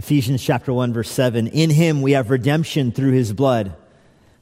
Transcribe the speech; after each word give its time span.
Ephesians 0.00 0.42
chapter 0.42 0.72
1 0.72 0.94
verse 0.94 1.10
7. 1.10 1.48
In 1.48 1.68
him 1.68 2.00
we 2.00 2.12
have 2.12 2.30
redemption 2.30 2.90
through 2.90 3.12
his 3.12 3.34
blood, 3.34 3.76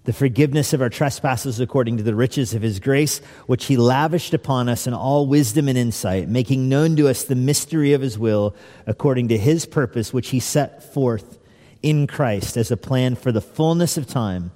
the 0.05 0.13
forgiveness 0.13 0.73
of 0.73 0.81
our 0.81 0.89
trespasses 0.89 1.59
according 1.59 1.97
to 1.97 2.05
the 2.05 2.15
riches 2.15 2.55
of 2.55 2.63
his 2.63 2.79
grace, 2.79 3.19
which 3.47 3.65
he 3.65 3.77
lavished 3.77 4.33
upon 4.33 4.69
us 4.69 4.87
in 4.87 4.95
all 4.95 5.27
wisdom 5.27 5.67
and 5.67 5.77
insight, 5.77 6.29
making 6.29 6.69
known 6.69 6.95
to 6.95 7.09
us 7.09 7.25
the 7.25 7.35
mystery 7.35 7.93
of 7.93 8.03
his 8.03 8.17
will 8.17 8.55
according 8.87 9.27
to 9.27 9.37
his 9.37 9.67
purpose, 9.67 10.13
which 10.13 10.29
he 10.29 10.39
set 10.39 10.93
forth 10.93 11.41
in 11.83 12.07
Christ 12.07 12.57
as 12.57 12.71
a 12.71 12.77
plan 12.77 13.17
for 13.17 13.33
the 13.33 13.41
fullness 13.41 13.97
of 13.97 14.07
time 14.07 14.53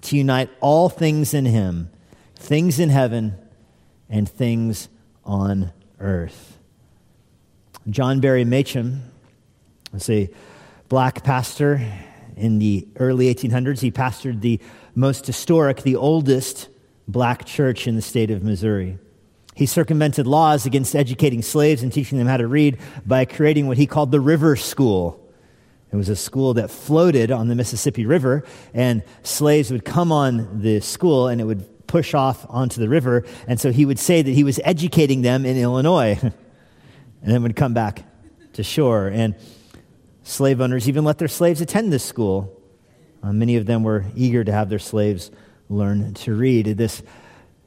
to 0.00 0.16
unite 0.16 0.48
all 0.60 0.88
things 0.88 1.34
in 1.34 1.44
him, 1.44 1.90
things 2.34 2.78
in 2.78 2.88
heaven 2.88 3.34
and 4.08 4.26
things 4.26 4.88
on 5.22 5.70
earth. 5.98 6.56
John 7.90 8.20
Berry 8.20 8.46
Meachum 8.46 9.02
was 9.92 10.08
a 10.10 10.30
black 10.88 11.24
pastor 11.24 11.80
in 12.36 12.58
the 12.58 12.86
early 12.96 13.32
1800s. 13.32 13.80
He 13.80 13.90
pastored 13.90 14.40
the 14.40 14.60
most 14.94 15.26
historic, 15.26 15.82
the 15.82 15.96
oldest 15.96 16.68
black 17.06 17.44
church 17.44 17.86
in 17.86 17.96
the 17.96 18.02
state 18.02 18.30
of 18.30 18.42
Missouri. 18.42 18.98
He 19.54 19.66
circumvented 19.66 20.26
laws 20.26 20.64
against 20.64 20.94
educating 20.94 21.42
slaves 21.42 21.82
and 21.82 21.92
teaching 21.92 22.18
them 22.18 22.26
how 22.26 22.36
to 22.36 22.46
read 22.46 22.78
by 23.04 23.24
creating 23.24 23.66
what 23.66 23.76
he 23.76 23.86
called 23.86 24.10
the 24.10 24.20
River 24.20 24.56
School. 24.56 25.16
It 25.92 25.96
was 25.96 26.08
a 26.08 26.16
school 26.16 26.54
that 26.54 26.70
floated 26.70 27.32
on 27.32 27.48
the 27.48 27.56
Mississippi 27.56 28.06
River, 28.06 28.44
and 28.72 29.02
slaves 29.24 29.72
would 29.72 29.84
come 29.84 30.12
on 30.12 30.60
the 30.62 30.80
school 30.80 31.26
and 31.26 31.40
it 31.40 31.44
would 31.44 31.86
push 31.88 32.14
off 32.14 32.46
onto 32.48 32.80
the 32.80 32.88
river. 32.88 33.24
And 33.48 33.60
so 33.60 33.72
he 33.72 33.84
would 33.84 33.98
say 33.98 34.22
that 34.22 34.30
he 34.30 34.44
was 34.44 34.60
educating 34.62 35.22
them 35.22 35.44
in 35.44 35.56
Illinois, 35.56 36.16
and 36.22 36.32
then 37.22 37.42
would 37.42 37.56
come 37.56 37.74
back 37.74 38.04
to 38.52 38.62
shore. 38.62 39.08
And 39.08 39.34
slave 40.30 40.60
owners 40.60 40.88
even 40.88 41.04
let 41.04 41.18
their 41.18 41.28
slaves 41.28 41.60
attend 41.60 41.92
this 41.92 42.04
school. 42.04 42.56
Uh, 43.22 43.32
many 43.32 43.56
of 43.56 43.66
them 43.66 43.82
were 43.82 44.04
eager 44.16 44.44
to 44.44 44.52
have 44.52 44.68
their 44.68 44.78
slaves 44.78 45.30
learn 45.68 46.14
to 46.14 46.34
read. 46.34 46.66
This 46.66 47.02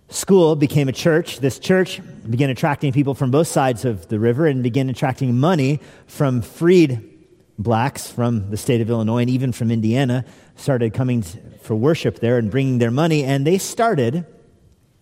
school 0.10 0.56
became 0.56 0.88
a 0.88 0.94
church. 0.94 1.40
This 1.40 1.60
church 1.60 2.02
began 2.30 2.50
attracting 2.50 2.94
people 2.94 3.14
from 3.14 3.32
both 3.32 3.48
sides 3.48 3.86
of 3.86 4.08
the 4.08 4.20
river 4.20 4.48
and 4.48 4.64
began 4.64 4.90
attracting 4.90 5.38
money 5.38 5.80
from 6.08 6.42
freed 6.42 7.10
blacks 7.58 8.10
from 8.10 8.50
the 8.50 8.58
state 8.58 8.82
of 8.82 8.90
Illinois 8.90 9.20
and 9.20 9.30
even 9.30 9.52
from 9.52 9.70
Indiana 9.70 10.26
started 10.56 10.94
coming 10.94 11.22
for 11.62 11.76
worship 11.76 12.20
there 12.20 12.38
and 12.38 12.50
bringing 12.50 12.80
their 12.80 12.92
money. 12.92 13.24
And 13.24 13.46
they 13.46 13.58
started 13.58 14.26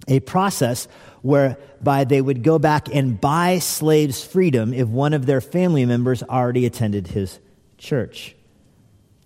a 0.07 0.19
process 0.21 0.87
whereby 1.21 2.03
they 2.03 2.21
would 2.21 2.43
go 2.43 2.59
back 2.59 2.93
and 2.93 3.19
buy 3.21 3.59
slaves 3.59 4.23
freedom 4.23 4.73
if 4.73 4.87
one 4.87 5.13
of 5.13 5.25
their 5.25 5.41
family 5.41 5.85
members 5.85 6.23
already 6.23 6.65
attended 6.65 7.07
his 7.07 7.39
church. 7.81 8.35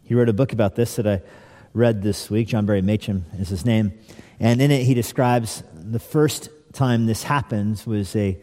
He 0.03 0.15
wrote 0.15 0.29
a 0.29 0.33
book 0.33 0.53
about 0.53 0.75
this 0.75 0.95
that 0.95 1.05
I 1.05 1.21
read 1.73 2.01
this 2.01 2.29
week. 2.29 2.47
John 2.47 2.65
Berry 2.65 2.81
Meachum 2.81 3.23
is 3.39 3.49
his 3.49 3.65
name. 3.65 3.93
And 4.39 4.61
in 4.61 4.71
it, 4.71 4.83
he 4.83 4.93
describes 4.93 5.61
the 5.73 5.99
first 5.99 6.49
time 6.73 7.05
this 7.05 7.23
happens 7.23 7.85
was 7.85 8.15
a 8.15 8.37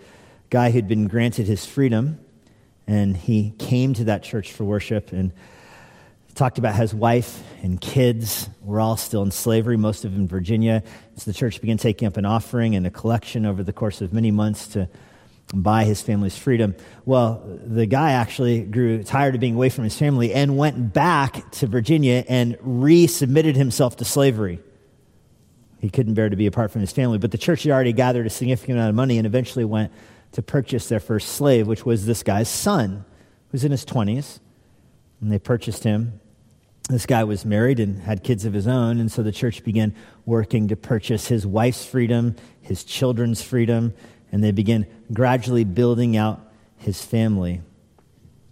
guy 0.50 0.70
who'd 0.70 0.86
been 0.86 1.08
granted 1.08 1.46
his 1.46 1.64
freedom 1.64 2.20
and 2.86 3.16
he 3.16 3.54
came 3.58 3.94
to 3.94 4.04
that 4.04 4.22
church 4.22 4.52
for 4.52 4.64
worship 4.64 5.12
and 5.12 5.32
talked 6.34 6.58
about 6.58 6.74
his 6.74 6.94
wife 6.94 7.42
and 7.62 7.80
kids 7.80 8.48
were 8.62 8.80
all 8.80 8.96
still 8.96 9.22
in 9.22 9.30
slavery, 9.30 9.76
most 9.76 10.04
of 10.04 10.12
them 10.12 10.22
in 10.22 10.28
Virginia. 10.28 10.82
So 11.16 11.30
the 11.30 11.36
church 11.36 11.60
began 11.60 11.78
taking 11.78 12.06
up 12.06 12.16
an 12.16 12.24
offering 12.26 12.74
and 12.74 12.86
a 12.86 12.90
collection 12.90 13.46
over 13.46 13.62
the 13.62 13.72
course 13.72 14.00
of 14.00 14.12
many 14.12 14.30
months 14.30 14.66
to 14.68 14.88
buy 15.54 15.84
his 15.84 16.00
family's 16.00 16.36
freedom. 16.36 16.74
Well, 17.04 17.42
the 17.64 17.86
guy 17.86 18.12
actually 18.12 18.62
grew 18.62 19.02
tired 19.02 19.34
of 19.34 19.40
being 19.40 19.54
away 19.54 19.68
from 19.68 19.84
his 19.84 19.98
family 19.98 20.32
and 20.32 20.56
went 20.56 20.92
back 20.92 21.50
to 21.52 21.66
Virginia 21.66 22.24
and 22.28 22.56
resubmitted 22.58 23.54
himself 23.54 23.96
to 23.96 24.04
slavery. 24.04 24.60
He 25.80 25.90
couldn't 25.90 26.14
bear 26.14 26.28
to 26.28 26.36
be 26.36 26.46
apart 26.46 26.70
from 26.70 26.80
his 26.80 26.92
family, 26.92 27.18
but 27.18 27.32
the 27.32 27.38
church 27.38 27.64
had 27.64 27.72
already 27.72 27.92
gathered 27.92 28.26
a 28.26 28.30
significant 28.30 28.78
amount 28.78 28.90
of 28.90 28.94
money 28.94 29.18
and 29.18 29.26
eventually 29.26 29.64
went 29.64 29.92
to 30.32 30.40
purchase 30.42 30.88
their 30.88 31.00
first 31.00 31.30
slave, 31.30 31.66
which 31.66 31.84
was 31.84 32.06
this 32.06 32.22
guy's 32.22 32.48
son, 32.48 33.04
who's 33.50 33.64
in 33.64 33.72
his 33.72 33.84
20s. 33.84 34.38
And 35.20 35.30
they 35.30 35.38
purchased 35.38 35.84
him. 35.84 36.20
This 36.88 37.06
guy 37.06 37.24
was 37.24 37.44
married 37.44 37.78
and 37.78 38.00
had 38.00 38.24
kids 38.24 38.44
of 38.44 38.52
his 38.52 38.66
own, 38.66 38.98
and 38.98 39.10
so 39.10 39.22
the 39.22 39.32
church 39.32 39.62
began 39.62 39.94
working 40.26 40.68
to 40.68 40.76
purchase 40.76 41.26
his 41.28 41.46
wife's 41.46 41.84
freedom, 41.84 42.36
his 42.60 42.84
children's 42.84 43.42
freedom, 43.42 43.94
and 44.32 44.42
they 44.42 44.50
began 44.50 44.86
gradually 45.12 45.64
building 45.64 46.16
out 46.16 46.40
his 46.78 47.04
family. 47.04 47.60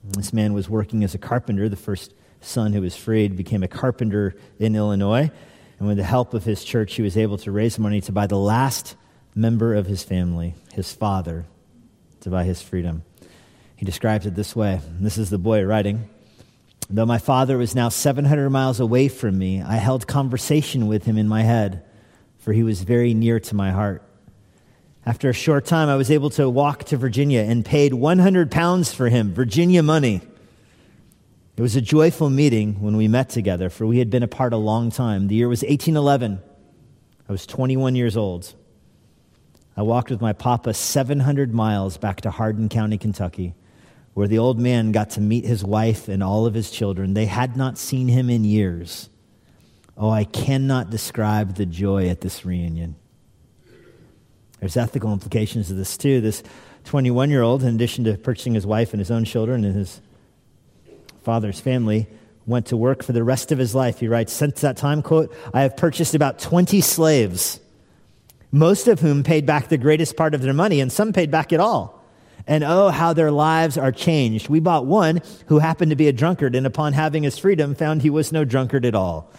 This 0.04 0.32
man 0.32 0.52
was 0.52 0.68
working 0.68 1.02
as 1.02 1.14
a 1.14 1.18
carpenter. 1.18 1.68
The 1.68 1.76
first 1.76 2.14
son 2.40 2.72
who 2.72 2.82
was 2.82 2.94
freed 2.94 3.36
became 3.36 3.62
a 3.62 3.68
carpenter 3.68 4.36
in 4.58 4.76
Illinois. 4.76 5.30
And 5.78 5.88
with 5.88 5.96
the 5.96 6.04
help 6.04 6.34
of 6.34 6.44
his 6.44 6.62
church, 6.62 6.94
he 6.94 7.02
was 7.02 7.16
able 7.16 7.38
to 7.38 7.50
raise 7.50 7.78
money 7.78 8.00
to 8.02 8.12
buy 8.12 8.26
the 8.26 8.36
last 8.36 8.94
member 9.34 9.74
of 9.74 9.86
his 9.86 10.02
family, 10.02 10.54
his 10.72 10.92
father, 10.92 11.46
to 12.20 12.30
buy 12.30 12.44
his 12.44 12.60
freedom. 12.60 13.02
He 13.76 13.86
describes 13.86 14.26
it 14.26 14.34
this 14.34 14.54
way. 14.54 14.80
This 15.00 15.16
is 15.16 15.30
the 15.30 15.38
boy 15.38 15.64
writing. 15.64 16.10
Though 16.90 17.06
my 17.06 17.18
father 17.18 17.56
was 17.56 17.74
now 17.74 17.88
700 17.88 18.50
miles 18.50 18.80
away 18.80 19.08
from 19.08 19.38
me, 19.38 19.62
I 19.62 19.76
held 19.76 20.06
conversation 20.06 20.86
with 20.86 21.04
him 21.04 21.16
in 21.16 21.28
my 21.28 21.42
head, 21.42 21.84
for 22.38 22.52
he 22.52 22.62
was 22.62 22.82
very 22.82 23.14
near 23.14 23.40
to 23.40 23.54
my 23.54 23.70
heart. 23.70 24.02
After 25.10 25.28
a 25.28 25.32
short 25.32 25.64
time, 25.64 25.88
I 25.88 25.96
was 25.96 26.08
able 26.08 26.30
to 26.30 26.48
walk 26.48 26.84
to 26.84 26.96
Virginia 26.96 27.40
and 27.40 27.64
paid 27.64 27.92
100 27.92 28.48
pounds 28.48 28.94
for 28.94 29.08
him, 29.08 29.34
Virginia 29.34 29.82
money. 29.82 30.20
It 31.56 31.60
was 31.60 31.74
a 31.74 31.80
joyful 31.80 32.30
meeting 32.30 32.80
when 32.80 32.96
we 32.96 33.08
met 33.08 33.28
together, 33.28 33.70
for 33.70 33.88
we 33.88 33.98
had 33.98 34.08
been 34.08 34.22
apart 34.22 34.52
a 34.52 34.56
long 34.56 34.92
time. 34.92 35.26
The 35.26 35.34
year 35.34 35.48
was 35.48 35.62
1811. 35.62 36.40
I 37.28 37.32
was 37.32 37.44
21 37.44 37.96
years 37.96 38.16
old. 38.16 38.54
I 39.76 39.82
walked 39.82 40.10
with 40.10 40.20
my 40.20 40.32
papa 40.32 40.74
700 40.74 41.52
miles 41.52 41.96
back 41.98 42.20
to 42.20 42.30
Hardin 42.30 42.68
County, 42.68 42.96
Kentucky, 42.96 43.54
where 44.14 44.28
the 44.28 44.38
old 44.38 44.60
man 44.60 44.92
got 44.92 45.10
to 45.10 45.20
meet 45.20 45.44
his 45.44 45.64
wife 45.64 46.06
and 46.06 46.22
all 46.22 46.46
of 46.46 46.54
his 46.54 46.70
children. 46.70 47.14
They 47.14 47.26
had 47.26 47.56
not 47.56 47.78
seen 47.78 48.06
him 48.06 48.30
in 48.30 48.44
years. 48.44 49.10
Oh, 49.96 50.08
I 50.08 50.22
cannot 50.22 50.88
describe 50.88 51.56
the 51.56 51.66
joy 51.66 52.08
at 52.08 52.20
this 52.20 52.44
reunion. 52.44 52.94
There's 54.60 54.76
ethical 54.76 55.12
implications 55.12 55.70
of 55.70 55.76
this, 55.76 55.96
too. 55.96 56.20
This 56.20 56.42
21 56.84 57.30
year 57.30 57.42
old, 57.42 57.62
in 57.62 57.74
addition 57.74 58.04
to 58.04 58.14
purchasing 58.16 58.54
his 58.54 58.66
wife 58.66 58.92
and 58.92 59.00
his 59.00 59.10
own 59.10 59.24
children 59.24 59.64
and 59.64 59.74
his 59.74 60.00
father's 61.22 61.60
family, 61.60 62.06
went 62.46 62.66
to 62.66 62.76
work 62.76 63.02
for 63.02 63.12
the 63.12 63.24
rest 63.24 63.52
of 63.52 63.58
his 63.58 63.74
life. 63.74 64.00
He 64.00 64.08
writes, 64.08 64.32
Since 64.32 64.60
that 64.60 64.76
time, 64.76 65.02
quote, 65.02 65.34
I 65.52 65.62
have 65.62 65.76
purchased 65.76 66.14
about 66.14 66.38
20 66.38 66.80
slaves 66.80 67.60
most 68.52 68.88
of 68.88 69.00
whom 69.00 69.22
paid 69.22 69.46
back 69.46 69.68
the 69.68 69.78
greatest 69.78 70.16
part 70.16 70.34
of 70.34 70.42
their 70.42 70.52
money, 70.52 70.80
and 70.80 70.90
some 70.90 71.12
paid 71.12 71.30
back 71.30 71.52
it 71.52 71.60
all. 71.60 72.02
And 72.46 72.64
oh, 72.64 72.88
how 72.88 73.12
their 73.12 73.30
lives 73.30 73.78
are 73.78 73.92
changed. 73.92 74.48
We 74.48 74.60
bought 74.60 74.86
one 74.86 75.20
who 75.46 75.58
happened 75.58 75.90
to 75.90 75.96
be 75.96 76.08
a 76.08 76.12
drunkard, 76.12 76.54
and 76.56 76.66
upon 76.66 76.92
having 76.92 77.22
his 77.22 77.38
freedom, 77.38 77.74
found 77.74 78.02
he 78.02 78.10
was 78.10 78.32
no 78.32 78.44
drunkard 78.44 78.84
at 78.84 78.94
all. 78.94 79.32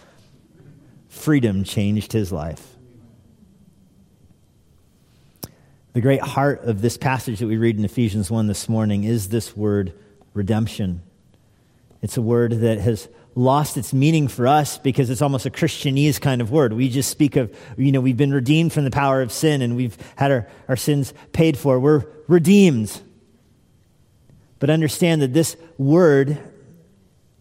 Freedom 1.08 1.64
changed 1.64 2.12
his 2.12 2.32
life. 2.32 2.71
The 5.92 6.00
great 6.00 6.22
heart 6.22 6.64
of 6.64 6.80
this 6.80 6.96
passage 6.96 7.40
that 7.40 7.46
we 7.46 7.58
read 7.58 7.76
in 7.76 7.84
Ephesians 7.84 8.30
1 8.30 8.46
this 8.46 8.66
morning 8.66 9.04
is 9.04 9.28
this 9.28 9.54
word 9.54 9.92
redemption. 10.32 11.02
It's 12.00 12.16
a 12.16 12.22
word 12.22 12.52
that 12.60 12.78
has 12.78 13.10
lost 13.34 13.76
its 13.76 13.92
meaning 13.92 14.26
for 14.26 14.46
us 14.46 14.78
because 14.78 15.10
it's 15.10 15.20
almost 15.20 15.44
a 15.44 15.50
Christianese 15.50 16.18
kind 16.18 16.40
of 16.40 16.50
word. 16.50 16.72
We 16.72 16.88
just 16.88 17.10
speak 17.10 17.36
of, 17.36 17.54
you 17.76 17.92
know, 17.92 18.00
we've 18.00 18.16
been 18.16 18.32
redeemed 18.32 18.72
from 18.72 18.84
the 18.84 18.90
power 18.90 19.20
of 19.20 19.30
sin 19.30 19.60
and 19.60 19.76
we've 19.76 19.98
had 20.16 20.30
our, 20.30 20.48
our 20.66 20.76
sins 20.76 21.12
paid 21.32 21.58
for. 21.58 21.78
We're 21.78 22.06
redeemed. 22.26 23.02
But 24.60 24.70
understand 24.70 25.20
that 25.20 25.34
this 25.34 25.58
word, 25.76 26.38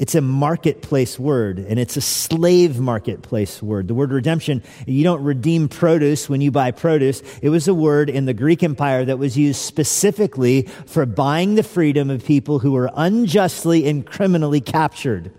it's 0.02 0.16
a 0.16 0.22
marketplace 0.22 1.20
word 1.20 1.60
and 1.60 1.80
it's 1.80 1.96
a 1.96 2.02
slave 2.02 2.80
marketplace 2.80 3.62
word. 3.62 3.88
The 3.88 3.94
word 3.94 4.12
redemption, 4.12 4.64
you 4.88 5.04
don't 5.04 5.24
redeem 5.24 5.70
produce 5.70 6.28
when 6.28 6.42
you 6.42 6.50
buy 6.50 6.72
produce. 6.72 7.22
It 7.44 7.50
was 7.50 7.68
a 7.68 7.74
word 7.76 8.10
in 8.10 8.26
the 8.26 8.34
Greek 8.34 8.64
Empire 8.64 9.06
that 9.06 9.20
was 9.20 9.38
used 9.38 9.62
specifically 9.62 10.64
for 10.88 11.06
buying 11.06 11.54
the 11.54 11.62
freedom 11.62 12.10
of 12.10 12.26
people 12.26 12.58
who 12.58 12.72
were 12.72 12.90
unjustly 12.96 13.88
and 13.88 14.04
criminally 14.04 14.60
captured. 14.60 15.32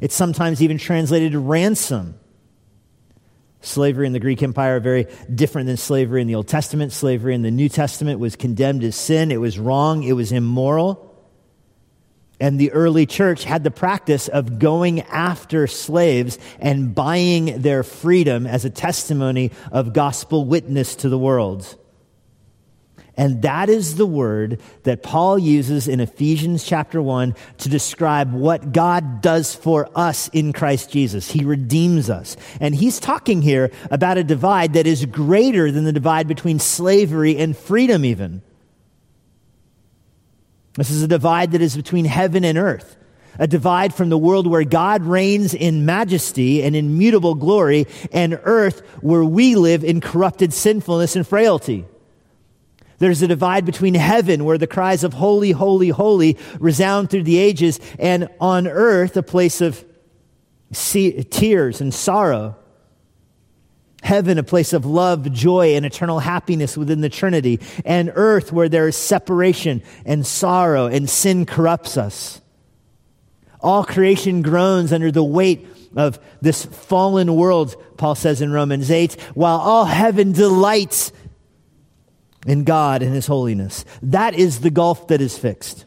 It's 0.00 0.14
sometimes 0.14 0.62
even 0.62 0.78
translated 0.78 1.34
ransom. 1.34 2.18
Slavery 3.60 4.06
in 4.06 4.14
the 4.14 4.18
Greek 4.18 4.42
Empire, 4.42 4.80
very 4.80 5.08
different 5.34 5.66
than 5.66 5.76
slavery 5.76 6.22
in 6.22 6.26
the 6.26 6.36
Old 6.36 6.48
Testament. 6.48 6.94
Slavery 6.94 7.34
in 7.34 7.42
the 7.42 7.50
New 7.50 7.68
Testament 7.68 8.18
was 8.18 8.34
condemned 8.34 8.82
as 8.82 8.96
sin. 8.96 9.30
It 9.30 9.42
was 9.42 9.58
wrong. 9.58 10.04
It 10.04 10.14
was 10.14 10.32
immoral. 10.32 11.05
And 12.38 12.58
the 12.58 12.72
early 12.72 13.06
church 13.06 13.44
had 13.44 13.64
the 13.64 13.70
practice 13.70 14.28
of 14.28 14.58
going 14.58 15.00
after 15.02 15.66
slaves 15.66 16.38
and 16.58 16.94
buying 16.94 17.62
their 17.62 17.82
freedom 17.82 18.46
as 18.46 18.64
a 18.64 18.70
testimony 18.70 19.52
of 19.72 19.94
gospel 19.94 20.44
witness 20.44 20.96
to 20.96 21.08
the 21.08 21.18
world. 21.18 21.76
And 23.16 23.40
that 23.42 23.70
is 23.70 23.96
the 23.96 24.04
word 24.04 24.60
that 24.82 25.02
Paul 25.02 25.38
uses 25.38 25.88
in 25.88 26.00
Ephesians 26.00 26.64
chapter 26.64 27.00
1 27.00 27.34
to 27.58 27.68
describe 27.70 28.34
what 28.34 28.72
God 28.72 29.22
does 29.22 29.54
for 29.54 29.88
us 29.94 30.28
in 30.28 30.52
Christ 30.52 30.90
Jesus. 30.90 31.30
He 31.30 31.42
redeems 31.42 32.10
us. 32.10 32.36
And 32.60 32.74
he's 32.74 33.00
talking 33.00 33.40
here 33.40 33.70
about 33.90 34.18
a 34.18 34.24
divide 34.24 34.74
that 34.74 34.86
is 34.86 35.06
greater 35.06 35.72
than 35.72 35.84
the 35.84 35.94
divide 35.94 36.28
between 36.28 36.58
slavery 36.58 37.38
and 37.38 37.56
freedom, 37.56 38.04
even. 38.04 38.42
This 40.76 40.90
is 40.90 41.02
a 41.02 41.08
divide 41.08 41.52
that 41.52 41.62
is 41.62 41.76
between 41.76 42.04
heaven 42.04 42.44
and 42.44 42.56
earth 42.58 42.96
a 43.38 43.46
divide 43.46 43.94
from 43.94 44.08
the 44.08 44.18
world 44.18 44.46
where 44.46 44.64
God 44.64 45.02
reigns 45.02 45.54
in 45.54 45.84
majesty 45.84 46.62
and 46.62 46.74
in 46.74 46.98
mutable 46.98 47.34
glory, 47.34 47.86
and 48.12 48.38
earth 48.44 48.80
where 49.00 49.24
we 49.24 49.54
live 49.56 49.84
in 49.84 50.00
corrupted 50.00 50.52
sinfulness 50.52 51.16
and 51.16 51.26
frailty. 51.26 51.84
There's 52.98 53.20
a 53.20 53.28
divide 53.28 53.66
between 53.66 53.94
heaven, 53.94 54.44
where 54.44 54.58
the 54.58 54.66
cries 54.66 55.04
of 55.04 55.12
holy, 55.12 55.50
holy, 55.50 55.90
holy 55.90 56.38
resound 56.58 57.10
through 57.10 57.24
the 57.24 57.38
ages, 57.38 57.78
and 57.98 58.28
on 58.40 58.66
earth, 58.66 59.16
a 59.16 59.22
place 59.22 59.60
of 59.60 59.84
tears 60.72 61.80
and 61.80 61.92
sorrow. 61.92 62.56
Heaven, 64.06 64.38
a 64.38 64.44
place 64.44 64.72
of 64.72 64.86
love, 64.86 65.32
joy, 65.32 65.74
and 65.74 65.84
eternal 65.84 66.20
happiness 66.20 66.76
within 66.76 67.00
the 67.00 67.08
Trinity. 67.08 67.58
And 67.84 68.12
earth, 68.14 68.52
where 68.52 68.68
there 68.68 68.86
is 68.86 68.96
separation 68.96 69.82
and 70.04 70.24
sorrow, 70.24 70.86
and 70.86 71.10
sin 71.10 71.44
corrupts 71.44 71.96
us. 71.96 72.40
All 73.60 73.84
creation 73.84 74.42
groans 74.42 74.92
under 74.92 75.10
the 75.10 75.24
weight 75.24 75.66
of 75.96 76.20
this 76.40 76.64
fallen 76.64 77.34
world, 77.34 77.74
Paul 77.96 78.14
says 78.14 78.40
in 78.40 78.52
Romans 78.52 78.92
8, 78.92 79.20
while 79.34 79.58
all 79.58 79.86
heaven 79.86 80.30
delights 80.30 81.10
in 82.46 82.62
God 82.62 83.02
and 83.02 83.12
His 83.12 83.26
holiness. 83.26 83.84
That 84.02 84.34
is 84.34 84.60
the 84.60 84.70
gulf 84.70 85.08
that 85.08 85.20
is 85.20 85.36
fixed. 85.36 85.84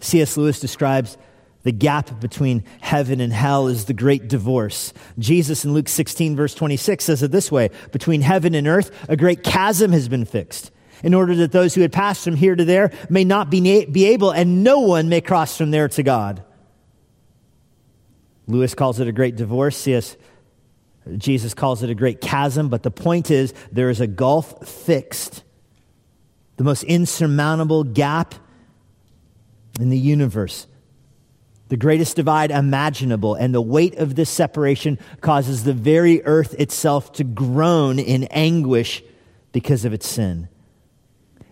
C.S. 0.00 0.36
Lewis 0.36 0.60
describes 0.60 1.16
the 1.62 1.72
gap 1.72 2.20
between 2.20 2.64
heaven 2.80 3.20
and 3.20 3.32
hell 3.32 3.68
is 3.68 3.84
the 3.84 3.92
great 3.92 4.28
divorce. 4.28 4.92
Jesus 5.18 5.64
in 5.64 5.74
Luke 5.74 5.88
16, 5.88 6.34
verse 6.34 6.54
26 6.54 7.04
says 7.04 7.22
it 7.22 7.30
this 7.30 7.52
way 7.52 7.70
Between 7.92 8.22
heaven 8.22 8.54
and 8.54 8.66
earth, 8.66 8.90
a 9.08 9.16
great 9.16 9.42
chasm 9.42 9.92
has 9.92 10.08
been 10.08 10.24
fixed, 10.24 10.70
in 11.02 11.12
order 11.12 11.34
that 11.36 11.52
those 11.52 11.74
who 11.74 11.82
had 11.82 11.92
passed 11.92 12.24
from 12.24 12.36
here 12.36 12.54
to 12.54 12.64
there 12.64 12.92
may 13.08 13.24
not 13.24 13.50
be, 13.50 13.84
be 13.84 14.06
able, 14.06 14.30
and 14.30 14.64
no 14.64 14.80
one 14.80 15.08
may 15.08 15.20
cross 15.20 15.56
from 15.56 15.70
there 15.70 15.88
to 15.88 16.02
God. 16.02 16.42
Lewis 18.46 18.74
calls 18.74 18.98
it 18.98 19.06
a 19.06 19.12
great 19.12 19.36
divorce. 19.36 19.76
C.S. 19.76 20.16
Jesus 21.16 21.54
calls 21.54 21.82
it 21.82 21.90
a 21.90 21.94
great 21.94 22.20
chasm, 22.20 22.68
but 22.68 22.82
the 22.82 22.90
point 22.90 23.30
is 23.30 23.54
there 23.70 23.90
is 23.90 24.00
a 24.00 24.06
gulf 24.06 24.66
fixed, 24.66 25.42
the 26.56 26.64
most 26.64 26.82
insurmountable 26.84 27.84
gap 27.84 28.34
in 29.78 29.90
the 29.90 29.98
universe, 29.98 30.66
the 31.70 31.76
greatest 31.76 32.16
divide 32.16 32.50
imaginable. 32.50 33.36
And 33.36 33.54
the 33.54 33.62
weight 33.62 33.96
of 33.96 34.16
this 34.16 34.28
separation 34.28 34.98
causes 35.20 35.62
the 35.64 35.72
very 35.72 36.22
earth 36.24 36.52
itself 36.58 37.12
to 37.14 37.24
groan 37.24 37.98
in 37.98 38.24
anguish 38.24 39.02
because 39.52 39.84
of 39.84 39.92
its 39.92 40.06
sin. 40.06 40.48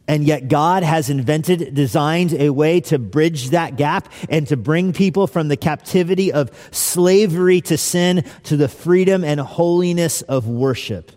And 0.09 0.25
yet 0.25 0.49
God 0.49 0.82
has 0.82 1.09
invented, 1.09 1.73
designed 1.73 2.32
a 2.32 2.50
way 2.50 2.81
to 2.81 2.99
bridge 2.99 3.50
that 3.50 3.76
gap 3.76 4.11
and 4.29 4.47
to 4.49 4.56
bring 4.56 4.93
people 4.93 5.29
from 5.29 5.47
the 5.49 5.56
captivity 5.56 6.32
of 6.32 6.50
slavery 6.73 7.61
to 7.62 7.79
sin 7.79 8.25
to 8.44 8.56
the 8.56 8.69
freedom 8.69 9.23
and 9.23 9.38
holiness 9.38 10.23
of 10.23 10.49
worship. 10.49 11.12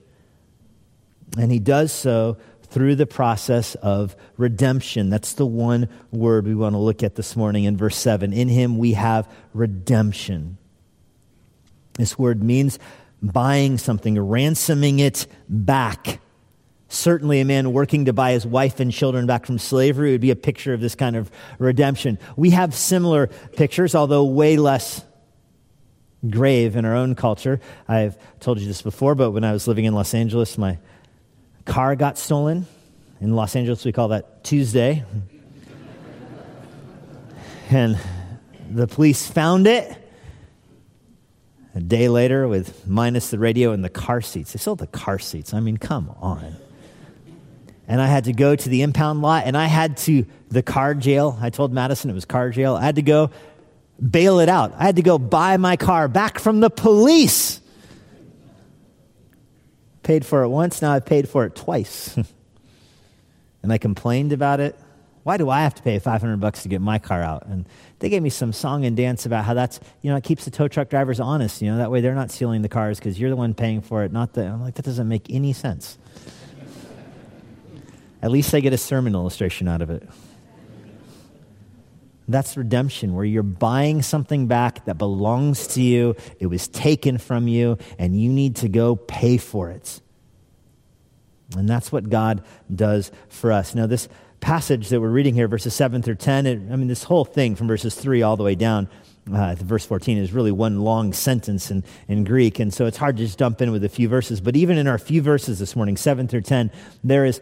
And 1.39 1.51
he 1.51 1.59
does 1.59 1.92
so 1.92 2.38
through 2.71 2.95
the 2.95 3.06
process 3.06 3.75
of 3.75 4.15
redemption. 4.38 5.09
That's 5.09 5.33
the 5.33 5.45
one 5.45 5.88
word 6.12 6.47
we 6.47 6.56
want 6.56 6.73
to 6.73 6.79
look 6.79 7.03
at 7.03 7.15
this 7.15 7.35
morning 7.35 7.65
in 7.65 7.77
verse 7.77 7.95
7. 7.95 8.33
In 8.33 8.50
him 8.50 8.77
we 8.77 8.94
have 8.94 9.29
redemption. 9.53 10.57
This 11.94 12.18
word 12.18 12.41
means 12.41 12.79
buying 13.21 13.77
something, 13.77 14.18
ransoming 14.19 15.00
it 15.00 15.27
back 15.47 16.19
Certainly, 16.91 17.39
a 17.39 17.45
man 17.45 17.71
working 17.71 18.03
to 18.06 18.13
buy 18.13 18.33
his 18.33 18.45
wife 18.45 18.81
and 18.81 18.91
children 18.91 19.25
back 19.25 19.45
from 19.45 19.57
slavery 19.57 20.12
would 20.12 20.19
be 20.19 20.29
a 20.29 20.35
picture 20.35 20.74
of 20.74 20.81
this 20.81 20.94
kind 20.94 21.15
of 21.15 21.31
redemption. 21.57 22.19
We 22.35 22.50
have 22.50 22.75
similar 22.75 23.27
pictures, 23.27 23.95
although 23.95 24.25
way 24.25 24.57
less 24.57 25.06
grave 26.29 26.75
in 26.75 26.83
our 26.83 26.94
own 26.94 27.15
culture. 27.15 27.62
I've 27.88 28.17
told 28.41 28.59
you 28.59 28.67
this 28.67 28.81
before, 28.81 29.15
but 29.15 29.31
when 29.31 29.45
I 29.45 29.53
was 29.53 29.69
living 29.69 29.85
in 29.85 29.94
Los 29.94 30.13
Angeles, 30.13 30.57
my 30.57 30.79
car 31.66 31.96
got 31.96 32.18
stolen. 32.18 32.66
In 33.19 33.36
Los 33.36 33.56
Angeles, 33.56 33.86
we 33.86 33.92
call 33.92 34.10
that 34.10 34.44
Tuesday. 34.44 35.04
and 37.69 37.98
the 38.69 38.88
police 38.88 39.28
found 39.28 39.68
it. 39.68 39.98
A 41.74 41.80
day 41.80 42.10
later, 42.10 42.48
with 42.50 42.86
minus 42.86 43.30
the 43.30 43.40
radio 43.40 43.72
and 43.72 43.84
the 43.84 43.90
car 43.90 44.19
seats. 44.19 44.52
They 44.52 44.60
sold 44.60 44.80
the 44.80 44.88
car 44.88 45.19
seats. 45.19 45.54
I 45.54 45.62
mean, 45.62 45.78
come 45.78 46.13
on 46.19 46.58
and 47.92 48.02
I 48.02 48.08
had 48.08 48.24
to 48.25 48.34
go 48.34 48.56
to 48.56 48.69
the 48.69 48.84
impound 48.84 49.22
lot 49.22 49.46
and 49.46 49.58
I 49.58 49.66
had 49.66 49.98
to, 49.98 50.25
the 50.50 50.63
car 50.63 50.94
jail, 50.94 51.38
I 51.42 51.50
told 51.50 51.74
Madison 51.74 52.10
it 52.10 52.13
was 52.13 52.25
car 52.25 52.50
jail. 52.50 52.75
I 52.75 52.84
had 52.84 52.96
to 52.96 53.02
go 53.02 53.31
bail 54.00 54.40
it 54.40 54.50
out. 54.50 54.74
I 54.78 54.86
had 54.86 54.96
to 54.96 55.02
go 55.02 55.18
buy 55.19 55.58
my 55.58 55.75
car 55.75 56.08
back 56.08 56.40
from 56.40 56.62
the 56.62 56.69
police. 56.69 57.61
Paid 60.03 60.25
for 60.25 60.44
it 60.44 60.50
once, 60.50 60.81
now 60.81 60.92
I've 60.92 61.06
paid 61.06 61.30
for 61.30 61.45
it 61.45 61.56
twice. 61.56 62.18
and 63.63 63.71
I 63.71 63.77
complained 63.77 64.33
about 64.33 64.59
it. 64.59 64.77
Why 65.24 65.38
do 65.38 65.50
I 65.51 65.62
have 65.62 65.75
to 65.75 65.83
pay 65.83 66.00
500 66.00 66.39
bucks 66.39 66.63
to 66.63 66.69
get 66.69 66.81
my 66.81 66.98
car 66.98 67.21
out? 67.21 67.45
And 67.45 67.68
they 68.00 68.09
gave 68.09 68.24
me 68.24 68.31
some 68.31 68.53
song 68.53 68.86
and 68.86 68.98
dance 68.98 69.27
about 69.27 69.45
how 69.45 69.53
that's, 69.53 69.80
you 70.01 70.09
know, 70.09 70.18
it 70.18 70.24
keeps 70.24 70.45
the 70.45 70.51
tow 70.51 70.68
truck 70.68 70.89
drivers 70.89 71.19
honest. 71.19 71.62
You 71.62 71.69
know, 71.69 71.77
that 71.77 71.92
way 71.92 72.01
they're 72.01 72.15
not 72.15 72.31
stealing 72.31 72.63
the 72.63 72.69
cars 72.69 72.98
because 72.98 73.19
you're 73.19 73.30
the 73.30 73.36
one 73.36 73.53
paying 73.53 73.81
for 73.81 74.03
it, 74.03 74.12
not 74.12 74.33
the. 74.33 74.48
I'm 74.48 74.62
like, 74.62 74.75
that 74.75 74.86
doesn't 74.86 75.07
make 75.07 75.30
any 75.30 75.53
sense. 75.53 76.00
At 78.24 78.31
least 78.31 78.53
I 78.56 78.62
get 78.62 78.74
a 78.74 78.77
sermon 78.77 79.13
illustration 79.13 79.68
out 79.68 79.83
of 79.83 79.92
it. 79.92 80.09
That's 82.31 82.57
redemption, 82.57 83.13
where 83.13 83.25
you're 83.25 83.44
buying 83.44 84.01
something 84.01 84.48
back 84.48 84.86
that 84.86 84.98
belongs 84.98 85.68
to 85.68 85.81
you, 85.81 86.16
it 86.39 86.48
was 86.48 86.68
taken 86.68 87.18
from 87.18 87.48
you, 87.48 87.78
and 88.00 88.19
you 88.19 88.31
need 88.31 88.57
to 88.57 88.69
go 88.69 88.95
pay 88.95 89.38
for 89.38 89.69
it. 89.69 90.01
And 91.56 91.68
that's 91.68 91.92
what 91.92 92.10
God 92.10 92.44
does 92.74 93.12
for 93.30 93.51
us. 93.51 93.75
Now, 93.75 93.86
this 93.86 94.07
passage 94.39 94.89
that 94.89 95.00
we're 95.00 95.10
reading 95.10 95.36
here, 95.36 95.48
verses 95.48 95.74
7 95.74 96.01
through 96.01 96.16
10, 96.16 96.45
it, 96.45 96.60
I 96.72 96.75
mean, 96.75 96.88
this 96.88 97.04
whole 97.04 97.25
thing 97.25 97.56
from 97.56 97.68
verses 97.68 97.95
3 97.95 98.22
all 98.22 98.38
the 98.38 98.44
way 98.44 98.56
down 98.56 98.89
uh, 99.31 99.53
to 99.55 99.63
verse 99.63 99.86
14 99.86 100.17
is 100.17 100.34
really 100.34 100.51
one 100.51 100.82
long 100.82 101.13
sentence 101.13 101.70
in, 101.70 101.84
in 102.08 102.24
Greek. 102.24 102.60
And 102.60 102.74
so 102.74 102.86
it's 102.86 102.98
hard 102.98 103.17
to 103.17 103.24
just 103.24 103.38
dump 103.38 103.62
in 103.62 103.72
with 103.72 103.84
a 103.84 103.89
few 103.89 104.08
verses. 104.08 104.41
But 104.41 104.55
even 104.55 104.77
in 104.77 104.88
our 104.88 104.98
few 104.98 105.22
verses 105.22 105.60
this 105.60 105.75
morning, 105.75 105.96
7 105.96 106.27
through 106.27 106.41
10, 106.41 106.72
there 107.03 107.25
is 107.25 107.39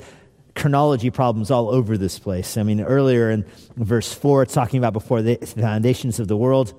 chronology 0.59 1.09
problems 1.09 1.49
all 1.49 1.69
over 1.69 1.97
this 1.97 2.19
place. 2.19 2.57
I 2.57 2.63
mean, 2.63 2.81
earlier 2.81 3.31
in 3.31 3.45
verse 3.77 4.13
4, 4.13 4.43
it's 4.43 4.53
talking 4.53 4.77
about 4.77 4.93
before 4.93 5.21
the 5.21 5.37
foundations 5.37 6.19
of 6.19 6.27
the 6.27 6.37
world. 6.37 6.73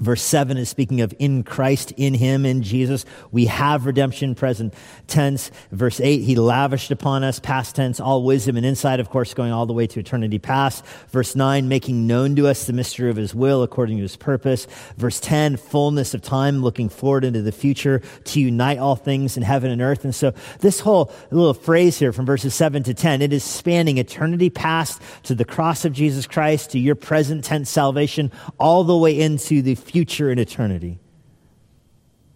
Verse 0.00 0.22
7 0.22 0.56
is 0.56 0.68
speaking 0.68 1.02
of 1.02 1.14
in 1.18 1.42
Christ, 1.42 1.92
in 1.96 2.14
Him, 2.14 2.46
in 2.46 2.62
Jesus. 2.62 3.04
We 3.30 3.46
have 3.46 3.86
redemption, 3.86 4.34
present 4.34 4.74
tense. 5.06 5.50
Verse 5.70 6.00
8, 6.00 6.22
He 6.22 6.36
lavished 6.36 6.90
upon 6.90 7.22
us, 7.22 7.38
past 7.38 7.76
tense, 7.76 8.00
all 8.00 8.24
wisdom 8.24 8.56
and 8.56 8.64
insight, 8.64 8.98
of 8.98 9.10
course, 9.10 9.34
going 9.34 9.52
all 9.52 9.66
the 9.66 9.72
way 9.72 9.86
to 9.86 10.00
eternity 10.00 10.38
past. 10.38 10.84
Verse 11.10 11.36
9, 11.36 11.68
making 11.68 12.06
known 12.06 12.34
to 12.36 12.48
us 12.48 12.64
the 12.64 12.72
mystery 12.72 13.10
of 13.10 13.16
His 13.16 13.34
will 13.34 13.62
according 13.62 13.98
to 13.98 14.02
His 14.02 14.16
purpose. 14.16 14.66
Verse 14.96 15.20
10, 15.20 15.58
fullness 15.58 16.14
of 16.14 16.22
time, 16.22 16.62
looking 16.62 16.88
forward 16.88 17.24
into 17.24 17.42
the 17.42 17.52
future 17.52 18.00
to 18.24 18.40
unite 18.40 18.78
all 18.78 18.96
things 18.96 19.36
in 19.36 19.42
heaven 19.42 19.70
and 19.70 19.82
earth. 19.82 20.04
And 20.04 20.14
so 20.14 20.32
this 20.60 20.80
whole 20.80 21.12
little 21.30 21.54
phrase 21.54 21.98
here 21.98 22.12
from 22.12 22.24
verses 22.24 22.54
7 22.54 22.82
to 22.84 22.94
10, 22.94 23.20
it 23.20 23.32
is 23.32 23.44
spanning 23.44 23.98
eternity 23.98 24.48
past 24.48 25.02
to 25.24 25.34
the 25.34 25.44
cross 25.44 25.84
of 25.84 25.92
Jesus 25.92 26.26
Christ, 26.26 26.70
to 26.70 26.78
your 26.78 26.94
present 26.94 27.44
tense 27.44 27.68
salvation, 27.68 28.32
all 28.58 28.84
the 28.84 28.96
way 28.96 29.20
into 29.20 29.60
the 29.60 29.74
future 29.90 30.30
in 30.30 30.38
eternity. 30.38 30.98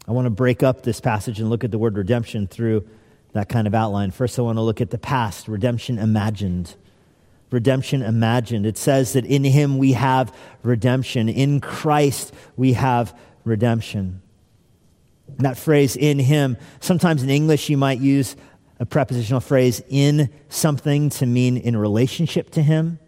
I 0.09 0.13
want 0.13 0.27
to 0.27 0.31
break 0.31 0.63
up 0.63 0.83
this 0.83 1.01
passage 1.01 1.39
and 1.39 1.49
look 1.49 1.63
at 1.63 1.71
the 1.71 1.79
word 1.79 1.97
redemption 1.97 2.47
through 2.49 2.87
that 3.33 3.49
kind 3.49 3.67
of 3.67 3.75
outline. 3.75 4.11
First, 4.11 4.39
I 4.39 4.43
want 4.43 4.59
to 4.59 4.63
look 4.63 4.81
at 4.81 4.91
the 4.91 4.99
past, 4.99 5.47
redemption 5.47 5.99
imagined. 5.99 6.75
Redemption 7.51 8.03
imagined. 8.03 8.67
It 8.67 8.77
says 8.77 9.13
that 9.13 9.25
in 9.25 9.45
him 9.45 9.79
we 9.79 9.93
have 9.93 10.35
redemption. 10.65 11.29
In 11.29 11.61
Christ 11.61 12.35
we 12.57 12.73
have 12.73 13.17
redemption. 13.45 14.21
that 15.39 15.57
phrase, 15.57 15.97
in 15.97 16.19
him, 16.19 16.57
sometimes 16.81 17.23
in 17.23 17.31
English 17.31 17.71
you 17.71 17.77
might 17.77 18.01
use 18.01 18.37
a 18.81 18.87
prepositional 18.87 19.41
phrase, 19.41 19.81
in 19.89 20.29
something, 20.49 21.09
to 21.09 21.27
mean 21.27 21.57
in 21.57 21.77
relationship 21.77 22.51
to 22.51 22.63
him. 22.63 22.99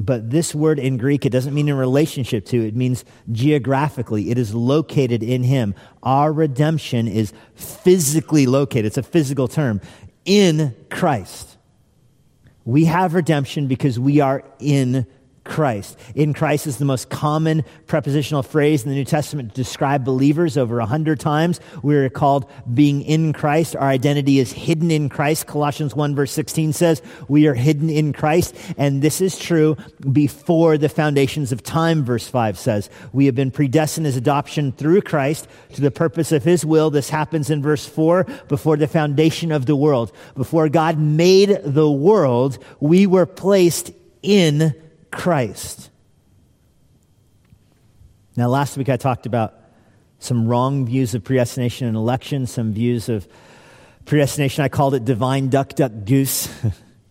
But 0.00 0.30
this 0.30 0.54
word 0.54 0.78
in 0.78 0.96
Greek, 0.96 1.26
it 1.26 1.30
doesn't 1.30 1.52
mean 1.52 1.68
in 1.68 1.74
relationship 1.74 2.46
to, 2.46 2.64
it 2.64 2.76
means 2.76 3.04
geographically. 3.32 4.30
It 4.30 4.38
is 4.38 4.54
located 4.54 5.24
in 5.24 5.42
Him. 5.42 5.74
Our 6.04 6.32
redemption 6.32 7.08
is 7.08 7.32
physically 7.56 8.46
located. 8.46 8.86
It's 8.86 8.96
a 8.96 9.02
physical 9.02 9.48
term 9.48 9.80
in 10.24 10.76
Christ. 10.88 11.56
We 12.64 12.84
have 12.84 13.14
redemption 13.14 13.66
because 13.66 13.98
we 13.98 14.20
are 14.20 14.44
in 14.60 15.04
Christ. 15.48 15.98
In 16.14 16.34
Christ 16.34 16.66
is 16.66 16.76
the 16.76 16.84
most 16.84 17.08
common 17.08 17.64
prepositional 17.86 18.42
phrase 18.42 18.84
in 18.84 18.90
the 18.90 18.94
New 18.94 19.04
Testament 19.04 19.48
to 19.48 19.54
describe 19.54 20.04
believers 20.04 20.56
over 20.56 20.78
a 20.78 20.86
hundred 20.86 21.18
times. 21.18 21.58
We 21.82 21.96
are 21.96 22.08
called 22.08 22.48
being 22.72 23.02
in 23.02 23.32
Christ. 23.32 23.74
Our 23.74 23.88
identity 23.88 24.38
is 24.38 24.52
hidden 24.52 24.90
in 24.90 25.08
Christ. 25.08 25.46
Colossians 25.46 25.96
1 25.96 26.14
verse 26.14 26.30
16 26.32 26.72
says 26.74 27.02
we 27.26 27.46
are 27.46 27.54
hidden 27.54 27.90
in 27.90 28.12
Christ. 28.12 28.54
And 28.76 29.02
this 29.02 29.20
is 29.20 29.38
true 29.38 29.76
before 30.12 30.78
the 30.78 30.88
foundations 30.88 31.50
of 31.50 31.62
time, 31.62 32.04
verse 32.04 32.28
5 32.28 32.58
says. 32.58 32.90
We 33.12 33.26
have 33.26 33.34
been 33.34 33.50
predestined 33.50 34.06
as 34.06 34.16
adoption 34.16 34.72
through 34.72 35.02
Christ 35.02 35.48
to 35.74 35.80
the 35.80 35.90
purpose 35.90 36.30
of 36.30 36.44
his 36.44 36.64
will. 36.64 36.90
This 36.90 37.10
happens 37.10 37.50
in 37.50 37.62
verse 37.62 37.86
4 37.86 38.24
before 38.48 38.76
the 38.76 38.86
foundation 38.86 39.50
of 39.50 39.66
the 39.66 39.76
world. 39.76 40.12
Before 40.36 40.68
God 40.68 40.98
made 40.98 41.58
the 41.64 41.90
world, 41.90 42.58
we 42.80 43.06
were 43.06 43.26
placed 43.26 43.92
in 44.22 44.74
Christ. 45.10 45.90
Now, 48.36 48.48
last 48.48 48.76
week 48.76 48.88
I 48.88 48.96
talked 48.96 49.26
about 49.26 49.54
some 50.20 50.46
wrong 50.46 50.86
views 50.86 51.14
of 51.14 51.24
predestination 51.24 51.88
and 51.88 51.96
election, 51.96 52.46
some 52.46 52.72
views 52.72 53.08
of 53.08 53.26
predestination. 54.04 54.64
I 54.64 54.68
called 54.68 54.94
it 54.94 55.04
divine 55.04 55.48
duck, 55.48 55.74
duck, 55.74 55.92
goose, 56.04 56.48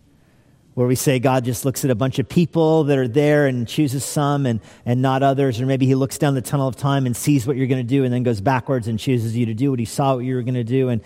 where 0.74 0.88
we 0.88 0.96
say 0.96 1.20
God 1.20 1.46
just 1.46 1.66
looks 1.66 1.84
at 1.84 1.92
a 1.92 1.96
bunch 1.96 2.20
of 2.20 2.30
people 2.30 2.86
that 2.86 2.98
are 2.98 3.08
there 3.08 3.48
and 3.48 3.68
chooses 3.68 4.06
some 4.06 4.46
and, 4.46 4.60
and 4.86 5.01
not 5.01 5.24
others. 5.24 5.60
Or 5.60 5.66
maybe 5.66 5.86
he 5.86 5.96
looks 5.96 6.18
down 6.18 6.34
the 6.34 6.42
tunnel 6.42 6.68
of 6.68 6.75
time 6.75 7.06
and 7.06 7.16
sees 7.16 7.48
what 7.48 7.58
you're 7.58 7.68
going 7.68 7.86
to 7.86 7.89
do 7.89 8.04
and 8.04 8.13
then 8.13 8.24
goes 8.24 8.42
backwards 8.42 8.88
and 8.88 9.00
chooses 9.00 9.36
you 9.36 9.48
to 9.48 9.54
do 9.54 9.70
what 9.70 9.80
he 9.80 9.86
saw 9.86 10.16
what 10.16 10.25
you 10.25 10.36
were 10.36 10.44
going 10.44 10.54
to 10.54 10.63
do. 10.63 10.89
And 10.89 11.01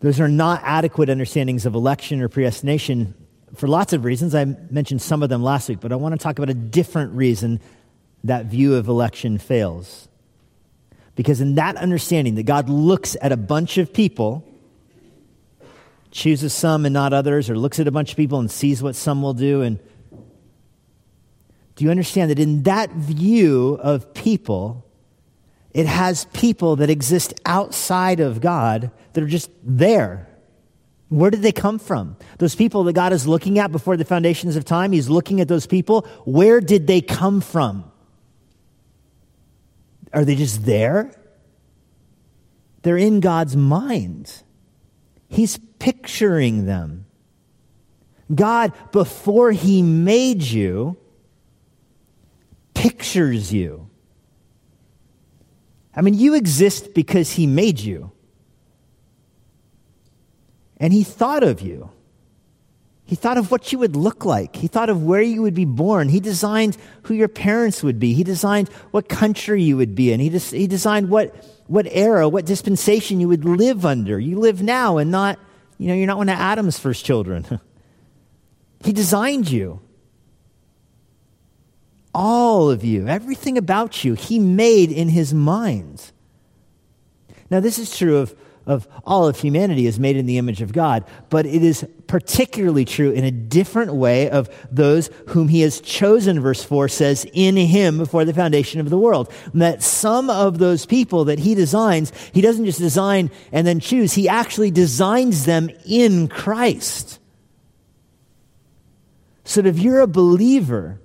those 0.00 0.20
are 0.20 0.28
not 0.28 0.60
adequate 0.62 1.08
understandings 1.08 1.66
of 1.66 1.74
election 1.74 2.20
or 2.20 2.28
predestination 2.28 3.14
for 3.54 3.68
lots 3.68 3.92
of 3.92 4.04
reasons. 4.04 4.34
I 4.34 4.44
mentioned 4.44 5.02
some 5.02 5.22
of 5.22 5.28
them 5.28 5.42
last 5.42 5.68
week, 5.68 5.80
but 5.80 5.92
I 5.92 5.96
want 5.96 6.12
to 6.12 6.18
talk 6.18 6.38
about 6.38 6.50
a 6.50 6.54
different 6.54 7.12
reason 7.12 7.60
that 8.24 8.46
view 8.46 8.74
of 8.74 8.88
election 8.88 9.38
fails. 9.38 10.08
Because 11.14 11.40
in 11.40 11.54
that 11.54 11.76
understanding 11.76 12.34
that 12.34 12.42
God 12.42 12.68
looks 12.68 13.16
at 13.22 13.32
a 13.32 13.36
bunch 13.36 13.78
of 13.78 13.92
people, 13.92 14.46
chooses 16.10 16.52
some 16.52 16.84
and 16.84 16.92
not 16.92 17.12
others, 17.12 17.48
or 17.48 17.56
looks 17.56 17.78
at 17.78 17.86
a 17.86 17.90
bunch 17.90 18.10
of 18.10 18.16
people 18.16 18.38
and 18.38 18.50
sees 18.50 18.82
what 18.82 18.96
some 18.96 19.22
will 19.22 19.34
do, 19.34 19.62
and 19.62 19.78
do 21.76 21.84
you 21.84 21.90
understand 21.90 22.30
that 22.30 22.38
in 22.38 22.62
that 22.64 22.90
view 22.92 23.78
of 23.82 24.14
people, 24.14 24.84
it 25.72 25.86
has 25.86 26.24
people 26.32 26.76
that 26.76 26.88
exist 26.88 27.38
outside 27.44 28.18
of 28.18 28.40
God 28.40 28.90
that 29.12 29.22
are 29.22 29.28
just 29.28 29.50
there? 29.62 30.26
Where 31.08 31.30
did 31.30 31.42
they 31.42 31.52
come 31.52 31.78
from? 31.78 32.16
Those 32.38 32.54
people 32.54 32.84
that 32.84 32.94
God 32.94 33.12
is 33.12 33.28
looking 33.28 33.58
at 33.58 33.70
before 33.70 33.96
the 33.96 34.04
foundations 34.04 34.56
of 34.56 34.64
time, 34.64 34.92
He's 34.92 35.08
looking 35.08 35.40
at 35.40 35.48
those 35.48 35.66
people. 35.66 36.02
Where 36.24 36.60
did 36.60 36.86
they 36.86 37.00
come 37.00 37.40
from? 37.40 37.90
Are 40.12 40.24
they 40.24 40.34
just 40.34 40.64
there? 40.64 41.12
They're 42.82 42.96
in 42.96 43.20
God's 43.20 43.56
mind. 43.56 44.42
He's 45.28 45.58
picturing 45.78 46.66
them. 46.66 47.06
God, 48.34 48.72
before 48.90 49.52
He 49.52 49.82
made 49.82 50.42
you, 50.42 50.96
pictures 52.74 53.52
you. 53.52 53.88
I 55.94 56.02
mean, 56.02 56.14
you 56.14 56.34
exist 56.34 56.94
because 56.94 57.32
He 57.32 57.46
made 57.46 57.78
you. 57.78 58.10
And 60.78 60.92
he 60.92 61.02
thought 61.02 61.42
of 61.42 61.60
you. 61.60 61.90
He 63.06 63.14
thought 63.14 63.38
of 63.38 63.52
what 63.52 63.72
you 63.72 63.78
would 63.78 63.94
look 63.94 64.24
like. 64.24 64.56
He 64.56 64.66
thought 64.66 64.90
of 64.90 65.04
where 65.04 65.22
you 65.22 65.40
would 65.42 65.54
be 65.54 65.64
born. 65.64 66.08
He 66.08 66.18
designed 66.18 66.76
who 67.02 67.14
your 67.14 67.28
parents 67.28 67.82
would 67.84 68.00
be. 68.00 68.14
He 68.14 68.24
designed 68.24 68.68
what 68.90 69.08
country 69.08 69.62
you 69.62 69.76
would 69.76 69.94
be 69.94 70.12
in. 70.12 70.18
He, 70.18 70.28
des- 70.28 70.56
he 70.56 70.66
designed 70.66 71.08
what, 71.08 71.32
what 71.68 71.86
era, 71.88 72.28
what 72.28 72.46
dispensation 72.46 73.20
you 73.20 73.28
would 73.28 73.44
live 73.44 73.86
under. 73.86 74.18
You 74.18 74.40
live 74.40 74.60
now 74.60 74.98
and 74.98 75.12
not, 75.12 75.38
you 75.78 75.86
know, 75.86 75.94
you're 75.94 76.08
not 76.08 76.16
one 76.16 76.28
of 76.28 76.36
Adam's 76.36 76.80
first 76.80 77.04
children. 77.04 77.60
he 78.84 78.92
designed 78.92 79.48
you. 79.48 79.80
All 82.12 82.70
of 82.70 82.82
you, 82.82 83.06
everything 83.06 83.56
about 83.56 84.02
you, 84.02 84.14
he 84.14 84.40
made 84.40 84.90
in 84.90 85.10
his 85.10 85.32
mind. 85.32 86.10
Now, 87.50 87.60
this 87.60 87.78
is 87.78 87.96
true 87.96 88.16
of 88.16 88.34
of 88.66 88.88
all 89.04 89.28
of 89.28 89.38
humanity 89.38 89.86
is 89.86 90.00
made 90.00 90.16
in 90.16 90.26
the 90.26 90.38
image 90.38 90.60
of 90.60 90.72
God, 90.72 91.04
but 91.30 91.46
it 91.46 91.62
is 91.62 91.86
particularly 92.08 92.84
true 92.84 93.12
in 93.12 93.24
a 93.24 93.30
different 93.30 93.94
way 93.94 94.28
of 94.28 94.48
those 94.70 95.08
whom 95.28 95.48
he 95.48 95.60
has 95.60 95.80
chosen, 95.80 96.40
verse 96.40 96.64
4 96.64 96.88
says, 96.88 97.26
in 97.32 97.56
him 97.56 97.98
before 97.98 98.24
the 98.24 98.34
foundation 98.34 98.80
of 98.80 98.90
the 98.90 98.98
world. 98.98 99.32
And 99.52 99.62
that 99.62 99.82
some 99.82 100.28
of 100.30 100.58
those 100.58 100.84
people 100.84 101.26
that 101.26 101.38
he 101.38 101.54
designs, 101.54 102.12
he 102.32 102.40
doesn't 102.40 102.64
just 102.64 102.80
design 102.80 103.30
and 103.52 103.66
then 103.66 103.80
choose, 103.80 104.12
he 104.14 104.28
actually 104.28 104.70
designs 104.72 105.44
them 105.44 105.70
in 105.86 106.28
Christ. 106.28 107.20
So 109.44 109.60
if 109.60 109.78
you're 109.78 110.00
a 110.00 110.08
believer, 110.08 111.00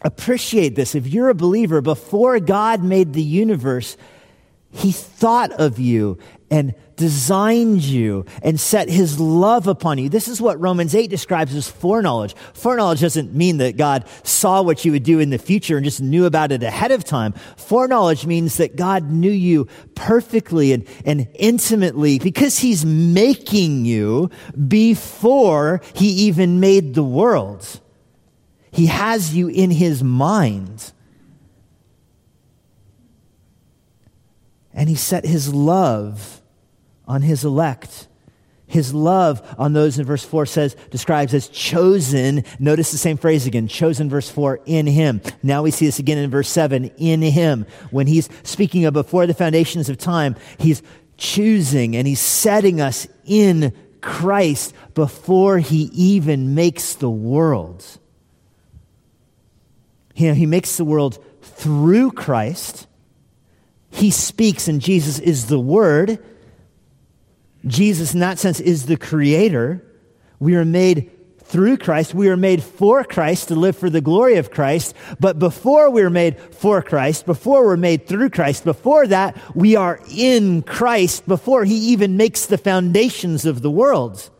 appreciate 0.00 0.76
this. 0.76 0.94
If 0.94 1.06
you're 1.06 1.28
a 1.28 1.34
believer, 1.34 1.82
before 1.82 2.40
God 2.40 2.82
made 2.82 3.12
the 3.12 3.22
universe, 3.22 3.98
he 4.70 4.92
thought 4.92 5.52
of 5.52 5.78
you 5.78 6.18
and 6.50 6.74
designed 6.96 7.82
you 7.82 8.26
and 8.42 8.60
set 8.60 8.88
his 8.90 9.18
love 9.18 9.66
upon 9.66 9.96
you. 9.96 10.08
This 10.08 10.28
is 10.28 10.40
what 10.40 10.60
Romans 10.60 10.94
8 10.94 11.08
describes 11.08 11.54
as 11.54 11.68
foreknowledge. 11.68 12.34
Foreknowledge 12.52 13.00
doesn't 13.00 13.34
mean 13.34 13.56
that 13.58 13.76
God 13.76 14.04
saw 14.22 14.60
what 14.60 14.84
you 14.84 14.92
would 14.92 15.02
do 15.04 15.18
in 15.18 15.30
the 15.30 15.38
future 15.38 15.76
and 15.76 15.84
just 15.84 16.02
knew 16.02 16.26
about 16.26 16.52
it 16.52 16.62
ahead 16.62 16.90
of 16.90 17.04
time. 17.04 17.32
Foreknowledge 17.56 18.26
means 18.26 18.58
that 18.58 18.76
God 18.76 19.10
knew 19.10 19.30
you 19.30 19.66
perfectly 19.94 20.72
and, 20.72 20.86
and 21.06 21.28
intimately 21.34 22.18
because 22.18 22.58
he's 22.58 22.84
making 22.84 23.86
you 23.86 24.28
before 24.68 25.80
he 25.94 26.08
even 26.08 26.60
made 26.60 26.94
the 26.94 27.04
world. 27.04 27.80
He 28.72 28.86
has 28.86 29.34
you 29.34 29.48
in 29.48 29.70
his 29.70 30.04
mind. 30.04 30.92
And 34.74 34.88
he 34.88 34.94
set 34.94 35.24
his 35.24 35.52
love 35.52 36.39
on 37.10 37.22
his 37.22 37.44
elect. 37.44 38.06
His 38.68 38.94
love 38.94 39.42
on 39.58 39.72
those 39.72 39.98
in 39.98 40.06
verse 40.06 40.24
4 40.24 40.46
says, 40.46 40.76
describes 40.90 41.34
as 41.34 41.48
chosen. 41.48 42.44
Notice 42.60 42.92
the 42.92 42.98
same 42.98 43.16
phrase 43.16 43.46
again, 43.46 43.66
chosen, 43.66 44.08
verse 44.08 44.30
4, 44.30 44.60
in 44.64 44.86
him. 44.86 45.20
Now 45.42 45.64
we 45.64 45.72
see 45.72 45.86
this 45.86 45.98
again 45.98 46.18
in 46.18 46.30
verse 46.30 46.48
7, 46.48 46.84
in 46.98 47.20
him. 47.20 47.66
When 47.90 48.06
he's 48.06 48.28
speaking 48.44 48.84
of 48.84 48.94
before 48.94 49.26
the 49.26 49.34
foundations 49.34 49.88
of 49.88 49.98
time, 49.98 50.36
he's 50.58 50.84
choosing 51.16 51.96
and 51.96 52.06
he's 52.06 52.20
setting 52.20 52.80
us 52.80 53.08
in 53.24 53.74
Christ 54.00 54.72
before 54.94 55.58
he 55.58 55.90
even 55.92 56.54
makes 56.54 56.94
the 56.94 57.10
world. 57.10 57.84
You 60.14 60.28
know, 60.28 60.34
he 60.34 60.46
makes 60.46 60.76
the 60.76 60.84
world 60.84 61.18
through 61.42 62.12
Christ 62.12 62.86
he 63.90 64.10
speaks, 64.10 64.68
and 64.68 64.80
Jesus 64.80 65.18
is 65.18 65.46
the 65.46 65.58
Word. 65.58 66.24
Jesus, 67.66 68.14
in 68.14 68.20
that 68.20 68.38
sense, 68.38 68.60
is 68.60 68.86
the 68.86 68.96
Creator. 68.96 69.84
We 70.38 70.56
are 70.56 70.64
made 70.64 71.10
through 71.50 71.78
Christ. 71.78 72.14
We 72.14 72.28
are 72.28 72.36
made 72.36 72.62
for 72.62 73.02
Christ 73.02 73.48
to 73.48 73.56
live 73.56 73.76
for 73.76 73.90
the 73.90 74.00
glory 74.00 74.36
of 74.36 74.50
Christ. 74.50 74.94
But 75.18 75.38
before 75.38 75.90
we 75.90 76.02
are 76.02 76.10
made 76.10 76.38
for 76.38 76.80
Christ, 76.80 77.26
before 77.26 77.64
we're 77.64 77.76
made 77.76 78.06
through 78.06 78.30
Christ, 78.30 78.64
before 78.64 79.06
that, 79.08 79.36
we 79.54 79.74
are 79.74 80.00
in 80.08 80.62
Christ 80.62 81.26
before 81.26 81.64
He 81.64 81.74
even 81.92 82.16
makes 82.16 82.46
the 82.46 82.58
foundations 82.58 83.44
of 83.44 83.62
the 83.62 83.70
world. 83.70 84.30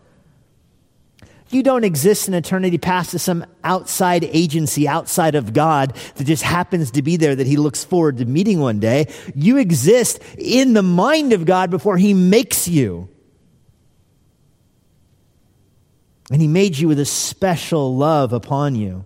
You 1.51 1.65
don't 1.65 1.83
exist 1.83 2.29
in 2.29 2.35
eternity 2.35 2.79
past 2.79 3.13
as 3.13 3.23
some 3.23 3.45
outside 3.65 4.23
agency 4.25 4.87
outside 4.87 5.35
of 5.35 5.53
God 5.53 5.97
that 6.15 6.25
just 6.25 6.45
happens 6.45 6.93
to 6.93 7.03
be 7.03 7.17
there 7.17 7.35
that 7.35 7.47
he 7.47 7.57
looks 7.57 7.83
forward 7.83 8.19
to 8.19 8.25
meeting 8.25 8.61
one 8.61 8.79
day. 8.79 9.13
You 9.35 9.59
exist 9.59 10.21
in 10.39 10.75
the 10.75 10.83
mind 10.83 11.33
of 11.33 11.45
God 11.45 11.71
before 11.71 11.97
he 11.97 12.15
makes 12.15 12.69
you. 12.69 13.09
And 16.31 16.41
he 16.41 16.47
made 16.47 16.79
you 16.79 16.87
with 16.87 17.01
a 17.01 17.05
special 17.05 17.97
love 17.97 18.33
upon 18.33 18.77
you 18.77 19.05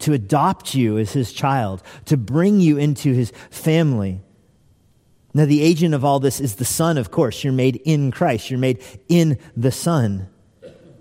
to 0.00 0.12
adopt 0.12 0.74
you 0.74 0.98
as 0.98 1.12
his 1.12 1.32
child, 1.32 1.82
to 2.04 2.18
bring 2.18 2.60
you 2.60 2.76
into 2.76 3.14
his 3.14 3.32
family. 3.48 4.20
Now, 5.32 5.46
the 5.46 5.62
agent 5.62 5.94
of 5.94 6.04
all 6.04 6.20
this 6.20 6.38
is 6.38 6.56
the 6.56 6.66
Son, 6.66 6.98
of 6.98 7.10
course. 7.10 7.42
You're 7.42 7.54
made 7.54 7.76
in 7.76 8.10
Christ, 8.10 8.50
you're 8.50 8.58
made 8.58 8.82
in 9.08 9.38
the 9.56 9.72
Son. 9.72 10.28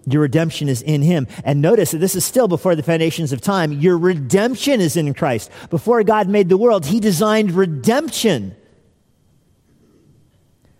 Your 0.08 0.22
redemption 0.22 0.70
is 0.70 0.82
in 0.82 1.02
him. 1.02 1.28
And 1.44 1.62
notice 1.62 1.92
that 1.92 1.98
this 1.98 2.16
is 2.16 2.24
still 2.24 2.48
before 2.48 2.76
the 2.76 2.84
foundations 2.84 3.32
of 3.32 3.42
time. 3.42 3.72
Your 3.72 3.98
redemption 3.98 4.80
is 4.80 4.96
in 4.96 5.14
Christ. 5.14 5.50
Before 5.70 6.04
God 6.04 6.30
made 6.30 6.50
the 6.50 6.58
world, 6.58 6.86
he 6.86 7.00
designed 7.00 7.52
redemption. 7.52 8.56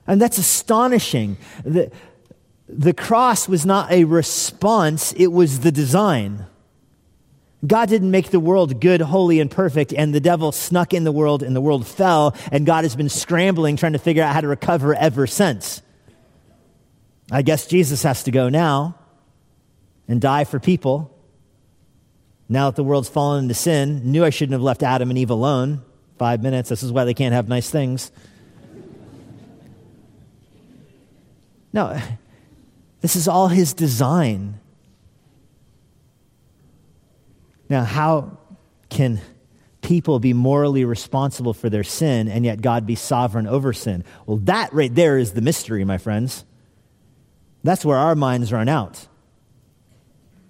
And 0.06 0.22
that's 0.22 0.38
astonishing. 0.38 1.38
The, 1.64 1.92
the 2.70 2.94
cross 2.94 3.48
was 3.48 3.66
not 3.66 3.92
a 3.92 4.04
response, 4.04 5.14
it 5.14 5.28
was 5.28 5.62
the 5.62 5.72
design. 5.72 6.46
God 7.66 7.90
didn't 7.90 8.12
make 8.12 8.30
the 8.30 8.40
world 8.40 8.80
good, 8.80 9.02
holy, 9.02 9.40
and 9.40 9.50
perfect, 9.50 9.92
and 9.92 10.14
the 10.14 10.20
devil 10.20 10.52
snuck 10.52 10.94
in 10.94 11.04
the 11.04 11.12
world 11.12 11.42
and 11.42 11.56
the 11.56 11.62
world 11.62 11.88
fell, 11.88 12.36
and 12.52 12.64
God 12.64 12.84
has 12.84 12.96
been 12.96 13.10
scrambling 13.10 13.76
trying 13.76 13.94
to 13.94 14.00
figure 14.00 14.22
out 14.22 14.36
how 14.36 14.42
to 14.42 14.48
recover 14.48 14.94
ever 14.94 15.26
since. 15.26 15.82
I 17.32 17.42
guess 17.42 17.66
Jesus 17.66 18.04
has 18.04 18.22
to 18.24 18.32
go 18.32 18.50
now 18.50 19.00
and 20.08 20.22
die 20.22 20.44
for 20.44 20.60
people. 20.60 21.12
Now 22.48 22.70
that 22.70 22.76
the 22.76 22.84
world's 22.84 23.10
fallen 23.10 23.44
into 23.44 23.56
sin, 23.56 24.12
knew 24.12 24.24
I 24.24 24.30
shouldn't 24.30 24.54
have 24.54 24.62
left 24.62 24.84
Adam 24.84 25.10
and 25.10 25.18
Eve 25.18 25.32
alone. 25.32 25.82
Five 26.18 26.42
minutes, 26.42 26.70
this 26.70 26.84
is 26.84 26.92
why 26.92 27.04
they 27.04 27.14
can't 27.14 27.34
have 27.34 27.50
nice 27.50 27.70
things. 27.70 28.12
No, 31.74 32.00
this 33.02 33.16
is 33.16 33.28
all 33.28 33.50
his 33.50 33.74
design. 33.74 34.60
Now, 37.68 37.84
how 37.84 38.38
can 38.90 39.20
people 39.82 40.20
be 40.20 40.34
morally 40.34 40.86
responsible 40.86 41.54
for 41.54 41.70
their 41.70 41.84
sin 41.84 42.28
and 42.28 42.46
yet 42.46 42.62
God 42.62 42.86
be 42.86 42.96
sovereign 42.96 43.48
over 43.48 43.74
sin? 43.74 44.06
Well, 44.26 44.38
that 44.44 44.72
right 44.72 44.94
there 44.94 45.18
is 45.18 45.34
the 45.34 45.42
mystery, 45.42 45.84
my 45.84 45.98
friends. 45.98 46.46
That's 47.64 47.84
where 47.84 47.98
our 47.98 48.16
minds 48.16 48.54
run 48.54 48.70
out. 48.70 49.08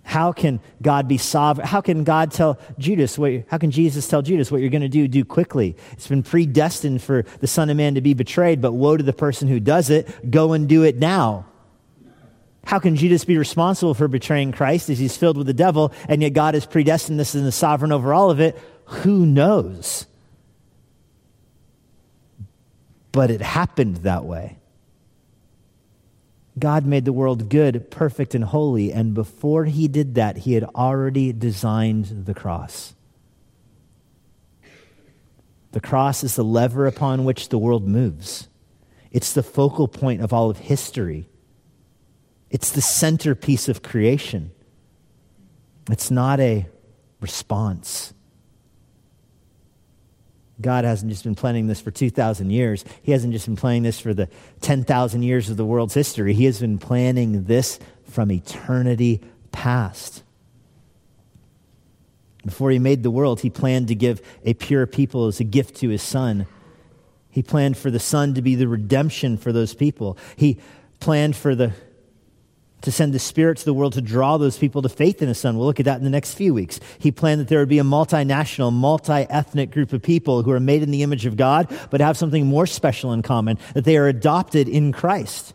How 0.05 0.31
can 0.31 0.59
God 0.83 1.07
be 1.07 1.17
sovereign? 1.17 1.67
How 1.67 1.81
can 1.81 2.03
God 2.03 2.31
tell 2.31 2.59
Judas, 2.77 3.17
what, 3.17 3.43
how 3.47 3.57
can 3.57 3.71
Jesus 3.71 4.07
tell 4.07 4.21
Judas 4.21 4.51
what 4.51 4.61
you're 4.61 4.69
going 4.69 4.83
to 4.83 4.87
do? 4.87 5.07
Do 5.07 5.25
quickly. 5.25 5.75
It's 5.93 6.07
been 6.07 6.21
predestined 6.21 7.01
for 7.01 7.23
the 7.39 7.47
Son 7.47 7.71
of 7.71 7.75
Man 7.75 7.95
to 7.95 8.01
be 8.01 8.13
betrayed, 8.13 8.61
but 8.61 8.73
woe 8.73 8.95
to 8.95 9.03
the 9.03 9.13
person 9.13 9.47
who 9.47 9.59
does 9.59 9.89
it. 9.89 10.29
Go 10.29 10.53
and 10.53 10.69
do 10.69 10.83
it 10.83 10.97
now. 10.97 11.47
How 12.65 12.77
can 12.77 12.95
Judas 12.95 13.25
be 13.25 13.37
responsible 13.37 13.95
for 13.95 14.07
betraying 14.07 14.51
Christ 14.51 14.91
as 14.91 14.99
he's 14.99 15.17
filled 15.17 15.37
with 15.37 15.47
the 15.47 15.53
devil, 15.53 15.91
and 16.07 16.21
yet 16.21 16.33
God 16.33 16.53
has 16.53 16.67
predestined 16.67 17.19
this 17.19 17.33
and 17.33 17.45
is 17.45 17.55
sovereign 17.55 17.91
over 17.91 18.13
all 18.13 18.29
of 18.29 18.39
it? 18.39 18.55
Who 18.85 19.25
knows? 19.25 20.05
But 23.11 23.31
it 23.31 23.41
happened 23.41 23.97
that 23.97 24.23
way. 24.23 24.57
God 26.57 26.85
made 26.85 27.05
the 27.05 27.13
world 27.13 27.49
good, 27.49 27.91
perfect, 27.91 28.33
and 28.33 28.43
holy, 28.43 28.91
and 28.91 29.13
before 29.13 29.65
he 29.65 29.87
did 29.87 30.15
that, 30.15 30.37
he 30.37 30.53
had 30.53 30.63
already 30.63 31.33
designed 31.33 32.25
the 32.25 32.33
cross. 32.33 32.93
The 35.73 35.81
cross 35.81 36.23
is 36.23 36.35
the 36.35 36.43
lever 36.43 36.87
upon 36.87 37.25
which 37.25 37.49
the 37.49 37.57
world 37.57 37.85
moves. 37.85 38.47
It's 39.11 39.33
the 39.33 39.43
focal 39.43 39.89
point 39.89 40.21
of 40.21 40.31
all 40.31 40.49
of 40.49 40.57
history. 40.57 41.27
It's 42.49 42.71
the 42.71 42.81
centerpiece 42.81 43.67
of 43.67 43.81
creation. 43.81 44.51
It's 45.91 46.09
not 46.09 46.39
a 46.39 46.67
response. 47.19 48.13
God 50.61 50.85
hasn't 50.85 51.11
just 51.11 51.23
been 51.23 51.35
planning 51.35 51.67
this 51.67 51.81
for 51.81 51.91
2,000 51.91 52.49
years. 52.49 52.85
He 53.03 53.11
hasn't 53.11 53.33
just 53.33 53.45
been 53.45 53.57
planning 53.57 53.83
this 53.83 53.99
for 53.99 54.13
the 54.13 54.29
10,000 54.61 55.23
years 55.23 55.49
of 55.49 55.57
the 55.57 55.65
world's 55.65 55.93
history. 55.93 56.33
He 56.33 56.45
has 56.45 56.59
been 56.59 56.77
planning 56.77 57.43
this 57.43 57.79
from 58.05 58.31
eternity 58.31 59.21
past. 59.51 60.23
Before 62.45 62.71
he 62.71 62.79
made 62.79 63.03
the 63.03 63.11
world, 63.11 63.41
he 63.41 63.49
planned 63.49 63.87
to 63.89 63.95
give 63.95 64.21
a 64.45 64.53
pure 64.53 64.85
people 64.85 65.27
as 65.27 65.39
a 65.39 65.43
gift 65.43 65.77
to 65.77 65.89
his 65.89 66.03
son. 66.03 66.45
He 67.29 67.43
planned 67.43 67.75
for 67.75 67.91
the 67.91 67.99
son 67.99 68.33
to 68.35 68.41
be 68.41 68.55
the 68.55 68.67
redemption 68.67 69.37
for 69.37 69.51
those 69.51 69.73
people. 69.73 70.17
He 70.37 70.59
planned 70.99 71.35
for 71.35 71.55
the 71.55 71.73
to 72.85 72.91
send 72.91 73.13
the 73.13 73.19
Spirit 73.19 73.57
to 73.57 73.65
the 73.65 73.73
world 73.73 73.93
to 73.93 74.01
draw 74.01 74.37
those 74.37 74.57
people 74.57 74.81
to 74.81 74.89
faith 74.89 75.21
in 75.21 75.27
His 75.27 75.37
Son. 75.37 75.57
We'll 75.57 75.67
look 75.67 75.79
at 75.79 75.85
that 75.85 75.97
in 75.97 76.03
the 76.03 76.09
next 76.09 76.35
few 76.35 76.53
weeks. 76.53 76.79
He 76.99 77.11
planned 77.11 77.41
that 77.41 77.47
there 77.47 77.59
would 77.59 77.69
be 77.69 77.79
a 77.79 77.83
multinational, 77.83 78.71
multi 78.71 79.11
ethnic 79.11 79.71
group 79.71 79.91
of 79.91 80.01
people 80.01 80.43
who 80.43 80.51
are 80.51 80.59
made 80.59 80.83
in 80.83 80.91
the 80.91 81.03
image 81.03 81.25
of 81.25 81.35
God, 81.35 81.67
but 81.89 81.99
have 81.99 82.17
something 82.17 82.45
more 82.45 82.65
special 82.65 83.11
in 83.11 83.21
common 83.21 83.57
that 83.73 83.83
they 83.83 83.97
are 83.97 84.07
adopted 84.07 84.69
in 84.69 84.91
Christ. 84.91 85.53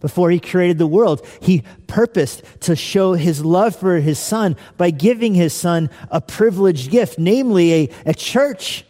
Before 0.00 0.30
He 0.30 0.40
created 0.40 0.78
the 0.78 0.86
world, 0.86 1.26
He 1.40 1.64
purposed 1.86 2.42
to 2.60 2.76
show 2.76 3.14
His 3.14 3.44
love 3.44 3.76
for 3.76 3.98
His 4.00 4.18
Son 4.18 4.56
by 4.76 4.90
giving 4.90 5.34
His 5.34 5.52
Son 5.52 5.90
a 6.10 6.20
privileged 6.20 6.90
gift, 6.90 7.18
namely 7.18 7.72
a, 7.72 7.90
a 8.06 8.14
church 8.14 8.84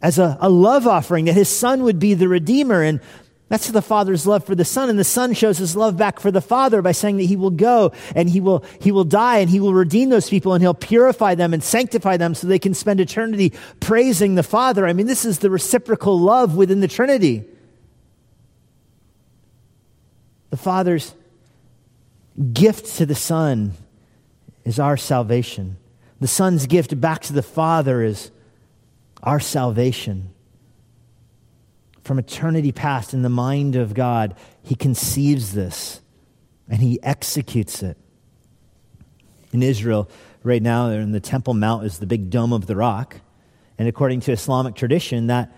as 0.00 0.18
a, 0.18 0.36
a 0.40 0.48
love 0.48 0.86
offering, 0.86 1.26
that 1.26 1.34
His 1.34 1.48
Son 1.48 1.84
would 1.84 1.98
be 1.98 2.14
the 2.14 2.28
Redeemer. 2.28 2.82
And 2.82 3.00
that's 3.52 3.70
the 3.70 3.82
Father's 3.82 4.26
love 4.26 4.46
for 4.46 4.54
the 4.54 4.64
Son. 4.64 4.88
And 4.88 4.98
the 4.98 5.04
Son 5.04 5.34
shows 5.34 5.58
his 5.58 5.76
love 5.76 5.94
back 5.94 6.20
for 6.20 6.30
the 6.30 6.40
Father 6.40 6.80
by 6.80 6.92
saying 6.92 7.18
that 7.18 7.24
he 7.24 7.36
will 7.36 7.50
go 7.50 7.92
and 8.16 8.30
he 8.30 8.40
will, 8.40 8.64
he 8.80 8.90
will 8.90 9.04
die 9.04 9.40
and 9.40 9.50
he 9.50 9.60
will 9.60 9.74
redeem 9.74 10.08
those 10.08 10.30
people 10.30 10.54
and 10.54 10.62
he'll 10.62 10.72
purify 10.72 11.34
them 11.34 11.52
and 11.52 11.62
sanctify 11.62 12.16
them 12.16 12.34
so 12.34 12.46
they 12.46 12.58
can 12.58 12.72
spend 12.72 12.98
eternity 12.98 13.52
praising 13.78 14.36
the 14.36 14.42
Father. 14.42 14.86
I 14.86 14.94
mean, 14.94 15.06
this 15.06 15.26
is 15.26 15.40
the 15.40 15.50
reciprocal 15.50 16.18
love 16.18 16.56
within 16.56 16.80
the 16.80 16.88
Trinity. 16.88 17.44
The 20.48 20.56
Father's 20.56 21.14
gift 22.54 22.96
to 22.96 23.04
the 23.04 23.14
Son 23.14 23.74
is 24.64 24.78
our 24.78 24.96
salvation. 24.96 25.76
The 26.22 26.26
Son's 26.26 26.66
gift 26.66 26.98
back 26.98 27.20
to 27.24 27.34
the 27.34 27.42
Father 27.42 28.02
is 28.02 28.30
our 29.22 29.40
salvation 29.40 30.30
from 32.02 32.18
eternity 32.18 32.72
past 32.72 33.14
in 33.14 33.22
the 33.22 33.28
mind 33.28 33.76
of 33.76 33.94
God, 33.94 34.36
he 34.62 34.74
conceives 34.74 35.52
this 35.52 36.00
and 36.68 36.80
he 36.80 37.02
executes 37.02 37.82
it. 37.82 37.96
In 39.52 39.62
Israel, 39.62 40.10
right 40.42 40.62
now, 40.62 40.88
they're 40.88 41.00
in 41.00 41.12
the 41.12 41.20
Temple 41.20 41.54
Mount 41.54 41.84
is 41.84 41.98
the 41.98 42.06
big 42.06 42.30
dome 42.30 42.52
of 42.52 42.66
the 42.66 42.76
rock. 42.76 43.20
And 43.78 43.88
according 43.88 44.20
to 44.20 44.32
Islamic 44.32 44.74
tradition, 44.74 45.26
that 45.26 45.54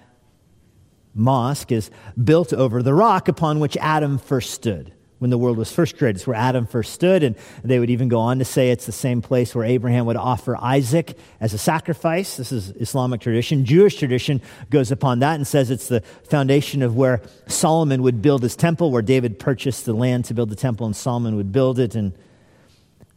mosque 1.15 1.71
is 1.71 1.91
built 2.23 2.53
over 2.53 2.83
the 2.83 2.95
rock 2.95 3.29
upon 3.29 3.61
which 3.61 3.77
Adam 3.77 4.19
first 4.19 4.51
stood 4.51 4.93
when 5.19 5.31
the 5.31 5.39
world 5.39 5.57
was 5.57 5.73
first 5.73 5.97
created. 5.97 6.17
It's 6.17 6.27
where 6.27 6.37
Adam 6.37 6.67
first 6.67 6.93
stood, 6.93 7.23
and 7.23 7.37
they 7.63 7.79
would 7.79 7.91
even 7.91 8.09
go 8.09 8.19
on 8.19 8.39
to 8.41 8.45
say 8.45 8.71
it's 8.71 8.87
the 8.87 8.93
same 8.93 9.23
place 9.23 9.55
where 9.55 9.65
Abraham 9.65 10.07
would 10.07 10.17
offer 10.17 10.57
Isaac 10.57 11.17
as 11.41 11.55
a 11.55 11.59
sacrifice. 11.59 12.37
This 12.37 12.53
is 12.53 12.71
Islamic 12.73 13.21
tradition. 13.21 13.65
Jewish 13.65 13.97
tradition 13.97 14.43
goes 14.71 14.91
upon 14.91 15.21
that 15.21 15.37
and 15.37 15.47
says 15.47 15.71
it's 15.71 15.89
the 15.89 16.01
foundation 16.29 16.83
of 16.83 16.97
where 16.97 17.23
Solomon 17.47 18.03
would 18.03 18.23
build 18.23 18.43
his 18.43 18.57
temple, 18.57 18.91
where 18.91 19.03
David 19.03 19.39
purchased 19.39 19.85
the 19.85 19.95
land 19.95 20.25
to 20.27 20.35
build 20.35 20.51
the 20.51 20.57
temple, 20.57 20.85
and 20.85 20.97
Solomon 20.97 21.37
would 21.37 21.53
build 21.53 21.79
it. 21.79 21.95
And 21.95 22.13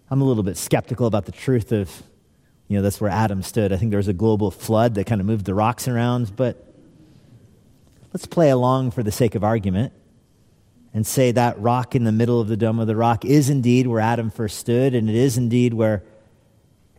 I'm 0.10 0.21
a 0.21 0.25
little 0.25 0.43
bit 0.43 0.55
skeptical 0.55 1.07
about 1.07 1.25
the 1.25 1.31
truth 1.31 1.71
of, 1.71 2.03
you 2.67 2.77
know, 2.77 2.83
that's 2.83 3.01
where 3.01 3.12
Adam 3.12 3.41
stood. 3.41 3.73
I 3.73 3.77
think 3.77 3.89
there 3.89 3.97
was 3.97 4.07
a 4.07 4.13
global 4.13 4.51
flood 4.51 4.95
that 4.95 5.07
kind 5.07 5.19
of 5.19 5.27
moved 5.27 5.45
the 5.45 5.55
rocks 5.55 5.88
around, 5.88 6.36
but 6.36 6.63
let's 8.13 8.27
play 8.27 8.49
along 8.49 8.91
for 8.91 9.03
the 9.03 9.12
sake 9.12 9.36
of 9.36 9.43
argument 9.43 9.93
and 10.93 11.06
say 11.06 11.32
that 11.32 11.60
rock 11.60 11.95
in 11.95 12.04
the 12.04 12.12
middle 12.12 12.41
of 12.41 12.47
the 12.47 12.58
dome 12.58 12.80
of 12.80 12.88
the 12.88 12.95
rock 12.95 13.26
is 13.26 13.50
indeed 13.50 13.88
where 13.88 14.00
Adam 14.00 14.30
first 14.30 14.58
stood, 14.58 14.95
and 14.95 15.10
it 15.10 15.15
is 15.15 15.38
indeed 15.38 15.73
where 15.73 16.04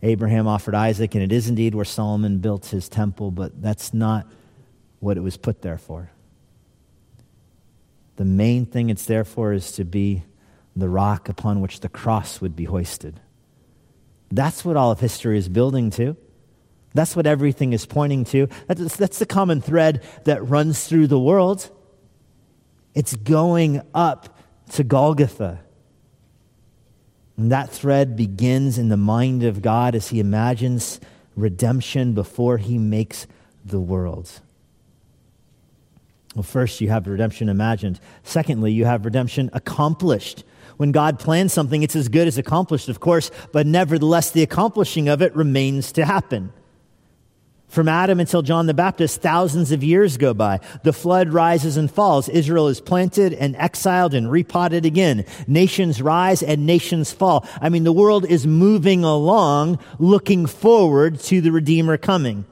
Abraham 0.01 0.47
offered 0.47 0.75
Isaac, 0.75 1.15
and 1.15 1.23
it 1.23 1.31
is 1.31 1.49
indeed 1.49 1.75
where 1.75 1.85
Solomon 1.85 2.39
built 2.39 2.67
his 2.67 2.87
temple, 2.87 3.31
but 3.31 3.61
that's 3.61 3.93
not 3.93 4.25
what 4.99 5.17
it 5.17 5.21
was 5.21 5.37
put 5.37 5.61
there 5.61 5.77
for. 5.77 6.11
The 8.15 8.25
main 8.25 8.65
thing 8.65 8.89
it's 8.89 9.05
there 9.05 9.25
for 9.25 9.53
is 9.53 9.71
to 9.73 9.83
be 9.83 10.23
the 10.75 10.89
rock 10.89 11.29
upon 11.29 11.61
which 11.61 11.81
the 11.81 11.89
cross 11.89 12.41
would 12.41 12.55
be 12.55 12.65
hoisted. 12.65 13.19
That's 14.31 14.63
what 14.63 14.77
all 14.77 14.91
of 14.91 14.99
history 14.99 15.37
is 15.37 15.49
building 15.49 15.89
to. 15.91 16.15
That's 16.93 17.15
what 17.15 17.27
everything 17.27 17.73
is 17.73 17.85
pointing 17.85 18.25
to. 18.25 18.47
That's, 18.67 18.95
that's 18.95 19.19
the 19.19 19.25
common 19.25 19.61
thread 19.61 20.03
that 20.25 20.47
runs 20.47 20.87
through 20.87 21.07
the 21.07 21.19
world. 21.19 21.69
It's 22.93 23.15
going 23.15 23.81
up 23.93 24.37
to 24.71 24.83
Golgotha. 24.83 25.59
And 27.37 27.51
that 27.51 27.69
thread 27.69 28.15
begins 28.15 28.77
in 28.77 28.89
the 28.89 28.97
mind 28.97 29.43
of 29.43 29.61
God 29.61 29.95
as 29.95 30.09
he 30.09 30.19
imagines 30.19 30.99
redemption 31.35 32.13
before 32.13 32.57
he 32.57 32.77
makes 32.77 33.27
the 33.63 33.79
world. 33.79 34.41
Well, 36.35 36.43
first, 36.43 36.81
you 36.81 36.89
have 36.89 37.07
redemption 37.07 37.49
imagined. 37.49 37.99
Secondly, 38.23 38.71
you 38.71 38.85
have 38.85 39.05
redemption 39.05 39.49
accomplished. 39.53 40.43
When 40.77 40.91
God 40.91 41.19
plans 41.19 41.53
something, 41.53 41.81
it's 41.81 41.95
as 41.95 42.07
good 42.07 42.27
as 42.27 42.37
accomplished, 42.37 42.87
of 42.89 42.99
course, 42.99 43.31
but 43.51 43.65
nevertheless, 43.65 44.31
the 44.31 44.43
accomplishing 44.43 45.09
of 45.09 45.21
it 45.21 45.35
remains 45.35 45.91
to 45.93 46.05
happen. 46.05 46.53
From 47.69 47.87
Adam 47.87 48.19
until 48.19 48.41
John 48.41 48.65
the 48.65 48.73
Baptist, 48.73 49.21
thousands 49.21 49.71
of 49.71 49.83
years 49.83 50.17
go 50.17 50.33
by. 50.33 50.59
The 50.81 50.91
flood 50.91 51.29
rises 51.29 51.77
and 51.77 51.89
falls. 51.89 52.27
Israel 52.27 52.67
is 52.67 52.81
planted 52.81 53.31
and 53.31 53.55
exiled 53.57 54.15
and 54.15 54.29
repotted 54.29 54.87
again. 54.87 55.23
Nations 55.47 56.01
rise 56.01 56.41
and 56.41 56.65
nations 56.65 57.11
fall. 57.11 57.47
I 57.61 57.69
mean, 57.69 57.83
the 57.83 57.93
world 57.93 58.25
is 58.25 58.47
moving 58.47 59.03
along, 59.03 59.77
looking 59.99 60.47
forward 60.47 61.19
to 61.21 61.41
the 61.41 61.51
Redeemer 61.51 61.97
coming. 61.97 62.45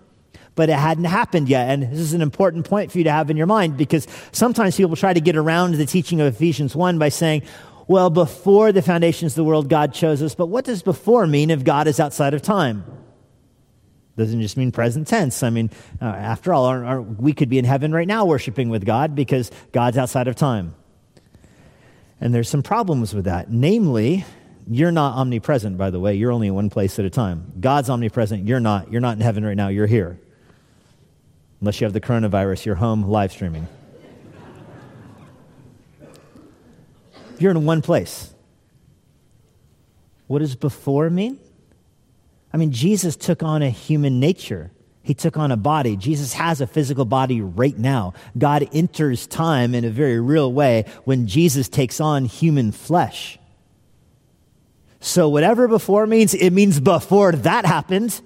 But 0.54 0.70
it 0.70 0.78
hadn't 0.78 1.06
happened 1.06 1.50
yet. 1.50 1.72
And 1.72 1.84
this 1.92 2.00
is 2.00 2.14
an 2.14 2.22
important 2.22 2.70
point 2.70 2.92
for 2.92 3.00
you 3.00 3.04
to 3.06 3.12
have 3.12 3.32
in 3.32 3.38
your 3.38 3.48
mind 3.48 3.76
because 3.76 4.08
sometimes 4.32 4.78
people 4.78 4.96
try 4.96 5.14
to 5.14 5.22
get 5.22 5.36
around 5.36 5.74
the 5.74 5.86
teaching 5.88 6.22
of 6.22 6.28
Ephesians 6.28 6.76
1 6.76 7.00
by 7.00 7.10
saying, 7.10 7.42
Well, 7.88 8.12
before 8.12 8.72
the 8.72 8.84
foundations 8.84 9.32
of 9.32 9.38
the 9.38 9.44
world, 9.46 9.68
God 9.68 9.96
chose 9.96 10.22
us. 10.22 10.36
But 10.36 10.48
what 10.48 10.66
does 10.66 10.84
before 10.84 11.26
mean 11.26 11.50
if 11.50 11.64
God 11.64 11.88
is 11.88 12.00
outside 12.00 12.36
of 12.36 12.44
time? 12.44 12.84
Doesn't 14.18 14.42
just 14.42 14.58
mean 14.58 14.72
present 14.72 15.08
tense. 15.08 15.44
I 15.44 15.52
mean, 15.52 15.70
uh, 16.02 16.06
after 16.06 16.52
all, 16.52 17.02
we 17.02 17.34
could 17.34 17.50
be 17.50 17.60
in 17.60 17.66
heaven 17.66 17.92
right 17.92 18.08
now 18.08 18.26
worshiping 18.26 18.70
with 18.70 18.84
God 18.84 19.14
because 19.14 19.52
God's 19.72 19.98
outside 19.98 20.28
of 20.28 20.36
time. 20.36 20.74
And 22.20 22.34
there's 22.34 22.50
some 22.50 22.64
problems 22.64 23.14
with 23.14 23.26
that. 23.26 23.52
Namely, 23.52 24.26
you're 24.68 24.92
not 24.92 25.16
omnipresent, 25.18 25.78
by 25.78 25.92
the 25.92 26.00
way. 26.00 26.16
You're 26.16 26.32
only 26.32 26.48
in 26.48 26.56
one 26.56 26.72
place 26.72 26.98
at 26.98 27.06
a 27.06 27.12
time. 27.12 27.54
God's 27.60 27.92
omnipresent. 27.92 28.48
You're 28.48 28.60
not. 28.60 28.92
You're 28.92 29.02
not 29.02 29.18
in 29.18 29.22
heaven 29.22 29.46
right 29.46 29.56
now. 29.56 29.68
You're 29.68 29.86
here. 29.86 30.20
Unless 31.62 31.80
you 31.80 31.86
have 31.86 31.94
the 31.94 32.02
coronavirus, 32.02 32.66
you're 32.66 32.76
home 32.76 33.04
live 33.04 33.32
streaming. 33.32 33.68
You're 37.40 37.52
in 37.52 37.66
one 37.66 37.84
place. 37.84 38.34
What 40.26 40.40
does 40.40 40.56
before 40.56 41.10
mean? 41.12 41.40
I 42.54 42.58
mean, 42.58 42.72
Jesus 42.72 43.16
took 43.16 43.44
on 43.44 43.62
a 43.62 43.70
human 43.70 44.20
nature. 44.20 44.72
He 45.04 45.14
took 45.14 45.38
on 45.38 45.52
a 45.52 45.58
body. 45.58 45.96
Jesus 45.96 46.34
has 46.34 46.60
a 46.60 46.68
physical 46.68 47.06
body 47.06 47.42
right 47.42 47.78
now. 47.78 48.14
God 48.38 48.68
enters 48.74 49.28
time 49.28 49.74
in 49.74 49.86
a 49.86 49.90
very 49.90 50.20
real 50.20 50.52
way 50.52 50.86
when 51.06 51.28
Jesus 51.28 51.70
takes 51.70 52.00
on 52.00 52.26
human 52.26 52.72
flesh. 52.72 53.40
So, 55.00 55.30
whatever 55.30 55.68
before 55.68 56.08
means, 56.08 56.34
it 56.34 56.52
means 56.52 56.80
before 56.80 57.32
that 57.32 57.66
happened 57.66 58.20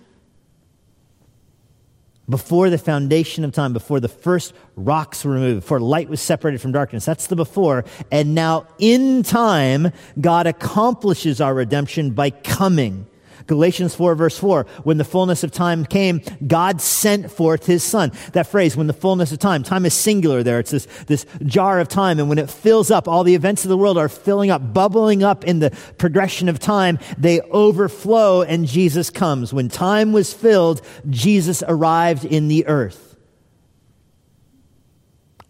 before 2.32 2.70
the 2.70 2.78
foundation 2.78 3.44
of 3.44 3.52
time, 3.52 3.74
before 3.74 4.00
the 4.00 4.08
first 4.08 4.54
rocks 4.76 5.24
were 5.24 5.34
removed, 5.34 5.62
before 5.62 5.80
light 5.80 6.10
was 6.10 6.22
separated 6.22 6.62
from 6.62 6.72
darkness. 6.72 7.06
That's 7.06 7.28
the 7.28 7.36
before. 7.36 7.86
And 8.12 8.34
now 8.34 8.68
in 8.80 9.22
time, 9.22 9.92
God 10.20 10.48
accomplishes 10.48 11.42
our 11.42 11.54
redemption 11.54 12.12
by 12.12 12.32
coming. 12.32 13.06
Galatians 13.52 13.94
4 13.94 14.16
verse 14.16 14.40
4, 14.40 14.66
when 14.84 14.98
the 14.98 15.04
fullness 15.04 15.44
of 15.44 15.52
time 15.52 15.84
came, 15.84 16.22
God 16.48 16.80
sent 16.80 17.30
forth 17.30 17.66
his 17.66 17.84
son. 17.84 18.14
That 18.32 18.48
phrase, 18.48 18.78
when 18.78 18.88
the 18.88 18.94
fullness 18.94 19.34
of 19.34 19.40
time, 19.40 19.62
time 19.62 19.86
is 19.86 19.94
singular 19.94 20.42
there. 20.42 20.60
It's 20.60 20.72
this, 20.72 20.88
this 21.08 21.26
jar 21.44 21.82
of 21.82 21.90
time. 21.90 22.18
And 22.18 22.30
when 22.30 22.38
it 22.38 22.50
fills 22.50 22.90
up, 22.90 23.10
all 23.10 23.26
the 23.26 23.36
events 23.36 23.66
of 23.66 23.70
the 23.70 23.76
world 23.76 23.98
are 23.98 24.08
filling 24.08 24.52
up, 24.52 24.74
bubbling 24.74 25.22
up 25.22 25.44
in 25.44 25.60
the 25.60 25.78
progression 25.98 26.48
of 26.48 26.60
time. 26.60 26.98
They 27.18 27.42
overflow 27.42 28.42
and 28.42 28.66
Jesus 28.66 29.10
comes. 29.10 29.54
When 29.54 29.68
time 29.68 30.14
was 30.14 30.34
filled, 30.34 30.82
Jesus 31.10 31.62
arrived 31.68 32.24
in 32.24 32.48
the 32.48 32.66
earth 32.68 33.11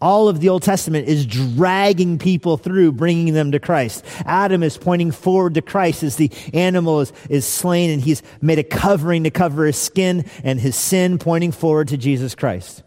all 0.02 0.28
of 0.28 0.40
the 0.40 0.48
Old 0.48 0.62
Testament 0.62 1.08
is 1.08 1.24
dragging 1.24 2.18
people 2.18 2.56
through, 2.56 2.92
bringing 2.92 3.32
them 3.32 3.52
to 3.52 3.60
Christ. 3.60 4.04
Adam 4.26 4.62
is 4.62 4.76
pointing 4.76 5.12
forward 5.12 5.54
to 5.54 5.62
Christ 5.62 6.02
as 6.02 6.16
the 6.16 6.30
animal 6.52 7.00
is, 7.00 7.12
is 7.30 7.46
slain 7.46 7.88
and 7.90 8.02
he's 8.02 8.22
made 8.40 8.58
a 8.58 8.64
covering 8.64 9.24
to 9.24 9.30
cover 9.30 9.64
his 9.64 9.76
skin 9.76 10.24
and 10.42 10.60
his 10.60 10.76
sin 10.76 11.18
pointing 11.18 11.52
forward 11.52 11.88
to 11.88 11.96
Jesus 11.96 12.34
Christ. 12.34 12.82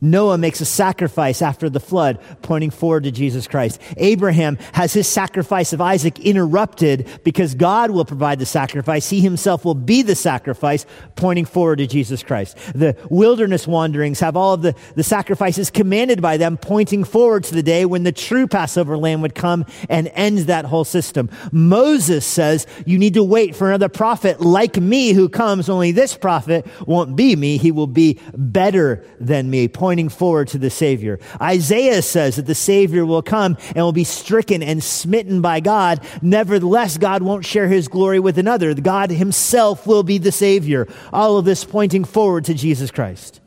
Noah 0.00 0.38
makes 0.38 0.60
a 0.60 0.64
sacrifice 0.64 1.42
after 1.42 1.68
the 1.68 1.80
flood, 1.80 2.20
pointing 2.42 2.70
forward 2.70 3.04
to 3.04 3.10
Jesus 3.10 3.48
Christ. 3.48 3.80
Abraham 3.96 4.56
has 4.72 4.92
his 4.92 5.08
sacrifice 5.08 5.72
of 5.72 5.80
Isaac 5.80 6.20
interrupted 6.20 7.08
because 7.24 7.54
God 7.54 7.90
will 7.90 8.04
provide 8.04 8.38
the 8.38 8.46
sacrifice. 8.46 9.10
He 9.10 9.20
himself 9.20 9.64
will 9.64 9.74
be 9.74 10.02
the 10.02 10.14
sacrifice, 10.14 10.86
pointing 11.16 11.44
forward 11.44 11.78
to 11.78 11.86
Jesus 11.86 12.22
Christ. 12.22 12.56
The 12.74 12.96
wilderness 13.10 13.66
wanderings 13.66 14.20
have 14.20 14.36
all 14.36 14.54
of 14.54 14.62
the, 14.62 14.74
the 14.94 15.02
sacrifices 15.02 15.70
commanded 15.70 16.22
by 16.22 16.36
them, 16.36 16.56
pointing 16.56 17.02
forward 17.02 17.44
to 17.44 17.54
the 17.54 17.62
day 17.62 17.84
when 17.84 18.04
the 18.04 18.12
true 18.12 18.46
Passover 18.46 18.96
lamb 18.96 19.20
would 19.20 19.34
come 19.34 19.66
and 19.88 20.08
end 20.14 20.38
that 20.38 20.64
whole 20.64 20.84
system. 20.84 21.28
Moses 21.50 22.24
says, 22.24 22.66
you 22.86 22.98
need 22.98 23.14
to 23.14 23.24
wait 23.24 23.56
for 23.56 23.68
another 23.68 23.88
prophet 23.88 24.40
like 24.40 24.76
me 24.76 25.12
who 25.12 25.28
comes, 25.28 25.68
only 25.68 25.90
this 25.90 26.16
prophet 26.16 26.66
won't 26.86 27.16
be 27.16 27.34
me. 27.34 27.56
He 27.56 27.72
will 27.72 27.86
be 27.86 28.20
better 28.34 29.04
than 29.18 29.50
me 29.50 29.66
pointing 29.88 30.10
forward 30.10 30.46
to 30.48 30.58
the 30.58 30.68
Savior. 30.68 31.18
Isaiah 31.40 32.02
says 32.02 32.36
that 32.36 32.44
the 32.44 32.54
Savior 32.54 33.06
will 33.06 33.22
come 33.22 33.56
and 33.68 33.78
will 33.78 33.90
be 33.90 34.04
stricken 34.04 34.62
and 34.62 34.84
smitten 34.84 35.40
by 35.40 35.60
God. 35.60 36.06
Nevertheless, 36.20 36.98
God 36.98 37.22
won't 37.22 37.46
share 37.46 37.68
his 37.68 37.88
glory 37.88 38.20
with 38.20 38.36
another. 38.36 38.74
God 38.74 39.10
himself 39.10 39.86
will 39.86 40.02
be 40.02 40.18
the 40.18 40.30
Savior. 40.30 40.86
All 41.10 41.38
of 41.38 41.46
this 41.46 41.64
pointing 41.64 42.04
forward 42.04 42.44
to 42.44 42.52
Jesus 42.52 42.90
Christ. 42.90 43.40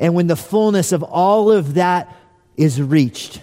And 0.00 0.16
when 0.16 0.26
the 0.26 0.34
fullness 0.34 0.90
of 0.90 1.04
all 1.04 1.52
of 1.52 1.74
that 1.74 2.12
is 2.56 2.82
reached, 2.82 3.40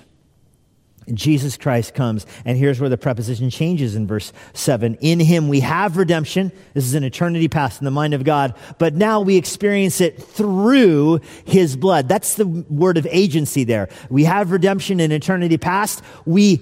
Jesus 1.13 1.57
Christ 1.57 1.93
comes. 1.93 2.25
And 2.45 2.57
here's 2.57 2.79
where 2.79 2.89
the 2.89 2.97
preposition 2.97 3.49
changes 3.49 3.95
in 3.95 4.07
verse 4.07 4.33
7. 4.53 4.95
In 5.01 5.19
him 5.19 5.47
we 5.47 5.61
have 5.61 5.97
redemption. 5.97 6.51
This 6.73 6.85
is 6.85 6.93
an 6.93 7.03
eternity 7.03 7.47
past 7.47 7.81
in 7.81 7.85
the 7.85 7.91
mind 7.91 8.13
of 8.13 8.23
God. 8.23 8.55
But 8.77 8.95
now 8.95 9.21
we 9.21 9.37
experience 9.37 10.01
it 10.01 10.21
through 10.21 11.21
his 11.45 11.75
blood. 11.75 12.07
That's 12.07 12.35
the 12.35 12.47
word 12.47 12.97
of 12.97 13.07
agency 13.09 13.63
there. 13.63 13.89
We 14.09 14.25
have 14.25 14.51
redemption 14.51 14.99
in 14.99 15.11
eternity 15.11 15.57
past. 15.57 16.01
We 16.25 16.61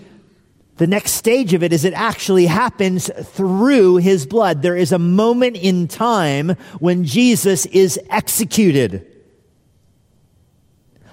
the 0.77 0.88
next 0.88 1.12
stage 1.12 1.53
of 1.53 1.63
it 1.63 1.71
is 1.71 1.86
it 1.86 1.93
actually 1.93 2.47
happens 2.47 3.10
through 3.29 3.97
his 3.97 4.25
blood. 4.25 4.62
There 4.62 4.75
is 4.75 4.91
a 4.91 4.99
moment 4.99 5.55
in 5.55 5.88
time 5.88 6.49
when 6.79 7.05
Jesus 7.05 7.65
is 7.67 7.97
executed. 8.10 9.14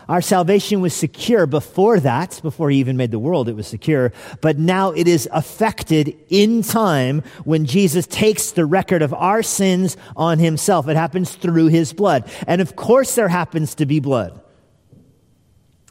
Our 0.09 0.21
salvation 0.21 0.81
was 0.81 0.95
secure 0.95 1.47
before 1.47 2.01
that, 2.01 2.41
before 2.43 2.71
he 2.71 2.79
even 2.79 2.97
made 2.97 3.11
the 3.11 3.19
world, 3.19 3.49
it 3.49 3.57
was 3.57 3.67
secure. 3.67 4.13
But 4.41 4.59
now 4.59 4.91
it 4.91 5.07
is 5.09 5.29
affected 5.33 6.17
in 6.29 6.63
time 6.63 7.23
when 7.45 7.67
Jesus 7.67 8.07
takes 8.07 8.53
the 8.53 8.67
record 8.67 9.03
of 9.03 9.15
our 9.15 9.43
sins 9.43 9.97
on 10.17 10.39
himself. 10.39 10.89
It 10.89 10.97
happens 10.97 11.35
through 11.35 11.69
his 11.69 11.93
blood. 11.93 12.31
And 12.47 12.61
of 12.61 12.77
course, 12.77 13.15
there 13.15 13.29
happens 13.29 13.75
to 13.77 13.87
be 13.87 14.01
blood. 14.01 14.41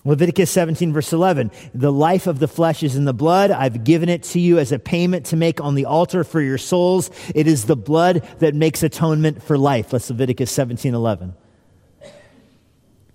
Leviticus 0.04 0.50
17, 0.50 0.94
verse 0.94 1.14
11. 1.14 1.52
The 1.76 1.92
life 1.92 2.26
of 2.26 2.40
the 2.40 2.48
flesh 2.48 2.82
is 2.82 2.96
in 2.96 3.06
the 3.06 3.14
blood. 3.14 3.52
I've 3.52 3.84
given 3.84 4.10
it 4.10 4.24
to 4.24 4.40
you 4.40 4.58
as 4.58 4.72
a 4.72 4.80
payment 4.80 5.28
to 5.28 5.36
make 5.36 5.62
on 5.62 5.76
the 5.76 5.86
altar 5.86 6.24
for 6.24 6.42
your 6.42 6.58
souls. 6.58 7.12
It 7.36 7.46
is 7.46 7.66
the 7.66 7.76
blood 7.76 8.28
that 8.40 8.56
makes 8.56 8.82
atonement 8.82 9.44
for 9.44 9.60
life. 9.60 9.92
That's 9.92 10.10
Leviticus 10.10 10.50
17, 10.52 10.96
11. 10.96 11.36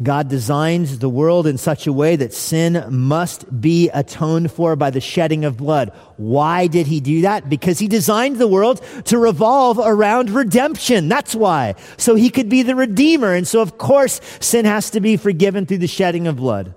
God 0.02 0.28
designs 0.28 0.98
the 0.98 1.08
world 1.08 1.46
in 1.46 1.56
such 1.56 1.86
a 1.86 1.92
way 1.92 2.16
that 2.16 2.34
sin 2.34 2.84
must 2.90 3.60
be 3.60 3.88
atoned 3.88 4.52
for 4.52 4.76
by 4.76 4.90
the 4.90 5.00
shedding 5.00 5.46
of 5.46 5.56
blood. 5.56 5.90
Why 6.18 6.66
did 6.66 6.86
he 6.86 7.00
do 7.00 7.22
that? 7.22 7.48
Because 7.48 7.78
he 7.78 7.88
designed 7.88 8.36
the 8.36 8.46
world 8.46 8.82
to 9.06 9.16
revolve 9.16 9.78
around 9.78 10.28
redemption. 10.28 11.08
That's 11.08 11.34
why. 11.34 11.76
So 11.96 12.14
he 12.14 12.28
could 12.28 12.50
be 12.50 12.62
the 12.62 12.74
redeemer. 12.74 13.32
And 13.32 13.48
so, 13.48 13.62
of 13.62 13.78
course, 13.78 14.20
sin 14.38 14.66
has 14.66 14.90
to 14.90 15.00
be 15.00 15.16
forgiven 15.16 15.64
through 15.64 15.78
the 15.78 15.86
shedding 15.86 16.26
of 16.26 16.36
blood. 16.36 16.74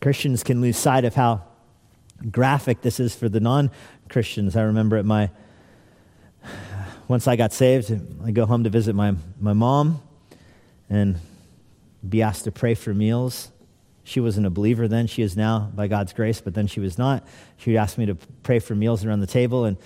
Christians 0.00 0.44
can 0.44 0.60
lose 0.60 0.76
sight 0.76 1.04
of 1.04 1.16
how 1.16 1.42
graphic 2.30 2.82
this 2.82 3.00
is 3.00 3.12
for 3.12 3.28
the 3.28 3.40
non 3.40 3.72
Christians. 4.08 4.54
I 4.54 4.62
remember 4.62 4.98
at 4.98 5.04
my, 5.04 5.30
once 7.08 7.26
I 7.26 7.34
got 7.34 7.52
saved, 7.52 7.90
I 8.24 8.30
go 8.30 8.46
home 8.46 8.62
to 8.62 8.70
visit 8.70 8.94
my, 8.94 9.16
my 9.40 9.52
mom 9.52 10.02
and 10.90 11.18
be 12.06 12.22
asked 12.22 12.44
to 12.44 12.52
pray 12.52 12.74
for 12.74 12.94
meals. 12.94 13.50
She 14.04 14.20
wasn't 14.20 14.46
a 14.46 14.50
believer 14.50 14.88
then. 14.88 15.06
She 15.06 15.22
is 15.22 15.36
now, 15.36 15.70
by 15.74 15.86
God's 15.86 16.12
grace, 16.12 16.40
but 16.40 16.54
then 16.54 16.66
she 16.66 16.80
was 16.80 16.96
not. 16.96 17.26
She 17.58 17.70
would 17.70 17.78
ask 17.78 17.98
me 17.98 18.06
to 18.06 18.14
pray 18.42 18.58
for 18.58 18.74
meals 18.74 19.04
around 19.04 19.20
the 19.20 19.26
table. 19.26 19.64
And 19.64 19.76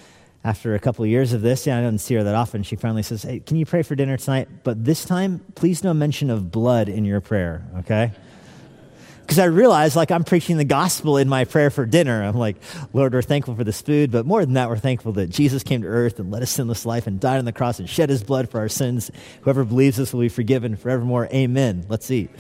after 0.45 0.75
a 0.75 0.79
couple 0.79 1.05
of 1.05 1.11
years 1.11 1.33
of 1.33 1.43
this, 1.43 1.67
yeah, 1.67 1.79
I 1.79 1.81
don't 1.81 1.99
see 1.99 2.15
her 2.15 2.25
that 2.25 2.35
often, 2.35 2.63
she 2.63 2.77
finally 2.77 3.03
says, 3.03 3.23
Hey, 3.23 3.41
can 3.41 3.57
you 3.57 3.67
pray 3.67 3.83
for 3.83 3.95
dinner 3.95 4.17
tonight? 4.17 4.49
But 4.63 4.85
this 4.85 5.05
time, 5.05 5.41
please 5.55 5.83
no 5.83 5.93
mention 5.95 6.31
of 6.31 6.51
blood 6.51 6.89
in 6.89 7.05
your 7.05 7.21
prayer, 7.21 7.65
okay? 7.79 8.13
Because 9.23 9.39
I 9.39 9.45
realized 9.45 9.97
like 9.97 10.11
I'm 10.11 10.25
preaching 10.25 10.59
the 10.59 10.65
gospel 10.65 11.17
in 11.17 11.29
my 11.29 11.45
prayer 11.45 11.71
for 11.71 11.87
dinner. 11.87 12.23
I'm 12.23 12.37
like, 12.37 12.57
Lord, 12.93 13.15
we're 13.15 13.23
thankful 13.23 13.55
for 13.55 13.65
this 13.65 13.81
food, 13.81 14.11
but 14.11 14.27
more 14.27 14.45
than 14.45 14.55
that, 14.55 14.69
we're 14.69 14.77
thankful 14.77 15.13
that 15.13 15.29
Jesus 15.29 15.63
came 15.63 15.83
to 15.83 15.89
earth 15.89 16.19
and 16.19 16.31
led 16.31 16.43
us 16.43 16.51
sinless 16.51 16.85
life 16.85 17.07
and 17.07 17.19
died 17.19 17.39
on 17.39 17.45
the 17.45 17.53
cross 17.53 17.79
and 17.79 17.89
shed 17.89 18.11
his 18.11 18.23
blood 18.23 18.51
for 18.51 18.59
our 18.59 18.69
sins. 18.69 19.11
Whoever 19.43 19.65
believes 19.65 19.97
this 19.97 20.13
will 20.13 20.21
be 20.21 20.29
forgiven 20.29 20.77
forevermore. 20.77 21.29
Amen. 21.33 21.87
Let's 21.89 22.11
eat. 22.11 22.31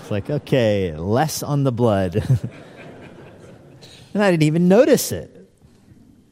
it's 0.00 0.10
like, 0.10 0.30
okay, 0.30 0.94
less 0.96 1.42
on 1.42 1.64
the 1.64 1.72
blood. 1.72 2.16
and 4.14 4.22
I 4.22 4.30
didn't 4.30 4.44
even 4.44 4.68
notice 4.68 5.12
it. 5.12 5.30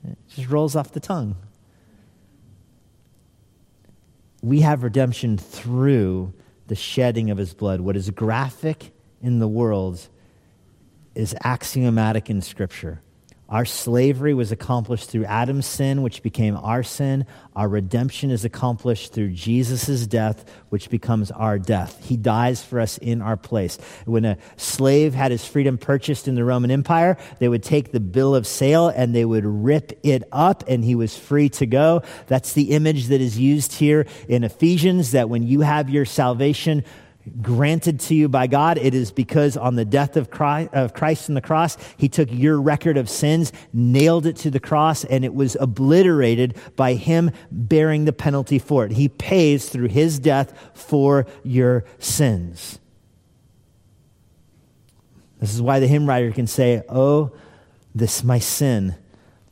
It 0.05 0.19
just 0.29 0.49
rolls 0.49 0.77
off 0.77 0.93
the 0.93 1.01
tongue. 1.01 1.37
We 4.43 4.61
have 4.61 4.83
redemption 4.83 5.37
through 5.37 6.33
the 6.71 6.77
shedding 6.77 7.33
of 7.33 7.37
his 7.37 7.53
blood. 7.53 7.81
What 7.81 7.97
is 7.97 8.09
graphic 8.11 8.93
in 9.21 9.41
the 9.41 9.49
world 9.49 10.09
is 11.17 11.35
axiomatic 11.43 12.31
in 12.31 12.41
Scripture. 12.41 13.03
Our 13.51 13.65
slavery 13.65 14.33
was 14.33 14.53
accomplished 14.53 15.11
through 15.11 15.25
Adam's 15.25 15.67
sin, 15.67 16.03
which 16.03 16.23
became 16.23 16.57
our 16.57 16.85
sin. 16.85 17.27
Our 17.57 17.69
redemption 17.69 18.31
is 18.31 18.45
accomplished 18.45 19.13
through 19.13 19.31
Jesus' 19.31 20.07
death, 20.07 20.49
which 20.69 20.89
becomes 20.89 21.33
our 21.33 21.59
death. 21.59 22.05
He 22.05 22.17
dies 22.17 22.63
for 22.63 22.79
us 22.79 22.97
in 22.99 23.21
our 23.21 23.37
place. 23.37 23.77
When 24.07 24.25
a 24.25 24.39
slave 24.57 25.15
had 25.15 25.33
his 25.33 25.45
freedom 25.45 25.79
purchased 25.79 26.29
in 26.29 26.37
the 26.37 26.45
Roman 26.45 26.71
Empire, 26.71 27.17
they 27.41 27.49
would 27.49 27.65
take 27.65 27.91
the 27.91 27.99
bill 27.99 28.37
of 28.37 28.47
sale 28.47 28.87
and 28.87 29.13
they 29.13 29.25
would 29.25 29.45
rip 29.45 29.99
it 30.05 30.23
up, 30.31 30.63
and 30.69 30.85
he 30.85 30.95
was 30.95 31.19
free 31.19 31.49
to 31.49 31.67
go. 31.67 32.03
That's 32.29 32.53
the 32.53 32.71
image 32.71 33.09
that 33.09 33.21
is 33.21 33.37
used 33.37 33.73
here 33.73 34.07
in 34.29 34.45
Ephesians 34.45 35.11
that 35.11 35.29
when 35.29 35.43
you 35.43 35.63
have 35.63 35.91
your 35.91 36.05
salvation, 36.05 36.85
granted 37.43 38.01
to 38.01 38.15
you 38.15 38.29
by 38.29 38.47
God. 38.47 38.79
It 38.79 38.95
is 38.95 39.13
because 39.13 39.57
on 39.57 39.77
the 39.77 39.85
death 39.85 40.17
of 40.17 40.31
Christ, 40.31 40.71
of 40.73 40.95
Christ 40.95 41.29
on 41.29 41.35
the 41.35 41.41
cross, 41.41 41.77
he 41.97 42.09
took 42.09 42.31
your 42.31 42.61
record 42.61 42.97
of 42.97 43.09
sins, 43.09 43.53
nailed 43.73 44.27
it 44.27 44.37
to 44.37 44.51
the 44.51 44.61
cross, 44.61 45.05
and 45.05 45.25
it 45.25 45.35
was 45.35 45.57
obliterated 45.61 46.57
by 46.77 46.95
him 46.95 47.31
bearing 47.51 48.05
the 48.05 48.13
penalty 48.13 48.59
for 48.59 48.85
it. 48.85 48.93
He 48.93 49.09
pays 49.09 49.69
through 49.69 49.89
his 49.89 50.19
death 50.19 50.53
for 50.75 51.27
your 51.43 51.85
sins. 51.99 52.79
This 55.39 55.55
is 55.55 55.63
why 55.63 55.81
the 55.81 55.87
hymn 55.87 56.07
writer 56.07 56.33
can 56.33 56.47
say, 56.47 56.83
Oh, 56.89 57.33
this 57.95 58.23
my 58.23 58.39
sin. 58.39 58.97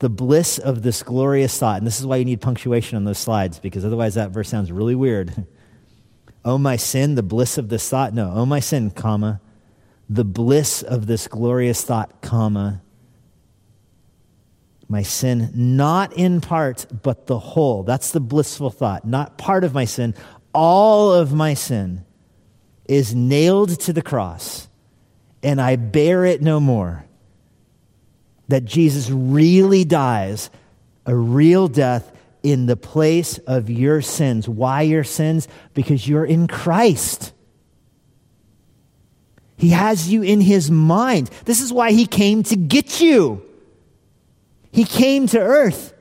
The 0.00 0.08
bliss 0.08 0.58
of 0.58 0.82
this 0.82 1.02
glorious 1.02 1.58
thought. 1.58 1.78
And 1.78 1.86
this 1.86 1.98
is 1.98 2.06
why 2.06 2.16
you 2.16 2.24
need 2.24 2.40
punctuation 2.40 2.96
on 2.96 3.04
those 3.04 3.18
slides, 3.18 3.58
because 3.58 3.84
otherwise 3.84 4.14
that 4.14 4.30
verse 4.30 4.48
sounds 4.48 4.70
really 4.70 4.94
weird. 4.94 5.46
Oh, 6.48 6.56
my 6.56 6.76
sin, 6.76 7.14
the 7.14 7.22
bliss 7.22 7.58
of 7.58 7.68
this 7.68 7.90
thought. 7.90 8.14
No, 8.14 8.32
oh, 8.34 8.46
my 8.46 8.58
sin, 8.58 8.90
comma, 8.90 9.42
the 10.08 10.24
bliss 10.24 10.82
of 10.82 11.06
this 11.06 11.28
glorious 11.28 11.82
thought, 11.82 12.22
comma. 12.22 12.80
My 14.88 15.02
sin, 15.02 15.50
not 15.52 16.14
in 16.14 16.40
part, 16.40 16.86
but 17.02 17.26
the 17.26 17.38
whole. 17.38 17.82
That's 17.82 18.12
the 18.12 18.20
blissful 18.20 18.70
thought. 18.70 19.04
Not 19.04 19.36
part 19.36 19.62
of 19.62 19.74
my 19.74 19.84
sin, 19.84 20.14
all 20.54 21.12
of 21.12 21.34
my 21.34 21.52
sin 21.52 22.06
is 22.86 23.14
nailed 23.14 23.78
to 23.80 23.92
the 23.92 24.00
cross, 24.00 24.68
and 25.42 25.60
I 25.60 25.76
bear 25.76 26.24
it 26.24 26.40
no 26.40 26.60
more. 26.60 27.04
That 28.48 28.64
Jesus 28.64 29.10
really 29.10 29.84
dies 29.84 30.48
a 31.04 31.14
real 31.14 31.68
death 31.68 32.10
in 32.42 32.66
the 32.66 32.76
place 32.76 33.38
of 33.38 33.70
your 33.70 34.00
sins. 34.02 34.48
Why 34.48 34.82
your 34.82 35.04
sins? 35.04 35.48
Because 35.74 36.08
you're 36.08 36.24
in 36.24 36.46
Christ. 36.46 37.32
He 39.56 39.70
has 39.70 40.08
you 40.10 40.22
in 40.22 40.40
his 40.40 40.70
mind. 40.70 41.30
This 41.44 41.60
is 41.60 41.72
why 41.72 41.92
he 41.92 42.06
came 42.06 42.44
to 42.44 42.56
get 42.56 43.00
you. 43.00 43.42
He 44.70 44.84
came 44.84 45.26
to 45.28 45.40
earth 45.40 45.92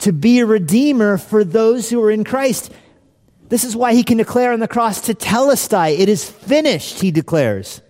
to 0.00 0.12
be 0.12 0.38
a 0.38 0.46
redeemer 0.46 1.18
for 1.18 1.42
those 1.42 1.90
who 1.90 2.00
are 2.02 2.10
in 2.10 2.22
Christ. 2.22 2.72
This 3.48 3.64
is 3.64 3.74
why 3.74 3.94
he 3.94 4.04
can 4.04 4.18
declare 4.18 4.52
on 4.52 4.60
the 4.60 4.68
cross 4.68 5.00
tetelestai, 5.00 5.98
it 5.98 6.08
is 6.08 6.28
finished, 6.28 7.00
he 7.00 7.10
declares. 7.10 7.80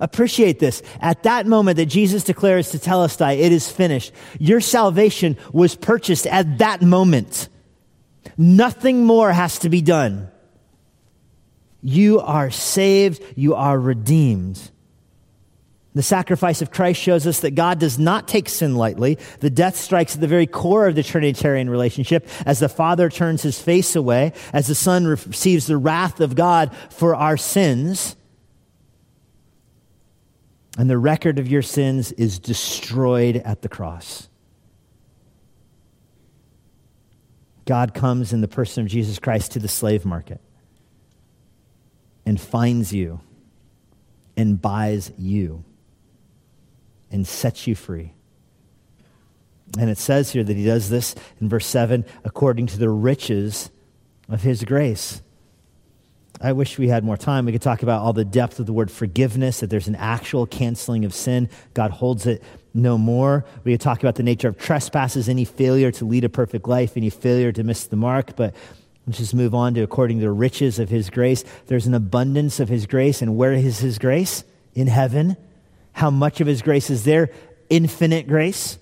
Appreciate 0.00 0.58
this. 0.58 0.82
At 1.00 1.22
that 1.24 1.46
moment 1.46 1.76
that 1.76 1.86
Jesus 1.86 2.24
declares 2.24 2.72
tetelestai, 2.72 3.38
it 3.38 3.52
is 3.52 3.70
finished. 3.70 4.12
Your 4.38 4.60
salvation 4.60 5.36
was 5.52 5.74
purchased 5.74 6.26
at 6.26 6.58
that 6.58 6.82
moment. 6.82 7.48
Nothing 8.36 9.04
more 9.04 9.32
has 9.32 9.58
to 9.60 9.68
be 9.68 9.82
done. 9.82 10.28
You 11.82 12.20
are 12.20 12.50
saved. 12.50 13.22
You 13.36 13.54
are 13.54 13.78
redeemed. 13.78 14.70
The 15.94 16.02
sacrifice 16.02 16.60
of 16.60 16.72
Christ 16.72 17.00
shows 17.00 17.24
us 17.24 17.40
that 17.40 17.54
God 17.54 17.78
does 17.78 18.00
not 18.00 18.26
take 18.26 18.48
sin 18.48 18.74
lightly. 18.74 19.16
The 19.38 19.50
death 19.50 19.76
strikes 19.76 20.16
at 20.16 20.20
the 20.20 20.26
very 20.26 20.46
core 20.46 20.88
of 20.88 20.96
the 20.96 21.04
Trinitarian 21.04 21.70
relationship 21.70 22.26
as 22.44 22.58
the 22.58 22.68
Father 22.68 23.08
turns 23.08 23.42
his 23.42 23.60
face 23.60 23.94
away, 23.94 24.32
as 24.52 24.66
the 24.66 24.74
Son 24.74 25.06
receives 25.06 25.66
the 25.66 25.76
wrath 25.76 26.20
of 26.20 26.34
God 26.34 26.74
for 26.90 27.14
our 27.14 27.36
sins 27.36 28.16
and 30.76 30.90
the 30.90 30.98
record 30.98 31.38
of 31.38 31.48
your 31.48 31.62
sins 31.62 32.12
is 32.12 32.38
destroyed 32.38 33.36
at 33.36 33.62
the 33.62 33.68
cross. 33.68 34.28
God 37.64 37.94
comes 37.94 38.32
in 38.32 38.40
the 38.40 38.48
person 38.48 38.82
of 38.82 38.90
Jesus 38.90 39.18
Christ 39.18 39.52
to 39.52 39.58
the 39.58 39.68
slave 39.68 40.04
market 40.04 40.40
and 42.26 42.40
finds 42.40 42.92
you 42.92 43.20
and 44.36 44.60
buys 44.60 45.12
you 45.16 45.64
and 47.10 47.26
sets 47.26 47.66
you 47.66 47.74
free. 47.74 48.12
And 49.78 49.90
it 49.90 49.98
says 49.98 50.30
here 50.30 50.44
that 50.44 50.56
he 50.56 50.64
does 50.64 50.90
this 50.90 51.14
in 51.40 51.48
verse 51.48 51.66
7 51.66 52.04
according 52.24 52.66
to 52.68 52.78
the 52.78 52.90
riches 52.90 53.70
of 54.28 54.42
his 54.42 54.64
grace. 54.64 55.22
I 56.40 56.52
wish 56.52 56.78
we 56.78 56.88
had 56.88 57.04
more 57.04 57.16
time. 57.16 57.46
We 57.46 57.52
could 57.52 57.62
talk 57.62 57.82
about 57.82 58.02
all 58.02 58.12
the 58.12 58.24
depth 58.24 58.58
of 58.58 58.66
the 58.66 58.72
word 58.72 58.90
forgiveness, 58.90 59.60
that 59.60 59.70
there's 59.70 59.88
an 59.88 59.94
actual 59.94 60.46
canceling 60.46 61.04
of 61.04 61.14
sin. 61.14 61.48
God 61.74 61.90
holds 61.90 62.26
it 62.26 62.42
no 62.74 62.98
more. 62.98 63.44
We 63.62 63.72
could 63.72 63.80
talk 63.80 64.00
about 64.00 64.16
the 64.16 64.24
nature 64.24 64.48
of 64.48 64.58
trespasses, 64.58 65.28
any 65.28 65.44
failure 65.44 65.92
to 65.92 66.04
lead 66.04 66.24
a 66.24 66.28
perfect 66.28 66.66
life, 66.66 66.96
any 66.96 67.10
failure 67.10 67.52
to 67.52 67.62
miss 67.62 67.84
the 67.84 67.96
mark. 67.96 68.34
But 68.34 68.54
let's 69.06 69.18
just 69.18 69.34
move 69.34 69.54
on 69.54 69.74
to 69.74 69.82
according 69.82 70.18
to 70.18 70.24
the 70.24 70.32
riches 70.32 70.78
of 70.78 70.88
his 70.88 71.08
grace. 71.08 71.44
There's 71.68 71.86
an 71.86 71.94
abundance 71.94 72.58
of 72.58 72.68
his 72.68 72.86
grace. 72.86 73.22
And 73.22 73.36
where 73.36 73.52
is 73.52 73.78
his 73.78 73.98
grace? 73.98 74.42
In 74.74 74.88
heaven. 74.88 75.36
How 75.92 76.10
much 76.10 76.40
of 76.40 76.48
his 76.48 76.62
grace 76.62 76.90
is 76.90 77.04
there? 77.04 77.30
Infinite 77.70 78.26
grace. 78.26 78.78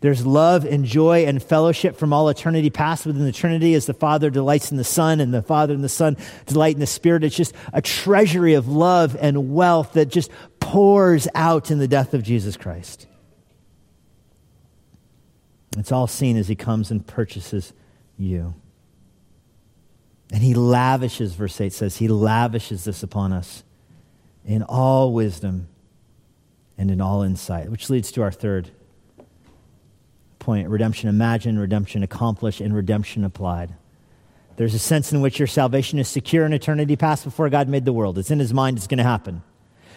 There's 0.00 0.24
love 0.24 0.64
and 0.64 0.84
joy 0.84 1.24
and 1.24 1.42
fellowship 1.42 1.96
from 1.96 2.12
all 2.12 2.28
eternity 2.28 2.70
past 2.70 3.04
within 3.04 3.24
the 3.24 3.32
Trinity 3.32 3.74
as 3.74 3.86
the 3.86 3.94
Father 3.94 4.30
delights 4.30 4.70
in 4.70 4.76
the 4.76 4.84
Son 4.84 5.20
and 5.20 5.34
the 5.34 5.42
Father 5.42 5.74
and 5.74 5.82
the 5.82 5.88
Son 5.88 6.16
delight 6.46 6.74
in 6.74 6.80
the 6.80 6.86
Spirit. 6.86 7.24
It's 7.24 7.36
just 7.36 7.54
a 7.72 7.82
treasury 7.82 8.54
of 8.54 8.68
love 8.68 9.16
and 9.20 9.52
wealth 9.52 9.94
that 9.94 10.06
just 10.06 10.30
pours 10.60 11.26
out 11.34 11.72
in 11.72 11.78
the 11.78 11.88
death 11.88 12.14
of 12.14 12.22
Jesus 12.22 12.56
Christ. 12.56 13.06
It's 15.76 15.90
all 15.90 16.06
seen 16.06 16.36
as 16.36 16.46
he 16.46 16.54
comes 16.54 16.92
and 16.92 17.04
purchases 17.04 17.72
you. 18.16 18.54
And 20.32 20.42
he 20.42 20.54
lavishes, 20.54 21.34
verse 21.34 21.60
8 21.60 21.72
says, 21.72 21.96
he 21.96 22.06
lavishes 22.06 22.84
this 22.84 23.02
upon 23.02 23.32
us 23.32 23.64
in 24.44 24.62
all 24.62 25.12
wisdom 25.12 25.68
and 26.76 26.90
in 26.90 27.00
all 27.00 27.22
insight, 27.22 27.70
which 27.70 27.90
leads 27.90 28.12
to 28.12 28.22
our 28.22 28.30
third 28.30 28.70
point 30.48 30.66
redemption 30.70 31.10
imagined, 31.10 31.60
redemption 31.60 32.02
accomplished, 32.02 32.62
and 32.62 32.74
redemption 32.74 33.22
applied. 33.22 33.74
There's 34.56 34.72
a 34.72 34.78
sense 34.78 35.12
in 35.12 35.20
which 35.20 35.38
your 35.38 35.46
salvation 35.46 35.98
is 35.98 36.08
secure 36.08 36.46
in 36.46 36.54
eternity 36.54 36.96
past 36.96 37.24
before 37.24 37.50
God 37.50 37.68
made 37.68 37.84
the 37.84 37.92
world. 37.92 38.16
It's 38.16 38.30
in 38.30 38.38
his 38.38 38.54
mind, 38.54 38.78
it's 38.78 38.86
going 38.86 38.96
to 38.96 39.04
happen. 39.04 39.42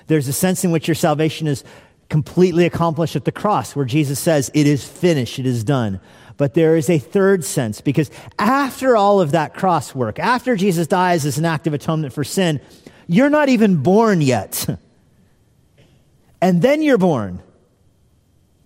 There's 0.07 0.27
a 0.27 0.33
sense 0.33 0.65
in 0.65 0.71
which 0.71 0.89
your 0.89 0.95
salvation 0.95 1.47
is 1.47 1.63
completely 2.09 2.65
accomplished 2.65 3.15
at 3.15 3.23
the 3.23 3.31
cross, 3.31 3.77
where 3.77 3.85
Jesus 3.85 4.19
says, 4.19 4.51
It 4.53 4.67
is 4.67 4.85
finished, 4.85 5.39
it 5.39 5.45
is 5.45 5.63
done. 5.63 6.01
But 6.35 6.53
there 6.53 6.75
is 6.75 6.89
a 6.89 6.99
third 6.99 7.45
sense, 7.45 7.79
because 7.79 8.11
after 8.37 8.97
all 8.97 9.21
of 9.21 9.31
that 9.31 9.53
cross 9.53 9.95
work, 9.95 10.19
after 10.19 10.57
Jesus 10.57 10.85
dies 10.85 11.25
as 11.25 11.37
an 11.37 11.45
act 11.45 11.65
of 11.65 11.73
atonement 11.73 12.11
for 12.11 12.25
sin, 12.25 12.59
you're 13.07 13.29
not 13.29 13.47
even 13.47 13.77
born 13.77 14.19
yet. 14.19 14.67
and 16.41 16.61
then 16.61 16.81
you're 16.81 16.97
born 16.97 17.41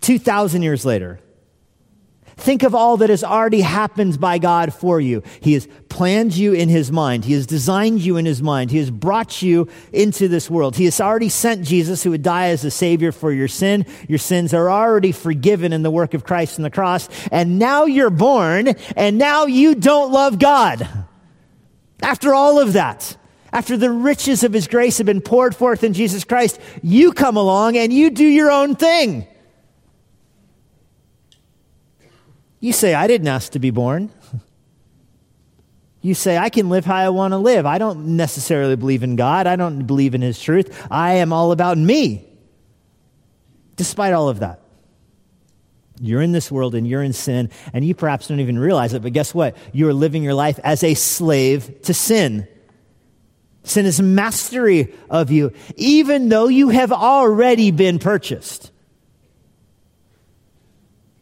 2,000 0.01 0.63
years 0.63 0.83
later. 0.83 1.19
Think 2.37 2.63
of 2.63 2.75
all 2.75 2.97
that 2.97 3.09
has 3.09 3.23
already 3.23 3.61
happened 3.61 4.19
by 4.19 4.39
God 4.39 4.73
for 4.73 4.99
you. 4.99 5.23
He 5.39 5.53
has 5.53 5.67
planned 5.87 6.35
you 6.35 6.51
in 6.51 6.67
His 6.67 6.91
mind. 6.91 7.23
He 7.23 7.33
has 7.33 7.47
designed 7.47 8.01
you 8.01 8.17
in 8.17 8.25
His 8.25 8.41
mind. 8.41 8.71
He 8.71 8.77
has 8.77 8.91
brought 8.91 9.41
you 9.41 9.69
into 9.93 10.27
this 10.27 10.49
world. 10.49 10.75
He 10.75 10.83
has 10.85 10.99
already 10.99 11.29
sent 11.29 11.65
Jesus 11.65 12.03
who 12.03 12.11
would 12.11 12.23
die 12.23 12.49
as 12.49 12.65
a 12.65 12.71
Savior 12.71 13.13
for 13.13 13.31
your 13.31 13.47
sin. 13.47 13.85
Your 14.09 14.19
sins 14.19 14.53
are 14.53 14.69
already 14.69 15.13
forgiven 15.13 15.71
in 15.71 15.81
the 15.81 15.91
work 15.91 16.13
of 16.13 16.25
Christ 16.25 16.59
on 16.59 16.63
the 16.63 16.69
cross. 16.69 17.07
And 17.31 17.57
now 17.57 17.85
you're 17.85 18.09
born, 18.09 18.69
and 18.97 19.17
now 19.17 19.45
you 19.45 19.73
don't 19.73 20.11
love 20.11 20.37
God. 20.37 20.87
After 22.01 22.33
all 22.33 22.59
of 22.59 22.73
that, 22.73 23.15
after 23.53 23.77
the 23.77 23.91
riches 23.91 24.43
of 24.43 24.51
His 24.51 24.67
grace 24.67 24.97
have 24.97 25.07
been 25.07 25.21
poured 25.21 25.55
forth 25.55 25.85
in 25.85 25.93
Jesus 25.93 26.25
Christ, 26.25 26.59
you 26.83 27.13
come 27.13 27.37
along 27.37 27.77
and 27.77 27.93
you 27.93 28.09
do 28.09 28.25
your 28.25 28.51
own 28.51 28.75
thing. 28.75 29.25
You 32.65 32.73
say, 32.73 32.95
I 32.95 33.05
didn't 33.05 33.27
ask 33.27 33.51
to 33.51 33.59
be 33.59 33.69
born. 33.69 34.09
You 36.01 36.15
say, 36.15 36.35
I 36.35 36.49
can 36.49 36.67
live 36.67 36.83
how 36.83 36.95
I 36.95 37.09
want 37.09 37.33
to 37.33 37.37
live. 37.37 37.67
I 37.67 37.77
don't 37.77 38.17
necessarily 38.17 38.75
believe 38.75 39.03
in 39.03 39.15
God. 39.15 39.45
I 39.45 39.55
don't 39.55 39.85
believe 39.85 40.15
in 40.15 40.23
His 40.23 40.41
truth. 40.41 40.87
I 40.89 41.17
am 41.17 41.31
all 41.31 41.51
about 41.51 41.77
me. 41.77 42.27
Despite 43.75 44.13
all 44.13 44.29
of 44.29 44.39
that, 44.39 44.61
you're 46.01 46.23
in 46.23 46.31
this 46.31 46.51
world 46.51 46.73
and 46.73 46.87
you're 46.87 47.03
in 47.03 47.13
sin, 47.13 47.51
and 47.71 47.85
you 47.85 47.93
perhaps 47.93 48.29
don't 48.29 48.39
even 48.39 48.57
realize 48.57 48.95
it, 48.95 49.03
but 49.03 49.13
guess 49.13 49.31
what? 49.31 49.55
You're 49.71 49.93
living 49.93 50.23
your 50.23 50.33
life 50.33 50.59
as 50.63 50.83
a 50.83 50.95
slave 50.95 51.83
to 51.83 51.93
sin. 51.93 52.47
Sin 53.61 53.85
is 53.85 54.01
mastery 54.01 54.91
of 55.07 55.29
you, 55.29 55.51
even 55.75 56.29
though 56.29 56.47
you 56.47 56.69
have 56.69 56.91
already 56.91 57.69
been 57.69 57.99
purchased. 57.99 58.71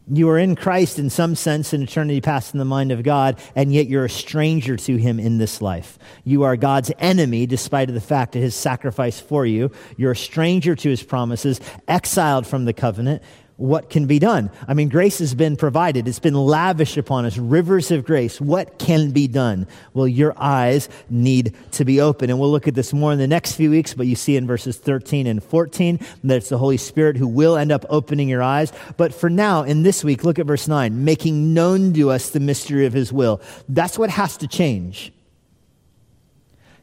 You 0.06 0.28
are 0.28 0.38
in 0.38 0.54
Christ 0.54 0.98
in 0.98 1.08
some 1.08 1.34
sense 1.34 1.72
in 1.72 1.82
eternity 1.82 2.20
past 2.20 2.52
in 2.52 2.58
the 2.58 2.66
mind 2.66 2.92
of 2.92 3.02
God, 3.02 3.40
and 3.56 3.72
yet 3.72 3.86
you're 3.86 4.04
a 4.04 4.10
stranger 4.10 4.76
to 4.76 4.96
him 4.96 5.18
in 5.18 5.38
this 5.38 5.62
life. 5.62 5.98
You 6.24 6.42
are 6.42 6.56
God's 6.56 6.92
enemy 6.98 7.46
despite 7.46 7.88
of 7.88 7.94
the 7.94 8.02
fact 8.02 8.36
of 8.36 8.42
his 8.42 8.54
sacrifice 8.54 9.18
for 9.18 9.46
you. 9.46 9.70
You're 9.96 10.12
a 10.12 10.16
stranger 10.16 10.74
to 10.74 10.90
his 10.90 11.02
promises, 11.02 11.58
exiled 11.88 12.46
from 12.46 12.66
the 12.66 12.74
covenant, 12.74 13.22
what 13.56 13.88
can 13.88 14.06
be 14.06 14.18
done? 14.18 14.50
I 14.66 14.74
mean, 14.74 14.88
grace 14.88 15.20
has 15.20 15.32
been 15.32 15.56
provided. 15.56 16.08
It's 16.08 16.18
been 16.18 16.34
lavished 16.34 16.96
upon 16.96 17.24
us, 17.24 17.38
rivers 17.38 17.92
of 17.92 18.04
grace. 18.04 18.40
What 18.40 18.80
can 18.80 19.12
be 19.12 19.28
done? 19.28 19.68
Well, 19.92 20.08
your 20.08 20.34
eyes 20.36 20.88
need 21.08 21.54
to 21.72 21.84
be 21.84 22.00
open. 22.00 22.30
And 22.30 22.40
we'll 22.40 22.50
look 22.50 22.66
at 22.66 22.74
this 22.74 22.92
more 22.92 23.12
in 23.12 23.18
the 23.18 23.28
next 23.28 23.52
few 23.52 23.70
weeks, 23.70 23.94
but 23.94 24.08
you 24.08 24.16
see 24.16 24.36
in 24.36 24.48
verses 24.48 24.76
13 24.76 25.28
and 25.28 25.42
14 25.42 26.00
that 26.24 26.36
it's 26.38 26.48
the 26.48 26.58
Holy 26.58 26.76
Spirit 26.76 27.16
who 27.16 27.28
will 27.28 27.56
end 27.56 27.70
up 27.70 27.84
opening 27.90 28.28
your 28.28 28.42
eyes. 28.42 28.72
But 28.96 29.14
for 29.14 29.30
now, 29.30 29.62
in 29.62 29.84
this 29.84 30.02
week, 30.02 30.24
look 30.24 30.40
at 30.40 30.46
verse 30.46 30.66
9, 30.66 31.04
making 31.04 31.54
known 31.54 31.92
to 31.92 32.10
us 32.10 32.30
the 32.30 32.40
mystery 32.40 32.86
of 32.86 32.92
his 32.92 33.12
will. 33.12 33.40
That's 33.68 33.96
what 33.96 34.10
has 34.10 34.36
to 34.38 34.48
change. 34.48 35.12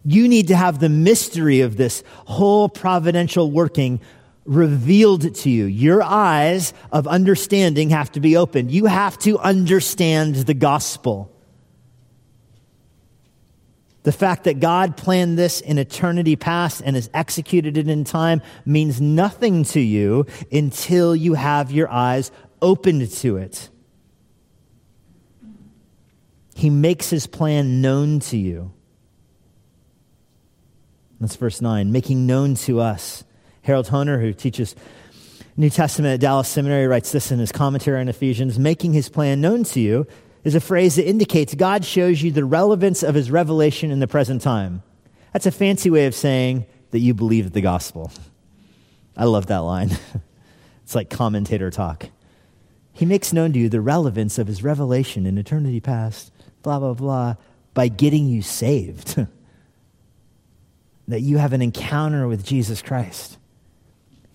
You 0.05 0.29
need 0.29 0.47
to 0.47 0.55
have 0.55 0.79
the 0.79 0.89
mystery 0.89 1.61
of 1.61 1.75
this 1.75 2.01
whole 2.25 2.69
providential 2.69 3.51
working 3.51 3.99
revealed 4.45 5.35
to 5.35 5.49
you. 5.49 5.65
Your 5.65 6.01
eyes 6.01 6.73
of 6.91 7.07
understanding 7.07 7.91
have 7.91 8.11
to 8.13 8.19
be 8.19 8.37
opened. 8.37 8.71
You 8.71 8.85
have 8.85 9.17
to 9.19 9.37
understand 9.39 10.35
the 10.35 10.53
gospel. 10.53 11.31
The 14.03 14.11
fact 14.11 14.45
that 14.45 14.59
God 14.59 14.97
planned 14.97 15.37
this 15.37 15.61
in 15.61 15.77
eternity 15.77 16.35
past 16.35 16.81
and 16.83 16.95
has 16.95 17.09
executed 17.13 17.77
it 17.77 17.87
in 17.87 18.03
time 18.03 18.41
means 18.65 18.99
nothing 18.99 19.63
to 19.65 19.79
you 19.79 20.25
until 20.51 21.15
you 21.15 21.35
have 21.35 21.71
your 21.71 21.89
eyes 21.89 22.31
opened 22.61 23.11
to 23.11 23.37
it. 23.37 23.69
He 26.55 26.69
makes 26.69 27.09
his 27.09 27.27
plan 27.27 27.81
known 27.81 28.19
to 28.21 28.37
you. 28.37 28.73
That's 31.19 31.35
verse 31.35 31.61
9, 31.61 31.91
making 31.91 32.25
known 32.25 32.55
to 32.55 32.79
us 32.79 33.23
Harold 33.63 33.87
Hoehner, 33.87 34.19
who 34.19 34.33
teaches 34.33 34.75
New 35.55 35.69
Testament 35.69 36.13
at 36.13 36.19
Dallas 36.19 36.47
Seminary, 36.47 36.87
writes 36.87 37.11
this 37.11 37.31
in 37.31 37.39
his 37.39 37.51
commentary 37.51 37.99
on 37.99 38.09
Ephesians 38.09 38.57
making 38.57 38.93
his 38.93 39.09
plan 39.09 39.41
known 39.41 39.63
to 39.65 39.79
you 39.79 40.07
is 40.43 40.55
a 40.55 40.61
phrase 40.61 40.95
that 40.95 41.07
indicates 41.07 41.53
God 41.53 41.85
shows 41.85 42.21
you 42.21 42.31
the 42.31 42.45
relevance 42.45 43.03
of 43.03 43.13
his 43.13 43.29
revelation 43.29 43.91
in 43.91 43.99
the 43.99 44.07
present 44.07 44.41
time. 44.41 44.81
That's 45.33 45.45
a 45.45 45.51
fancy 45.51 45.89
way 45.89 46.07
of 46.07 46.15
saying 46.15 46.65
that 46.89 46.99
you 46.99 47.13
believe 47.13 47.51
the 47.51 47.61
gospel. 47.61 48.11
I 49.15 49.25
love 49.25 49.45
that 49.47 49.59
line. 49.59 49.91
it's 50.83 50.95
like 50.95 51.09
commentator 51.09 51.69
talk. 51.69 52.09
He 52.93 53.05
makes 53.05 53.31
known 53.31 53.53
to 53.53 53.59
you 53.59 53.69
the 53.69 53.81
relevance 53.81 54.39
of 54.39 54.47
his 54.47 54.63
revelation 54.63 55.25
in 55.25 55.37
eternity 55.37 55.79
past, 55.79 56.31
blah, 56.63 56.79
blah, 56.79 56.93
blah, 56.93 57.35
by 57.73 57.87
getting 57.87 58.27
you 58.27 58.41
saved. 58.41 59.15
that 61.07 61.21
you 61.21 61.37
have 61.37 61.53
an 61.53 61.61
encounter 61.61 62.27
with 62.27 62.43
Jesus 62.43 62.81
Christ 62.81 63.37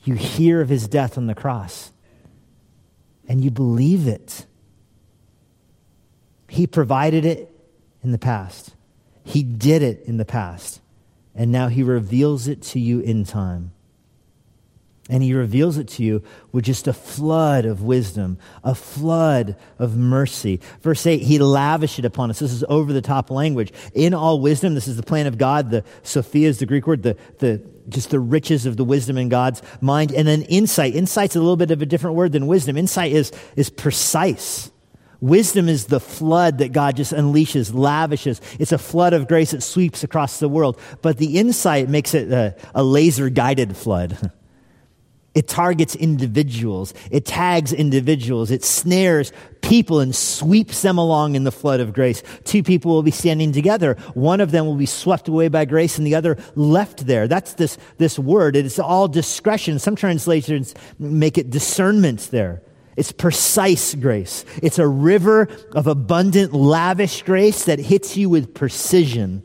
you 0.07 0.15
hear 0.15 0.61
of 0.61 0.69
his 0.69 0.89
death 0.89 1.19
on 1.19 1.27
the 1.27 1.35
cross 1.35 1.93
and 3.29 3.43
you 3.43 3.51
believe 3.51 4.07
it. 4.07 4.47
He 6.49 6.67
provided 6.67 7.25
it 7.25 7.51
in 8.03 8.13
the 8.13 8.19
past, 8.19 8.75
he 9.25 9.43
did 9.43 9.83
it 9.83 10.03
in 10.05 10.17
the 10.17 10.25
past, 10.25 10.81
and 11.35 11.51
now 11.51 11.69
he 11.69 11.83
reveals 11.83 12.47
it 12.47 12.63
to 12.63 12.79
you 12.79 13.01
in 13.01 13.25
time. 13.25 13.73
And 15.09 15.23
he 15.23 15.35
reveals 15.35 15.79
it 15.79 15.87
to 15.89 16.03
you 16.03 16.23
with 16.51 16.65
just 16.65 16.89
a 16.89 16.93
flood 16.93 17.65
of 17.65 17.81
wisdom, 17.81 18.39
a 18.65 18.75
flood 18.75 19.57
of 19.79 19.97
mercy. 19.97 20.61
Verse 20.81 21.07
8, 21.07 21.23
he 21.23 21.39
lavished 21.39 22.01
it 22.01 22.05
upon 22.05 22.31
us. 22.31 22.41
This 22.41 22.53
is 22.53 22.65
over 22.69 22.93
the 22.93 23.01
top 23.01 23.31
language. 23.31 23.73
In 23.95 24.15
all 24.15 24.41
wisdom, 24.41 24.75
this 24.75 24.89
is 24.89 24.97
the 24.97 25.05
plan 25.05 25.29
of 25.29 25.39
God. 25.39 25.71
The 25.71 25.85
Sophia 26.03 26.49
is 26.49 26.59
the 26.59 26.67
Greek 26.67 26.89
word, 26.89 27.05
the, 27.05 27.17
the 27.39 27.63
just 27.89 28.11
the 28.11 28.19
riches 28.19 28.67
of 28.67 28.77
the 28.77 28.83
wisdom 28.83 29.17
in 29.17 29.29
God's 29.29 29.63
mind. 29.81 30.13
And 30.13 30.27
then 30.27 30.43
insight. 30.43 30.97
Insight's 30.97 31.37
a 31.37 31.41
little 31.41 31.57
bit 31.57 31.71
of 31.71 31.83
a 31.83 31.87
different 31.87 32.17
word 32.17 32.33
than 32.33 32.49
wisdom. 32.49 32.77
Insight 32.77 33.13
is, 33.13 33.31
is 33.55 33.71
precise. 33.71 34.73
Wisdom 35.21 35.69
is 35.69 35.87
the 35.87 36.01
flood 36.01 36.59
that 36.59 36.73
God 36.73 36.97
just 36.97 37.13
unleashes, 37.13 37.73
lavishes. 37.73 38.41
It's 38.59 38.73
a 38.73 38.79
flood 38.79 39.13
of 39.13 39.29
grace 39.29 39.53
that 39.53 39.63
sweeps 39.63 40.03
across 40.03 40.41
the 40.41 40.49
world. 40.49 40.81
But 41.01 41.19
the 41.19 41.39
insight 41.39 41.89
makes 41.89 42.13
it 42.13 42.33
a, 42.33 42.57
a 42.75 42.83
laser 42.83 43.31
guided 43.31 43.77
flood. 43.77 44.33
It 45.37 45.49
targets 45.49 45.95
individuals. 45.95 46.95
It 47.11 47.27
tags 47.27 47.71
individuals. 47.71 48.51
It 48.51 48.65
snares 48.65 49.33
people 49.61 50.01
and 50.01 50.17
sweeps 50.17 50.81
them 50.81 50.97
along 50.97 51.35
in 51.35 51.45
the 51.45 51.53
flood 51.53 51.79
of 51.79 51.93
grace. 51.93 52.23
Two 52.45 52.63
people 52.63 52.91
will 52.91 53.03
be 53.03 53.11
standing 53.11 53.53
together. 53.53 53.99
One 54.15 54.41
of 54.41 54.51
them 54.51 54.65
will 54.65 54.77
be 54.77 54.87
swept 54.87 55.29
away 55.29 55.49
by 55.49 55.67
grace 55.67 55.99
and 55.99 56.07
the 56.07 56.15
other 56.15 56.39
left 56.55 57.07
there. 57.07 57.29
That's 57.29 57.53
this, 57.53 57.77
this 57.99 58.19
word. 58.19 58.57
It's 58.57 58.79
all 58.79 59.09
discretion. 59.09 59.79
Some 59.79 59.95
translations 59.95 60.75
make 60.99 61.37
it 61.37 61.51
discernment 61.51 62.31
there. 62.31 62.63
It's 62.97 63.13
precise 63.13 63.95
grace. 63.95 64.47
It's 64.63 64.79
a 64.79 64.89
river 64.89 65.49
of 65.73 65.87
abundant, 65.87 66.55
lavish 66.55 67.25
grace 67.25 67.67
that 67.67 67.79
hits 67.79 68.17
you 68.17 68.31
with 68.31 68.55
precision 68.55 69.43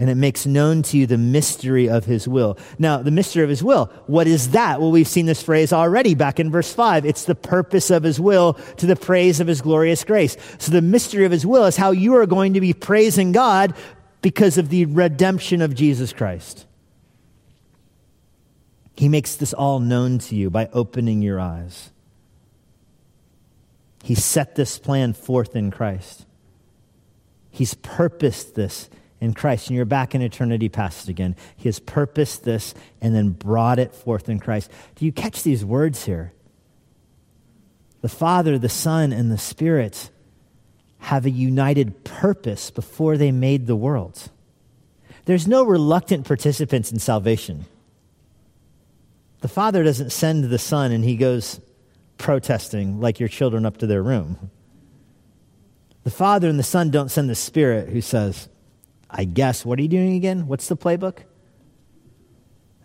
and 0.00 0.08
it 0.08 0.14
makes 0.14 0.46
known 0.46 0.82
to 0.82 0.96
you 0.96 1.06
the 1.06 1.18
mystery 1.18 1.86
of 1.90 2.06
his 2.06 2.26
will. 2.26 2.56
Now, 2.78 3.02
the 3.02 3.10
mystery 3.10 3.44
of 3.44 3.50
his 3.50 3.62
will, 3.62 3.92
what 4.06 4.26
is 4.26 4.52
that? 4.52 4.80
Well, 4.80 4.90
we've 4.90 5.06
seen 5.06 5.26
this 5.26 5.42
phrase 5.42 5.74
already 5.74 6.14
back 6.14 6.40
in 6.40 6.50
verse 6.50 6.72
5. 6.72 7.04
It's 7.04 7.26
the 7.26 7.34
purpose 7.34 7.90
of 7.90 8.02
his 8.02 8.18
will 8.18 8.54
to 8.78 8.86
the 8.86 8.96
praise 8.96 9.40
of 9.40 9.46
his 9.46 9.60
glorious 9.60 10.02
grace. 10.02 10.38
So 10.58 10.72
the 10.72 10.80
mystery 10.80 11.26
of 11.26 11.32
his 11.32 11.44
will 11.44 11.66
is 11.66 11.76
how 11.76 11.90
you 11.90 12.16
are 12.16 12.24
going 12.24 12.54
to 12.54 12.62
be 12.62 12.72
praising 12.72 13.32
God 13.32 13.74
because 14.22 14.56
of 14.56 14.70
the 14.70 14.86
redemption 14.86 15.60
of 15.60 15.74
Jesus 15.74 16.14
Christ. 16.14 16.64
He 18.96 19.10
makes 19.10 19.36
this 19.36 19.52
all 19.52 19.80
known 19.80 20.18
to 20.20 20.34
you 20.34 20.48
by 20.48 20.70
opening 20.72 21.20
your 21.20 21.38
eyes. 21.38 21.90
He 24.02 24.14
set 24.14 24.54
this 24.54 24.78
plan 24.78 25.12
forth 25.12 25.54
in 25.54 25.70
Christ. 25.70 26.24
He's 27.50 27.74
purposed 27.74 28.54
this 28.54 28.88
in 29.20 29.34
Christ, 29.34 29.68
and 29.68 29.76
you're 29.76 29.84
back 29.84 30.14
in 30.14 30.22
eternity 30.22 30.68
past 30.68 31.08
again. 31.08 31.36
He 31.56 31.68
has 31.68 31.78
purposed 31.78 32.44
this 32.44 32.74
and 33.00 33.14
then 33.14 33.30
brought 33.30 33.78
it 33.78 33.94
forth 33.94 34.28
in 34.28 34.40
Christ. 34.40 34.70
Do 34.94 35.04
you 35.04 35.12
catch 35.12 35.42
these 35.42 35.64
words 35.64 36.04
here? 36.04 36.32
The 38.00 38.08
Father, 38.08 38.58
the 38.58 38.68
Son, 38.68 39.12
and 39.12 39.30
the 39.30 39.38
Spirit 39.38 40.10
have 41.00 41.26
a 41.26 41.30
united 41.30 42.04
purpose 42.04 42.70
before 42.70 43.16
they 43.16 43.30
made 43.30 43.66
the 43.66 43.76
world. 43.76 44.30
There's 45.26 45.46
no 45.46 45.64
reluctant 45.64 46.26
participants 46.26 46.90
in 46.90 46.98
salvation. 46.98 47.66
The 49.40 49.48
Father 49.48 49.82
doesn't 49.82 50.12
send 50.12 50.44
the 50.44 50.58
Son 50.58 50.92
and 50.92 51.04
he 51.04 51.16
goes 51.16 51.60
protesting 52.18 53.00
like 53.00 53.18
your 53.18 53.28
children 53.28 53.64
up 53.64 53.78
to 53.78 53.86
their 53.86 54.02
room. 54.02 54.50
The 56.04 56.10
Father 56.10 56.48
and 56.48 56.58
the 56.58 56.64
Son 56.64 56.90
don't 56.90 57.10
send 57.10 57.30
the 57.30 57.34
Spirit 57.34 57.88
who 57.88 58.00
says, 58.00 58.48
I 59.12 59.24
guess, 59.24 59.64
what 59.64 59.78
are 59.78 59.82
you 59.82 59.88
doing 59.88 60.14
again? 60.14 60.46
What's 60.46 60.68
the 60.68 60.76
playbook? 60.76 61.18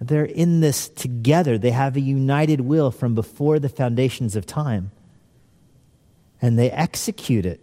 They're 0.01 0.25
in 0.25 0.59
this 0.59 0.89
together. 0.89 1.57
They 1.57 1.71
have 1.71 1.95
a 1.95 2.01
united 2.01 2.61
will 2.61 2.91
from 2.91 3.15
before 3.15 3.59
the 3.59 3.69
foundations 3.69 4.35
of 4.35 4.45
time. 4.45 4.91
And 6.41 6.59
they 6.59 6.69
execute 6.69 7.45
it 7.45 7.61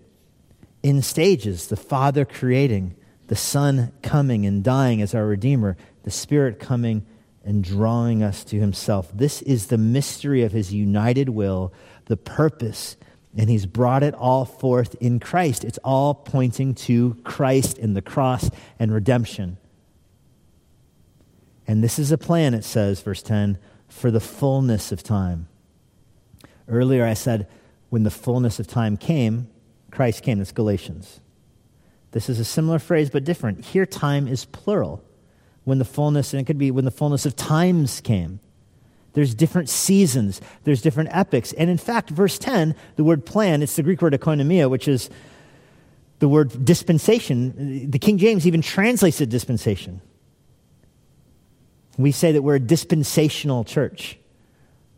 in 0.83 1.03
stages 1.03 1.69
the 1.69 1.77
Father 1.77 2.25
creating, 2.25 2.97
the 3.29 3.37
Son 3.37 3.93
coming 4.03 4.47
and 4.47 4.65
dying 4.65 5.03
as 5.03 5.15
our 5.15 5.27
Redeemer, 5.27 5.77
the 6.03 6.11
Spirit 6.11 6.59
coming 6.59 7.05
and 7.45 7.63
drawing 7.63 8.23
us 8.23 8.45
to 8.45 8.59
Himself. 8.59 9.11
This 9.15 9.43
is 9.43 9.67
the 9.67 9.79
mystery 9.79 10.43
of 10.43 10.53
His 10.53 10.73
united 10.73 11.29
will, 11.29 11.73
the 12.07 12.17
purpose 12.17 12.97
and 13.37 13.49
he's 13.49 13.67
brought 13.67 14.03
it 14.03 14.15
all 14.15 14.45
forth 14.45 14.95
in 14.97 15.19
Christ. 15.19 15.65
It's 15.65 15.79
all 15.79 16.15
pointing 16.15 16.75
to 16.75 17.17
Christ 17.25 17.79
and 17.79 17.97
the 17.97 18.03
cross 18.03 18.51
and 18.79 18.93
redemption. 18.93 19.57
And 21.67 21.83
this 21.83 21.99
is 21.99 22.13
a 22.13 22.19
plan, 22.19 22.55
it 22.55 22.65
says, 22.65 23.01
verse 23.01 23.23
10, 23.23 23.59
for 23.89 24.11
the 24.11 24.21
fullness 24.21 24.93
of 24.93 25.03
time. 25.03 25.49
Earlier 26.69 27.05
I 27.05 27.15
said, 27.15 27.49
when 27.89 28.03
the 28.03 28.11
fullness 28.11 28.59
of 28.59 28.67
time 28.67 28.97
came, 28.97 29.49
Christ 29.91 30.23
came. 30.23 30.39
That's 30.39 30.53
Galatians. 30.53 31.21
This 32.13 32.29
is 32.29 32.39
a 32.39 32.45
similar 32.45 32.79
phrase, 32.79 33.11
but 33.11 33.25
different. 33.25 33.65
Here, 33.67 33.87
time 33.87 34.29
is 34.29 34.45
plural. 34.45 35.03
When 35.65 35.79
the 35.79 35.85
fullness, 35.85 36.33
and 36.33 36.41
it 36.41 36.45
could 36.45 36.59
be 36.59 36.71
when 36.71 36.85
the 36.85 36.91
fullness 36.91 37.25
of 37.25 37.37
times 37.37 38.01
came. 38.01 38.41
There's 39.15 39.35
different 39.35 39.69
seasons, 39.69 40.41
there's 40.65 40.81
different 40.81 41.11
epics. 41.13 41.53
And 41.53 41.69
in 41.69 41.79
fact, 41.79 42.11
verse 42.11 42.39
10, 42.39 42.75
the 42.97 43.05
word 43.05 43.27
plan, 43.27 43.63
it's 43.63 43.77
the 43.77 43.83
Greek 43.83 44.01
word 44.01 44.15
oikonomia, 44.15 44.71
which 44.71 44.89
is 44.89 45.11
The 46.23 46.29
word 46.29 46.65
dispensation, 46.65 47.91
the 47.91 47.99
King 47.99 48.17
James 48.17 48.47
even 48.47 48.63
translates 48.63 49.21
it 49.21 49.29
dispensation. 49.29 50.01
We 51.99 52.13
say 52.13 52.31
that 52.31 52.43
we're 52.43 52.55
a 52.55 52.61
dispensational 52.61 53.65
church. 53.65 54.21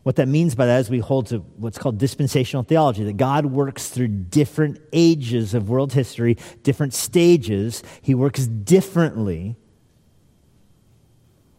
What 0.03 0.17
that 0.17 0.27
means 0.27 0.53
by 0.53 0.67
that 0.67 0.81
is 0.81 0.89
we 0.91 0.99
hold 0.99 1.25
to 1.29 1.39
what's 1.57 1.79
called 1.79 1.97
dispensational 1.97 2.61
theology, 2.61 3.03
that 3.05 3.17
God 3.17 3.47
works 3.47 3.89
through 3.89 4.09
different 4.09 4.79
ages 4.93 5.55
of 5.55 5.67
world 5.67 5.93
history, 5.93 6.37
different 6.61 6.93
stages. 6.93 7.81
He 8.03 8.13
works 8.13 8.45
differently 8.45 9.55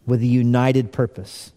with 0.06 0.20
a 0.20 0.26
united 0.26 0.92
purpose. 0.92 1.52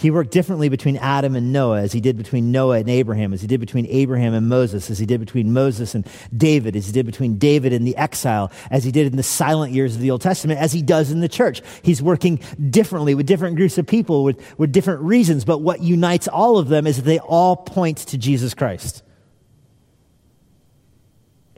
He 0.00 0.10
worked 0.10 0.30
differently 0.30 0.70
between 0.70 0.96
Adam 0.96 1.36
and 1.36 1.52
Noah 1.52 1.82
as 1.82 1.92
he 1.92 2.00
did 2.00 2.16
between 2.16 2.50
Noah 2.50 2.78
and 2.78 2.88
Abraham, 2.88 3.34
as 3.34 3.42
he 3.42 3.46
did 3.46 3.60
between 3.60 3.86
Abraham 3.86 4.32
and 4.32 4.48
Moses, 4.48 4.90
as 4.90 4.98
he 4.98 5.04
did 5.04 5.20
between 5.20 5.52
Moses 5.52 5.94
and 5.94 6.08
David, 6.34 6.74
as 6.74 6.86
he 6.86 6.92
did 6.92 7.04
between 7.04 7.36
David 7.36 7.74
and 7.74 7.86
the 7.86 7.94
exile, 7.98 8.50
as 8.70 8.82
he 8.82 8.92
did 8.92 9.06
in 9.06 9.18
the 9.18 9.22
silent 9.22 9.74
years 9.74 9.94
of 9.94 10.00
the 10.00 10.10
Old 10.10 10.22
Testament, 10.22 10.58
as 10.58 10.72
he 10.72 10.80
does 10.80 11.10
in 11.10 11.20
the 11.20 11.28
church. 11.28 11.60
He's 11.82 12.00
working 12.00 12.40
differently 12.70 13.14
with 13.14 13.26
different 13.26 13.56
groups 13.56 13.76
of 13.76 13.86
people 13.86 14.24
with, 14.24 14.58
with 14.58 14.72
different 14.72 15.02
reasons, 15.02 15.44
but 15.44 15.58
what 15.58 15.82
unites 15.82 16.28
all 16.28 16.56
of 16.56 16.68
them 16.68 16.86
is 16.86 16.96
that 16.96 17.02
they 17.02 17.18
all 17.18 17.56
point 17.56 17.98
to 17.98 18.16
Jesus 18.16 18.54
Christ. 18.54 19.02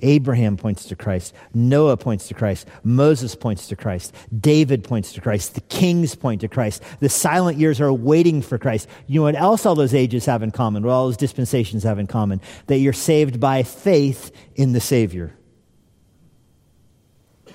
Abraham 0.02 0.56
points 0.56 0.84
to 0.86 0.96
Christ. 0.96 1.34
Noah 1.54 1.96
points 1.96 2.28
to 2.28 2.34
Christ. 2.34 2.68
Moses 2.84 3.34
points 3.34 3.68
to 3.68 3.76
Christ. 3.76 4.14
David 4.38 4.84
points 4.84 5.12
to 5.12 5.20
Christ. 5.20 5.54
The 5.54 5.60
kings 5.62 6.14
point 6.14 6.40
to 6.42 6.48
Christ. 6.48 6.82
The 7.00 7.08
silent 7.08 7.58
years 7.58 7.80
are 7.80 7.92
waiting 7.92 8.42
for 8.42 8.58
Christ. 8.58 8.88
You 9.06 9.20
know 9.20 9.24
what 9.24 9.36
else 9.36 9.64
all 9.64 9.74
those 9.74 9.94
ages 9.94 10.26
have 10.26 10.42
in 10.42 10.50
common? 10.50 10.82
What 10.82 10.92
all 10.92 11.06
those 11.06 11.16
dispensations 11.16 11.84
have 11.84 11.98
in 11.98 12.06
common? 12.06 12.40
That 12.66 12.78
you're 12.78 12.92
saved 12.92 13.40
by 13.40 13.62
faith 13.62 14.30
in 14.54 14.72
the 14.72 14.80
Savior. 14.80 15.34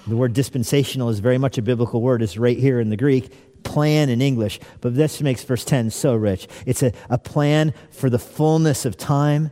The 0.07 0.15
word 0.15 0.33
dispensational 0.33 1.09
is 1.09 1.19
very 1.19 1.37
much 1.37 1.57
a 1.57 1.61
biblical 1.61 2.01
word. 2.01 2.21
It's 2.21 2.37
right 2.37 2.57
here 2.57 2.79
in 2.79 2.89
the 2.89 2.97
Greek, 2.97 3.63
plan 3.63 4.09
in 4.09 4.21
English. 4.21 4.59
But 4.79 4.95
this 4.95 5.21
makes 5.21 5.43
verse 5.43 5.65
10 5.65 5.91
so 5.91 6.15
rich. 6.15 6.47
It's 6.65 6.81
a, 6.81 6.93
a 7.09 7.17
plan 7.17 7.73
for 7.91 8.09
the 8.09 8.19
fullness 8.19 8.85
of 8.85 8.95
time 8.95 9.51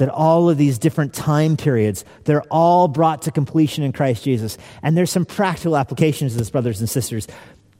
that 0.00 0.08
all 0.08 0.48
of 0.48 0.56
these 0.56 0.78
different 0.78 1.12
time 1.12 1.58
periods, 1.58 2.06
they're 2.24 2.42
all 2.44 2.88
brought 2.88 3.20
to 3.20 3.30
completion 3.30 3.84
in 3.84 3.92
Christ 3.92 4.24
Jesus. 4.24 4.56
And 4.82 4.96
there's 4.96 5.10
some 5.10 5.26
practical 5.26 5.76
applications 5.76 6.32
of 6.32 6.38
this, 6.38 6.48
brothers 6.48 6.80
and 6.80 6.88
sisters. 6.88 7.28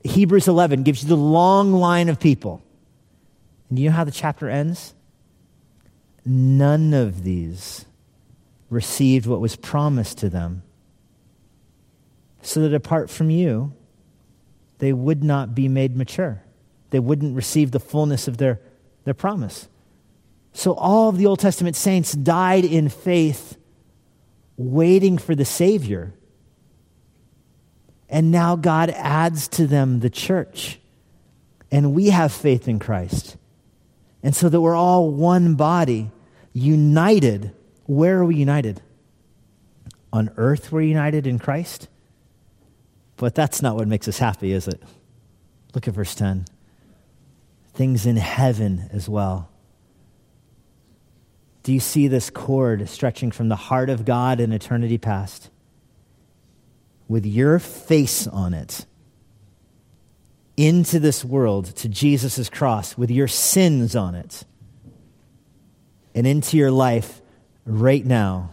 Hebrews 0.04 0.46
11 0.46 0.82
gives 0.82 1.02
you 1.02 1.08
the 1.08 1.16
long 1.16 1.72
line 1.72 2.10
of 2.10 2.20
people. 2.20 2.62
And 3.70 3.78
you 3.78 3.88
know 3.88 3.96
how 3.96 4.04
the 4.04 4.10
chapter 4.10 4.50
ends? 4.50 4.94
None 6.26 6.92
of 6.92 7.24
these 7.24 7.86
received 8.68 9.26
what 9.26 9.40
was 9.40 9.56
promised 9.56 10.18
to 10.18 10.28
them. 10.28 10.62
So 12.42 12.60
that 12.60 12.74
apart 12.74 13.08
from 13.08 13.30
you, 13.30 13.72
they 14.76 14.92
would 14.92 15.24
not 15.24 15.54
be 15.54 15.68
made 15.68 15.96
mature. 15.96 16.42
They 16.90 17.00
wouldn't 17.00 17.34
receive 17.34 17.70
the 17.70 17.80
fullness 17.80 18.28
of 18.28 18.36
their, 18.36 18.60
their 19.04 19.14
promise. 19.14 19.68
So 20.52 20.74
all 20.74 21.08
of 21.08 21.18
the 21.18 21.26
Old 21.26 21.38
Testament 21.38 21.76
saints 21.76 22.12
died 22.12 22.64
in 22.64 22.88
faith, 22.88 23.56
waiting 24.56 25.18
for 25.18 25.34
the 25.34 25.44
Savior. 25.44 26.12
And 28.08 28.30
now 28.30 28.56
God 28.56 28.90
adds 28.90 29.48
to 29.48 29.66
them 29.66 30.00
the 30.00 30.10
church. 30.10 30.80
And 31.70 31.94
we 31.94 32.10
have 32.10 32.32
faith 32.32 32.66
in 32.66 32.78
Christ. 32.78 33.36
And 34.22 34.34
so 34.34 34.48
that 34.48 34.60
we're 34.60 34.74
all 34.74 35.10
one 35.10 35.54
body, 35.54 36.10
united. 36.52 37.52
Where 37.84 38.18
are 38.18 38.24
we 38.24 38.36
united? 38.36 38.82
On 40.12 40.30
earth, 40.36 40.72
we're 40.72 40.82
united 40.82 41.26
in 41.26 41.38
Christ. 41.38 41.88
But 43.16 43.34
that's 43.34 43.62
not 43.62 43.76
what 43.76 43.86
makes 43.86 44.08
us 44.08 44.18
happy, 44.18 44.52
is 44.52 44.66
it? 44.66 44.82
Look 45.74 45.86
at 45.86 45.94
verse 45.94 46.14
10. 46.14 46.46
Things 47.72 48.06
in 48.06 48.16
heaven 48.16 48.90
as 48.92 49.08
well. 49.08 49.48
Do 51.62 51.72
you 51.72 51.80
see 51.80 52.08
this 52.08 52.30
cord 52.30 52.88
stretching 52.88 53.30
from 53.30 53.48
the 53.48 53.56
heart 53.56 53.90
of 53.90 54.04
God 54.04 54.40
in 54.40 54.52
eternity 54.52 54.98
past? 54.98 55.50
With 57.08 57.26
your 57.26 57.58
face 57.58 58.26
on 58.26 58.54
it 58.54 58.86
into 60.56 60.98
this 60.98 61.24
world 61.24 61.66
to 61.76 61.88
Jesus' 61.88 62.48
cross, 62.48 62.96
with 62.96 63.10
your 63.10 63.28
sins 63.28 63.96
on 63.96 64.14
it, 64.14 64.44
and 66.14 66.26
into 66.26 66.56
your 66.56 66.70
life 66.70 67.20
right 67.64 68.04
now 68.04 68.50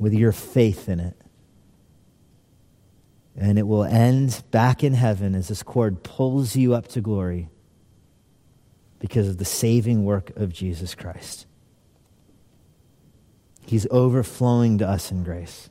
with 0.00 0.14
your 0.14 0.32
faith 0.32 0.88
in 0.88 0.98
it. 0.98 1.14
And 3.36 3.58
it 3.58 3.66
will 3.66 3.84
end 3.84 4.42
back 4.50 4.82
in 4.82 4.94
heaven 4.94 5.34
as 5.34 5.48
this 5.48 5.62
cord 5.62 6.02
pulls 6.02 6.56
you 6.56 6.74
up 6.74 6.88
to 6.88 7.00
glory 7.00 7.48
because 9.00 9.26
of 9.26 9.38
the 9.38 9.44
saving 9.44 10.04
work 10.04 10.30
of 10.36 10.52
Jesus 10.52 10.94
Christ. 10.94 11.46
He's 13.66 13.86
overflowing 13.90 14.78
to 14.78 14.88
us 14.88 15.10
in 15.10 15.24
grace. 15.24 15.70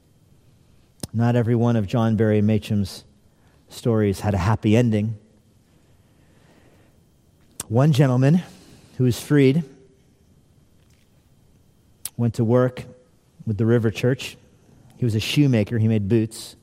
Not 1.13 1.35
every 1.35 1.55
one 1.55 1.75
of 1.75 1.87
John 1.87 2.15
Berry 2.15 2.41
Meachum's 2.41 3.05
stories 3.69 4.19
had 4.19 4.33
a 4.33 4.37
happy 4.37 4.75
ending. 4.75 5.17
One 7.67 7.93
gentleman 7.93 8.41
who 8.97 9.03
was 9.03 9.21
freed 9.21 9.63
went 12.17 12.33
to 12.35 12.43
work 12.43 12.83
with 13.45 13.57
the 13.57 13.65
River 13.65 13.91
Church. 13.91 14.37
He 14.97 15.05
was 15.05 15.13
a 15.15 15.19
shoemaker, 15.19 15.77
he 15.77 15.87
made 15.87 16.09
boots. 16.09 16.55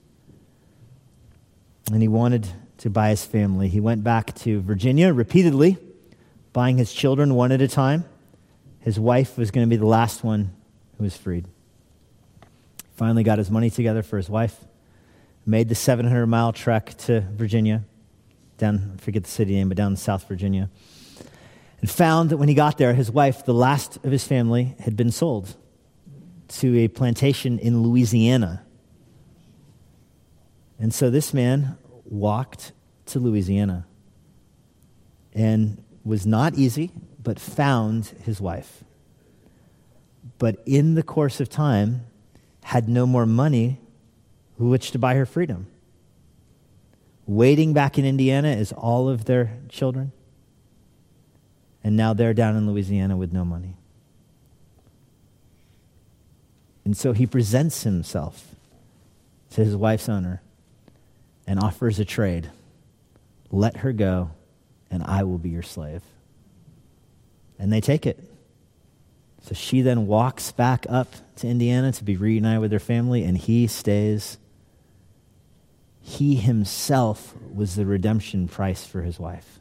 And 1.93 2.03
he 2.03 2.09
wanted 2.09 2.49
to 2.79 2.91
buy 2.91 3.11
his 3.11 3.25
family. 3.25 3.69
He 3.69 3.79
went 3.79 4.03
back 4.03 4.35
to 4.37 4.61
Virginia 4.61 5.13
repeatedly 5.15 5.79
buying 6.57 6.79
his 6.79 6.91
children 6.91 7.35
one 7.35 7.53
at 7.53 7.61
a 7.61 7.69
time. 7.69 8.03
His 8.81 8.99
wife 8.99 9.37
was 9.37 9.51
going 9.51 9.67
to 9.67 9.69
be 9.69 9.77
the 9.77 9.85
last 9.85 10.25
one 10.25 10.55
who 10.97 11.05
was 11.05 11.15
freed. 11.15 11.45
Finally, 12.95 13.25
got 13.25 13.37
his 13.37 13.51
money 13.51 13.69
together 13.69 14.03
for 14.03 14.17
his 14.17 14.31
wife, 14.31 14.65
made 15.45 15.69
the 15.69 15.75
700 15.75 16.27
mile 16.27 16.55
trek 16.55 16.97
to 16.97 17.21
Virginia, 17.21 17.85
down, 18.57 18.95
I 18.95 19.03
forget 19.03 19.25
the 19.25 19.29
city 19.29 19.53
name, 19.53 19.69
but 19.69 19.77
down 19.77 19.93
in 19.93 19.97
South 19.99 20.27
Virginia, 20.27 20.71
and 21.83 21.91
found 21.91 22.31
that 22.31 22.39
when 22.39 22.49
he 22.49 22.55
got 22.55 22.79
there, 22.79 22.95
his 22.95 23.11
wife, 23.11 23.45
the 23.45 23.53
last 23.53 23.99
of 23.99 24.11
his 24.11 24.25
family, 24.25 24.77
had 24.79 24.97
been 24.97 25.11
sold 25.11 25.57
to 26.49 26.79
a 26.79 26.89
plantation 26.89 27.59
in 27.59 27.83
Louisiana. 27.83 28.65
And 30.79 30.95
so 30.95 31.11
this 31.11 31.35
man 31.35 31.77
walked 32.07 32.73
to 33.09 33.19
Louisiana 33.19 33.87
and 35.35 35.83
was 36.07 36.25
not 36.25 36.55
easy, 36.55 36.93
but 37.21 37.41
found 37.41 38.07
his 38.23 38.41
wife. 38.41 38.85
But 40.39 40.63
in 40.65 40.95
the 40.95 41.03
course 41.03 41.41
of 41.41 41.51
time, 41.51 42.07
had 42.63 42.89
no 42.89 43.07
more 43.07 43.27
money 43.27 43.79
with 44.57 44.71
which 44.71 44.91
to 44.93 44.99
buy 44.99 45.15
her 45.17 45.27
freedom. 45.27 45.67
Waiting 47.27 47.73
back 47.73 47.99
in 47.99 48.05
Indiana 48.05 48.51
is 48.51 48.73
all 48.73 49.09
of 49.09 49.25
their 49.25 49.59
children. 49.69 50.13
And 51.83 51.97
now 51.97 52.13
they're 52.13 52.35
down 52.35 52.57
in 52.57 52.71
Louisiana 52.71 53.17
with 53.17 53.33
no 53.33 53.45
money. 53.45 53.75
And 56.85 56.97
so 56.97 57.13
he 57.13 57.27
presents 57.27 57.83
himself 57.83 58.55
to 59.51 59.65
his 59.65 59.75
wife's 59.75 60.09
owner 60.09 60.41
and 61.47 61.59
offers 61.59 61.99
a 61.99 62.05
trade. 62.05 62.51
Let 63.51 63.79
her 63.79 63.93
go 63.93 64.31
and 64.91 65.03
I 65.03 65.25
will 65.25 65.39
be 65.39 65.51
your 65.51 65.63
slave. 65.63 66.03
And 67.59 67.73
they 67.73 67.81
take 67.81 68.07
it. 68.07 68.23
So 69.43 69.55
she 69.55 69.81
then 69.81 70.07
walks 70.07 70.53
back 70.53 70.87
up 70.89 71.13
to 71.37 71.47
Indiana 71.47 71.93
to 71.93 72.05
be 72.05 72.17
reunited 72.17 72.61
with 72.61 72.73
her 72.73 72.79
family, 72.79 73.23
and 73.23 73.39
he 73.39 73.67
stays. 73.67 74.39
He 76.01 76.37
himself 76.37 77.35
was 77.53 77.77
the 77.77 77.87
redemption 77.87 78.49
price 78.49 78.85
for 78.85 79.03
his 79.03 79.19
wife. 79.19 79.61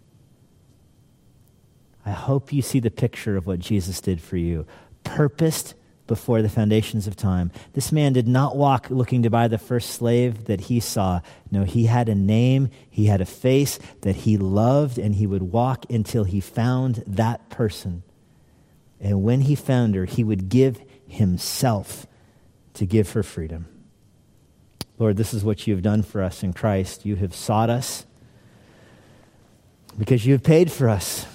I 2.05 2.11
hope 2.11 2.53
you 2.53 2.61
see 2.61 2.79
the 2.79 2.91
picture 2.91 3.35
of 3.35 3.47
what 3.47 3.59
Jesus 3.59 3.99
did 3.99 4.21
for 4.21 4.37
you. 4.37 4.67
Purposed 5.03 5.73
before 6.07 6.41
the 6.41 6.49
foundations 6.49 7.07
of 7.07 7.15
time. 7.15 7.51
This 7.73 7.91
man 7.91 8.13
did 8.13 8.27
not 8.27 8.55
walk 8.55 8.89
looking 8.89 9.23
to 9.23 9.29
buy 9.29 9.47
the 9.47 9.57
first 9.57 9.91
slave 9.91 10.45
that 10.45 10.61
he 10.61 10.79
saw. 10.79 11.21
No, 11.51 11.63
he 11.63 11.85
had 11.85 12.09
a 12.09 12.15
name, 12.15 12.69
he 12.89 13.05
had 13.05 13.21
a 13.21 13.25
face 13.25 13.79
that 14.01 14.17
he 14.17 14.37
loved, 14.37 14.97
and 14.97 15.15
he 15.15 15.25
would 15.25 15.43
walk 15.43 15.85
until 15.89 16.23
he 16.23 16.39
found 16.39 17.03
that 17.07 17.49
person. 17.49 18.03
And 18.99 19.23
when 19.23 19.41
he 19.41 19.55
found 19.55 19.95
her, 19.95 20.05
he 20.05 20.23
would 20.23 20.49
give 20.49 20.81
himself 21.07 22.07
to 22.75 22.85
give 22.85 23.11
her 23.11 23.23
freedom. 23.23 23.67
Lord, 24.97 25.17
this 25.17 25.33
is 25.33 25.43
what 25.43 25.67
you 25.67 25.73
have 25.73 25.83
done 25.83 26.03
for 26.03 26.21
us 26.21 26.43
in 26.43 26.53
Christ. 26.53 27.05
You 27.05 27.15
have 27.17 27.35
sought 27.35 27.69
us 27.69 28.05
because 29.97 30.25
you 30.25 30.33
have 30.33 30.43
paid 30.43 30.71
for 30.71 30.87
us. 30.87 31.25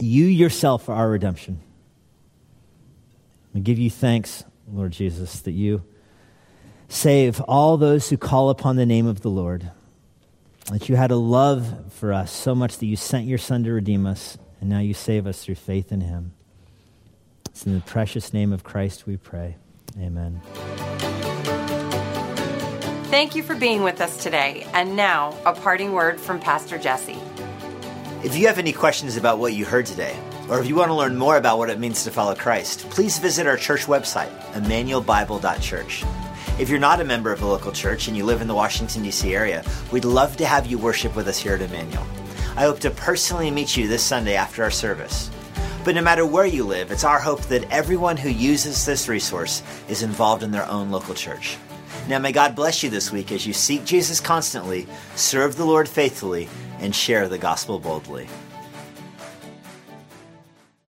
You 0.00 0.24
yourself 0.24 0.88
are 0.88 0.94
our 0.94 1.10
redemption. 1.10 1.60
We 3.54 3.60
give 3.60 3.78
you 3.78 3.90
thanks, 3.90 4.44
Lord 4.70 4.92
Jesus, 4.92 5.40
that 5.40 5.52
you 5.52 5.82
save 6.88 7.40
all 7.42 7.76
those 7.76 8.08
who 8.10 8.16
call 8.16 8.50
upon 8.50 8.76
the 8.76 8.86
name 8.86 9.06
of 9.06 9.22
the 9.22 9.30
Lord. 9.30 9.70
That 10.70 10.88
you 10.88 10.96
had 10.96 11.10
a 11.10 11.16
love 11.16 11.92
for 11.92 12.12
us 12.12 12.30
so 12.30 12.54
much 12.54 12.78
that 12.78 12.86
you 12.86 12.96
sent 12.96 13.26
your 13.26 13.38
Son 13.38 13.64
to 13.64 13.72
redeem 13.72 14.06
us, 14.06 14.36
and 14.60 14.68
now 14.68 14.80
you 14.80 14.92
save 14.92 15.26
us 15.26 15.42
through 15.42 15.54
faith 15.54 15.90
in 15.92 16.02
him. 16.02 16.34
It's 17.46 17.64
in 17.66 17.74
the 17.74 17.80
precious 17.80 18.32
name 18.32 18.52
of 18.52 18.64
Christ 18.64 19.06
we 19.06 19.16
pray. 19.16 19.56
Amen. 19.98 20.40
Thank 23.10 23.34
you 23.34 23.42
for 23.42 23.54
being 23.54 23.82
with 23.82 24.02
us 24.02 24.22
today. 24.22 24.66
And 24.74 24.94
now, 24.94 25.34
a 25.46 25.54
parting 25.54 25.92
word 25.92 26.20
from 26.20 26.38
Pastor 26.38 26.76
Jesse. 26.76 27.18
If 28.22 28.36
you 28.36 28.46
have 28.48 28.58
any 28.58 28.72
questions 28.72 29.16
about 29.16 29.38
what 29.38 29.54
you 29.54 29.64
heard 29.64 29.86
today, 29.86 30.14
or 30.48 30.60
if 30.60 30.66
you 30.66 30.74
want 30.74 30.88
to 30.88 30.94
learn 30.94 31.16
more 31.16 31.36
about 31.36 31.58
what 31.58 31.70
it 31.70 31.78
means 31.78 32.04
to 32.04 32.10
follow 32.10 32.34
Christ, 32.34 32.88
please 32.90 33.18
visit 33.18 33.46
our 33.46 33.56
church 33.56 33.86
website, 33.86 34.30
emmanuelbible.church. 34.52 36.04
If 36.58 36.68
you're 36.68 36.78
not 36.78 37.00
a 37.00 37.04
member 37.04 37.32
of 37.32 37.42
a 37.42 37.46
local 37.46 37.70
church 37.70 38.08
and 38.08 38.16
you 38.16 38.24
live 38.24 38.40
in 38.40 38.48
the 38.48 38.54
Washington, 38.54 39.02
D.C. 39.02 39.34
area, 39.34 39.64
we'd 39.92 40.04
love 40.04 40.36
to 40.38 40.46
have 40.46 40.66
you 40.66 40.78
worship 40.78 41.14
with 41.14 41.28
us 41.28 41.38
here 41.38 41.54
at 41.54 41.62
Emmanuel. 41.62 42.06
I 42.56 42.62
hope 42.62 42.80
to 42.80 42.90
personally 42.90 43.50
meet 43.50 43.76
you 43.76 43.86
this 43.86 44.02
Sunday 44.02 44.34
after 44.34 44.64
our 44.64 44.70
service. 44.70 45.30
But 45.84 45.94
no 45.94 46.02
matter 46.02 46.26
where 46.26 46.46
you 46.46 46.64
live, 46.64 46.90
it's 46.90 47.04
our 47.04 47.20
hope 47.20 47.42
that 47.42 47.70
everyone 47.70 48.16
who 48.16 48.28
uses 48.28 48.84
this 48.84 49.08
resource 49.08 49.62
is 49.88 50.02
involved 50.02 50.42
in 50.42 50.50
their 50.50 50.66
own 50.66 50.90
local 50.90 51.14
church. 51.14 51.56
Now, 52.08 52.18
may 52.18 52.32
God 52.32 52.56
bless 52.56 52.82
you 52.82 52.90
this 52.90 53.12
week 53.12 53.30
as 53.32 53.46
you 53.46 53.52
seek 53.52 53.84
Jesus 53.84 54.18
constantly, 54.18 54.86
serve 55.14 55.56
the 55.56 55.64
Lord 55.64 55.88
faithfully, 55.88 56.48
and 56.80 56.94
share 56.94 57.28
the 57.28 57.38
gospel 57.38 57.78
boldly. 57.78 58.28